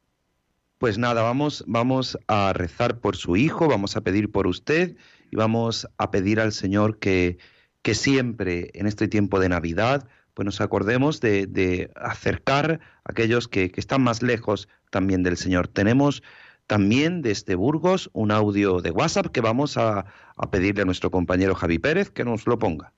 Pues 0.78 1.00
nada, 1.00 1.24
vamos, 1.24 1.64
vamos 1.68 2.18
a 2.28 2.54
rezar 2.54 3.00
por 3.00 3.16
su 3.16 3.36
hijo, 3.36 3.68
vamos 3.68 3.98
a 3.98 4.02
pedir 4.02 4.32
por 4.32 4.46
usted 4.46 4.96
y 5.32 5.36
vamos 5.36 5.88
a 5.98 6.12
pedir 6.12 6.40
al 6.40 6.52
Señor 6.52 7.00
que, 7.00 7.38
que 7.82 7.96
siempre 7.96 8.72
en 8.74 8.88
este 8.88 9.08
tiempo 9.08 9.40
de 9.40 9.50
Navidad 9.50 10.08
pues 10.34 10.46
nos 10.46 10.60
acordemos 10.60 11.22
de, 11.22 11.92
acercar 11.96 12.82
a 13.06 13.12
aquellos 13.12 13.48
que, 13.48 13.72
que, 13.72 13.80
están 13.80 14.04
más 14.04 14.22
lejos 14.22 14.68
también 14.90 15.24
del 15.24 15.38
Señor. 15.38 15.70
Tenemos 15.70 16.22
también 16.68 17.22
desde 17.22 17.56
Burgos 17.56 18.10
un 18.14 18.32
audio 18.32 18.82
de 18.82 18.92
WhatsApp 18.92 19.28
que 19.28 19.42
vamos 19.42 19.78
a, 19.78 20.06
pedirle 20.52 20.82
a 20.82 20.86
nuestro 20.86 21.12
compañero 21.12 21.56
Javi 21.56 21.80
Pérez 21.80 22.10
que 22.10 22.26
nos 22.26 22.48
lo 22.48 22.60
ponga. 22.60 22.92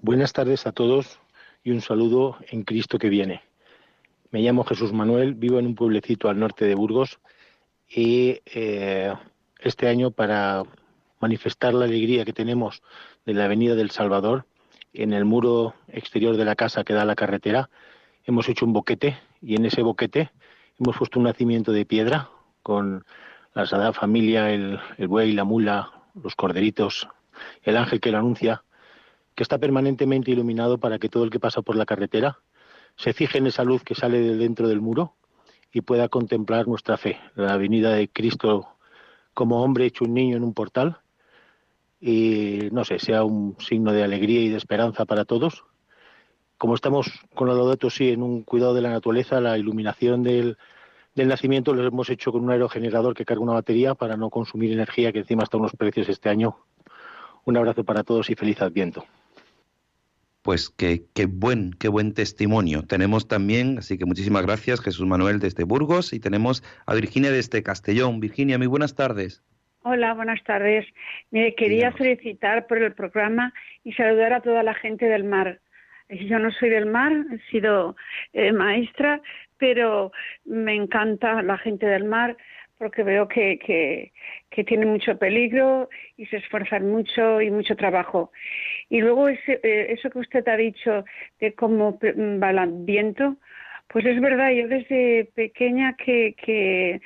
Buenas 0.00 0.32
tardes 0.32 0.66
a 0.66 0.72
todos 0.72 1.20
y 1.62 1.70
un 1.70 1.80
saludo 1.80 2.36
en 2.50 2.62
Cristo 2.62 2.98
que 2.98 3.08
viene. 3.08 3.42
Me 4.30 4.40
llamo 4.40 4.64
Jesús 4.64 4.92
Manuel, 4.92 5.34
vivo 5.34 5.58
en 5.58 5.66
un 5.66 5.74
pueblecito 5.74 6.28
al 6.28 6.38
norte 6.38 6.64
de 6.64 6.74
Burgos 6.74 7.18
y 7.88 8.40
eh, 8.46 9.12
este 9.58 9.88
año 9.88 10.10
para 10.10 10.62
manifestar 11.20 11.74
la 11.74 11.84
alegría 11.84 12.24
que 12.24 12.32
tenemos 12.32 12.82
de 13.26 13.34
la 13.34 13.46
Avenida 13.46 13.74
del 13.74 13.90
Salvador, 13.90 14.46
en 14.92 15.12
el 15.12 15.24
muro 15.24 15.74
exterior 15.88 16.36
de 16.36 16.44
la 16.44 16.56
casa 16.56 16.84
que 16.84 16.94
da 16.94 17.02
a 17.02 17.06
la 17.06 17.14
carretera, 17.14 17.70
hemos 18.24 18.48
hecho 18.48 18.64
un 18.64 18.72
boquete 18.72 19.18
y 19.42 19.56
en 19.56 19.66
ese 19.66 19.82
boquete 19.82 20.30
Hemos 20.80 20.96
puesto 20.96 21.18
un 21.18 21.24
nacimiento 21.24 21.72
de 21.72 21.84
piedra 21.84 22.30
con 22.62 23.04
la 23.52 23.66
Sagrada 23.66 23.92
Familia, 23.92 24.52
el, 24.52 24.78
el 24.96 25.08
buey, 25.08 25.32
la 25.32 25.42
mula, 25.42 25.90
los 26.22 26.36
corderitos, 26.36 27.08
el 27.64 27.76
ángel 27.76 28.00
que 28.00 28.12
lo 28.12 28.18
anuncia, 28.18 28.62
que 29.34 29.42
está 29.42 29.58
permanentemente 29.58 30.30
iluminado 30.30 30.78
para 30.78 31.00
que 31.00 31.08
todo 31.08 31.24
el 31.24 31.30
que 31.30 31.40
pasa 31.40 31.62
por 31.62 31.74
la 31.74 31.84
carretera 31.84 32.38
se 32.94 33.12
fije 33.12 33.38
en 33.38 33.48
esa 33.48 33.64
luz 33.64 33.82
que 33.82 33.96
sale 33.96 34.20
de 34.20 34.36
dentro 34.36 34.68
del 34.68 34.80
muro 34.80 35.16
y 35.72 35.80
pueda 35.80 36.08
contemplar 36.08 36.68
nuestra 36.68 36.96
fe, 36.96 37.18
la 37.34 37.56
venida 37.56 37.92
de 37.92 38.08
Cristo 38.08 38.77
como 39.38 39.62
hombre 39.62 39.86
hecho 39.86 40.04
un 40.04 40.14
niño 40.14 40.36
en 40.36 40.42
un 40.42 40.52
portal 40.52 40.98
y 42.00 42.70
no 42.72 42.82
sé, 42.84 42.98
sea 42.98 43.22
un 43.22 43.54
signo 43.60 43.92
de 43.92 44.02
alegría 44.02 44.40
y 44.40 44.48
de 44.48 44.56
esperanza 44.56 45.04
para 45.04 45.24
todos 45.24 45.62
como 46.56 46.74
estamos 46.74 47.08
con 47.36 47.46
los 47.46 47.68
datos 47.68 47.94
sí 47.94 48.08
en 48.10 48.20
un 48.20 48.42
cuidado 48.42 48.74
de 48.74 48.80
la 48.80 48.90
naturaleza, 48.90 49.40
la 49.40 49.56
iluminación 49.56 50.24
del, 50.24 50.58
nacimiento 51.14 51.72
lo 51.72 51.86
hemos 51.86 52.10
hecho 52.10 52.32
con 52.32 52.42
un 52.42 52.50
aerogenerador 52.50 53.14
que 53.14 53.24
carga 53.24 53.44
una 53.44 53.52
batería 53.52 53.94
para 53.94 54.16
no 54.16 54.28
consumir 54.28 54.72
energía, 54.72 55.12
que 55.12 55.20
encima 55.20 55.44
está 55.44 55.56
unos 55.56 55.76
precios 55.76 56.08
este 56.08 56.28
año. 56.28 56.56
Un 57.44 57.56
abrazo 57.56 57.84
para 57.84 58.02
todos 58.02 58.28
y 58.30 58.34
feliz 58.34 58.60
Adviento. 58.60 59.04
Pues 60.42 60.70
qué, 60.70 61.02
qué 61.14 61.26
buen, 61.26 61.72
qué 61.78 61.88
buen 61.88 62.14
testimonio. 62.14 62.82
Tenemos 62.82 63.28
también, 63.28 63.78
así 63.78 63.98
que 63.98 64.06
muchísimas 64.06 64.46
gracias, 64.46 64.80
Jesús 64.80 65.06
Manuel 65.06 65.40
desde 65.40 65.64
Burgos, 65.64 66.12
y 66.12 66.20
tenemos 66.20 66.62
a 66.86 66.94
Virginia 66.94 67.30
desde 67.30 67.62
Castellón. 67.62 68.20
Virginia, 68.20 68.56
muy 68.58 68.68
buenas 68.68 68.94
tardes. 68.94 69.42
Hola, 69.82 70.14
buenas 70.14 70.42
tardes. 70.44 70.86
Mire, 71.30 71.54
quería 71.54 71.92
felicitar 71.92 72.66
por 72.66 72.78
el 72.78 72.94
programa 72.94 73.52
y 73.84 73.92
saludar 73.92 74.32
a 74.32 74.40
toda 74.40 74.62
la 74.62 74.74
gente 74.74 75.06
del 75.06 75.24
mar. 75.24 75.60
Yo 76.08 76.38
no 76.38 76.50
soy 76.52 76.70
del 76.70 76.86
mar, 76.86 77.12
he 77.32 77.50
sido 77.50 77.96
eh, 78.32 78.52
maestra, 78.52 79.20
pero 79.58 80.12
me 80.44 80.74
encanta 80.74 81.42
la 81.42 81.58
gente 81.58 81.86
del 81.86 82.04
mar 82.04 82.36
porque 82.78 83.02
veo 83.02 83.28
que, 83.28 83.58
que, 83.58 84.12
que 84.50 84.64
tiene 84.64 84.86
mucho 84.86 85.18
peligro 85.18 85.88
y 86.16 86.26
se 86.26 86.36
esfuerzan 86.36 86.88
mucho 86.90 87.40
y 87.40 87.50
mucho 87.50 87.76
trabajo. 87.76 88.32
Y 88.88 89.00
luego 89.00 89.28
ese, 89.28 89.60
eh, 89.62 89.92
eso 89.92 90.10
que 90.10 90.20
usted 90.20 90.46
ha 90.48 90.56
dicho 90.56 91.04
de 91.40 91.54
cómo 91.54 91.98
va 92.00 92.50
el 92.50 92.70
viento, 92.84 93.36
pues 93.88 94.04
es 94.04 94.20
verdad, 94.20 94.50
yo 94.50 94.68
desde 94.68 95.30
pequeña 95.34 95.94
que, 95.96 96.34
que 96.44 97.00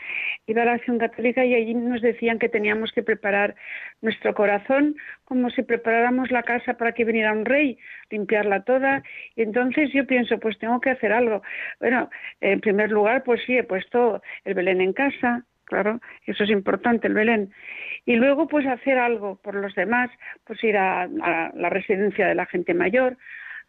iba 0.47 0.63
a 0.63 0.65
la 0.65 0.73
acción 0.73 0.99
católica 0.99 1.45
y 1.45 1.55
allí 1.55 1.75
nos 1.75 2.03
decían 2.03 2.41
que 2.41 2.49
teníamos 2.49 2.91
que 2.93 3.05
preparar 3.05 3.55
nuestro 4.01 4.35
corazón 4.35 4.97
como 5.25 5.51
si 5.51 5.63
preparáramos 5.63 6.33
la 6.33 6.43
casa 6.43 6.75
para 6.75 6.93
que 6.93 7.05
viniera 7.05 7.33
un 7.33 7.45
rey, 7.45 7.79
limpiarla 8.11 8.65
toda. 8.65 9.03
Y 9.37 9.43
entonces 9.43 9.93
yo 9.93 10.07
pienso, 10.07 10.39
pues 10.41 10.59
tengo 10.59 10.81
que 10.81 10.91
hacer 10.91 11.13
algo. 11.13 11.43
Bueno, 11.79 12.11
en 12.41 12.61
primer 12.61 12.91
lugar, 12.91 13.23
pues 13.23 13.41
sí, 13.47 13.57
he 13.57 13.65
puesto 13.65 14.21
el 14.45 14.55
Belén 14.55 14.81
en 14.81 14.93
casa, 14.93 15.47
claro, 15.73 16.01
eso 16.27 16.45
es 16.45 16.51
importante, 16.51 17.09
el 17.09 17.15
Belén. 17.15 17.51
Y 18.05 18.17
luego, 18.17 18.47
pues 18.47 18.67
hacer 18.67 18.99
algo 18.99 19.37
por 19.37 19.55
los 19.55 19.75
demás, 19.75 20.11
pues 20.45 20.63
ir 20.63 20.77
a, 20.77 21.09
la 21.09 21.71
residencia 21.71 22.27
de 22.27 22.35
la 22.35 22.45
gente 22.45 22.75
mayor, 22.75 23.17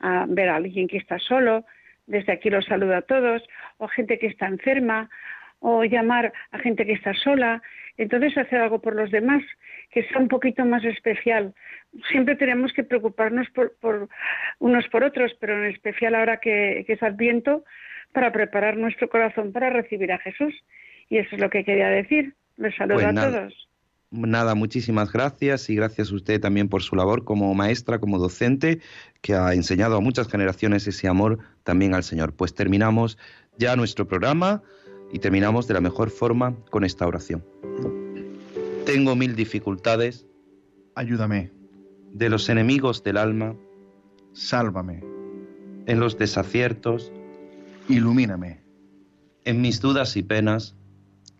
a 0.02 0.26
ver 0.28 0.50
a 0.50 0.58
alguien 0.58 0.88
que 0.90 0.98
está 0.98 1.18
solo, 1.18 1.66
desde 2.06 2.34
aquí 2.34 2.50
los 2.50 2.66
saludo 2.66 2.98
a 2.98 3.04
todos, 3.04 3.42
o 3.78 3.88
gente 3.88 4.20
que 4.20 4.28
está 4.28 4.48
enferma, 4.48 5.10
o 5.60 5.86
llamar 5.86 6.34
a 6.52 6.60
gente 6.60 6.86
que 6.86 6.92
está 6.92 7.14
sola. 7.14 7.62
Entonces 7.96 8.38
hacer 8.38 8.60
algo 8.60 8.82
por 8.82 8.96
los 8.96 9.10
demás 9.12 9.42
que 9.92 10.04
sea 10.04 10.18
un 10.20 10.28
poquito 10.28 10.66
más 10.66 10.84
especial. 10.84 11.54
Siempre 12.12 12.36
tenemos 12.36 12.74
que 12.74 12.84
preocuparnos 12.84 13.48
por, 13.52 14.10
unos 14.60 14.88
por 14.90 15.04
otros, 15.06 15.34
pero 15.40 15.58
en 15.58 15.72
especial 15.72 16.16
ahora 16.16 16.38
que, 16.38 16.84
es 16.86 17.02
Adviento, 17.02 17.64
para 18.12 18.34
preparar 18.34 18.76
nuestro 18.76 19.08
corazón 19.08 19.54
para 19.54 19.70
recibir 19.70 20.12
a 20.12 20.18
Jesús. 20.18 20.54
Y 21.14 21.20
eso 21.20 21.36
es 21.36 21.42
lo 21.42 21.52
que 21.52 21.64
quería 21.64 21.90
decir. 21.90 22.34
Les 22.58 22.76
saludo 22.76 22.96
pues 22.96 23.06
a 23.06 23.14
todos. 23.14 23.54
Nada, 24.10 24.56
muchísimas 24.56 25.12
gracias 25.12 25.70
y 25.70 25.76
gracias 25.76 26.12
a 26.12 26.16
usted 26.16 26.42
también 26.42 26.70
por 26.70 26.82
su 26.82 26.96
labor 26.96 27.24
como 27.24 27.54
maestra, 27.54 28.00
como 28.00 28.18
docente, 28.18 28.80
que 29.22 29.36
ha 29.36 29.54
enseñado 29.54 29.96
a 29.96 30.00
muchas 30.00 30.28
generaciones 30.28 30.88
ese 30.88 31.08
amor 31.08 31.38
también 31.62 31.94
al 31.94 32.04
Señor. 32.04 32.34
Pues 32.34 32.56
terminamos 32.56 33.20
ya 33.60 33.76
nuestro 33.76 34.08
programa 34.08 34.64
y 35.12 35.20
terminamos 35.20 35.68
de 35.68 35.76
la 35.76 35.82
mejor 35.82 36.10
forma 36.10 36.56
con 36.72 36.84
esta 36.84 37.06
oración. 37.06 37.46
Tengo 38.88 39.16
mil 39.16 39.36
dificultades. 39.36 40.26
Ayúdame. 40.96 41.52
De 42.12 42.28
los 42.28 42.50
enemigos 42.50 43.04
del 43.04 43.18
alma. 43.18 43.56
Sálvame. 44.32 45.04
En 45.86 46.00
los 46.00 46.18
desaciertos. 46.18 47.12
Ilumíname. 47.88 48.62
En 49.46 49.62
mis 49.62 49.80
dudas 49.80 50.18
y 50.18 50.24
penas. 50.24 50.76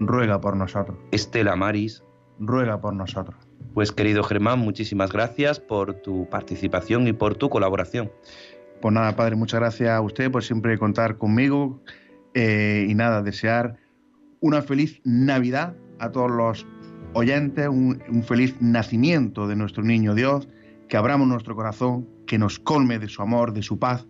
ruega 0.00 0.40
por 0.40 0.56
nosotros. 0.56 0.98
Estela 1.10 1.56
Maris, 1.56 2.02
ruega 2.38 2.80
por 2.80 2.94
nosotros. 2.94 3.36
Pues 3.74 3.92
querido 3.92 4.22
Germán, 4.22 4.60
muchísimas 4.60 5.12
gracias 5.12 5.58
por 5.60 5.94
tu 5.94 6.28
participación 6.30 7.08
y 7.08 7.12
por 7.12 7.34
tu 7.34 7.48
colaboración. 7.50 8.10
Pues 8.80 8.94
nada, 8.94 9.16
padre, 9.16 9.36
muchas 9.36 9.60
gracias 9.60 9.90
a 9.90 10.00
usted 10.00 10.30
por 10.30 10.44
siempre 10.44 10.78
contar 10.78 11.16
conmigo 11.18 11.80
eh, 12.34 12.86
y 12.88 12.94
nada, 12.94 13.22
desear 13.22 13.76
una 14.40 14.62
feliz 14.62 15.00
Navidad 15.04 15.74
a 15.98 16.10
todos 16.10 16.30
los 16.30 16.66
oyentes, 17.14 17.68
un, 17.68 18.02
un 18.08 18.22
feliz 18.22 18.54
nacimiento 18.60 19.46
de 19.48 19.56
nuestro 19.56 19.82
niño 19.82 20.14
Dios, 20.14 20.48
que 20.88 20.96
abramos 20.96 21.26
nuestro 21.26 21.56
corazón, 21.56 22.08
que 22.26 22.38
nos 22.38 22.58
colme 22.58 22.98
de 22.98 23.08
su 23.08 23.22
amor, 23.22 23.52
de 23.52 23.62
su 23.62 23.78
paz 23.78 24.06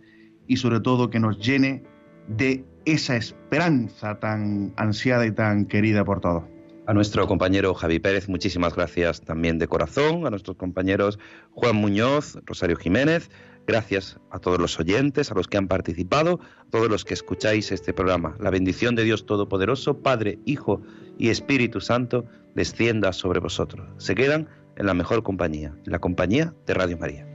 y 0.47 0.57
sobre 0.57 0.79
todo 0.79 1.09
que 1.09 1.19
nos 1.19 1.39
llene 1.39 1.83
de 2.27 2.65
esa 2.85 3.17
esperanza 3.17 4.19
tan 4.19 4.73
ansiada 4.77 5.25
y 5.25 5.31
tan 5.31 5.65
querida 5.65 6.05
por 6.05 6.21
todos. 6.21 6.43
A 6.87 6.93
nuestro 6.93 7.27
compañero 7.27 7.73
Javi 7.73 7.97
Pérez, 7.97 8.29
muchísimas 8.29 8.75
gracias 8.75 9.21
también 9.21 9.57
de 9.57 9.67
corazón. 9.67 10.27
A 10.27 10.29
nuestros 10.29 10.55
compañeros 10.55 11.17
Juan 11.51 11.75
Muñoz, 11.77 12.37
Rosario 12.45 12.75
Jiménez, 12.75 13.31
gracias 13.65 14.19
a 14.29 14.37
todos 14.37 14.59
los 14.59 14.79
oyentes, 14.79 15.31
a 15.31 15.35
los 15.35 15.47
que 15.47 15.57
han 15.57 15.67
participado, 15.67 16.39
a 16.59 16.69
todos 16.69 16.87
los 16.87 17.03
que 17.03 17.15
escucháis 17.15 17.71
este 17.71 17.91
programa. 17.91 18.35
La 18.39 18.51
bendición 18.51 18.95
de 18.95 19.03
Dios 19.03 19.25
Todopoderoso, 19.25 20.03
Padre, 20.03 20.37
Hijo 20.45 20.83
y 21.17 21.29
Espíritu 21.29 21.81
Santo, 21.81 22.25
descienda 22.53 23.13
sobre 23.13 23.39
vosotros. 23.39 23.87
Se 23.97 24.13
quedan 24.13 24.47
en 24.75 24.85
la 24.85 24.93
mejor 24.93 25.23
compañía, 25.23 25.73
en 25.85 25.91
la 25.91 25.99
compañía 25.99 26.53
de 26.67 26.73
Radio 26.75 26.99
María. 26.99 27.34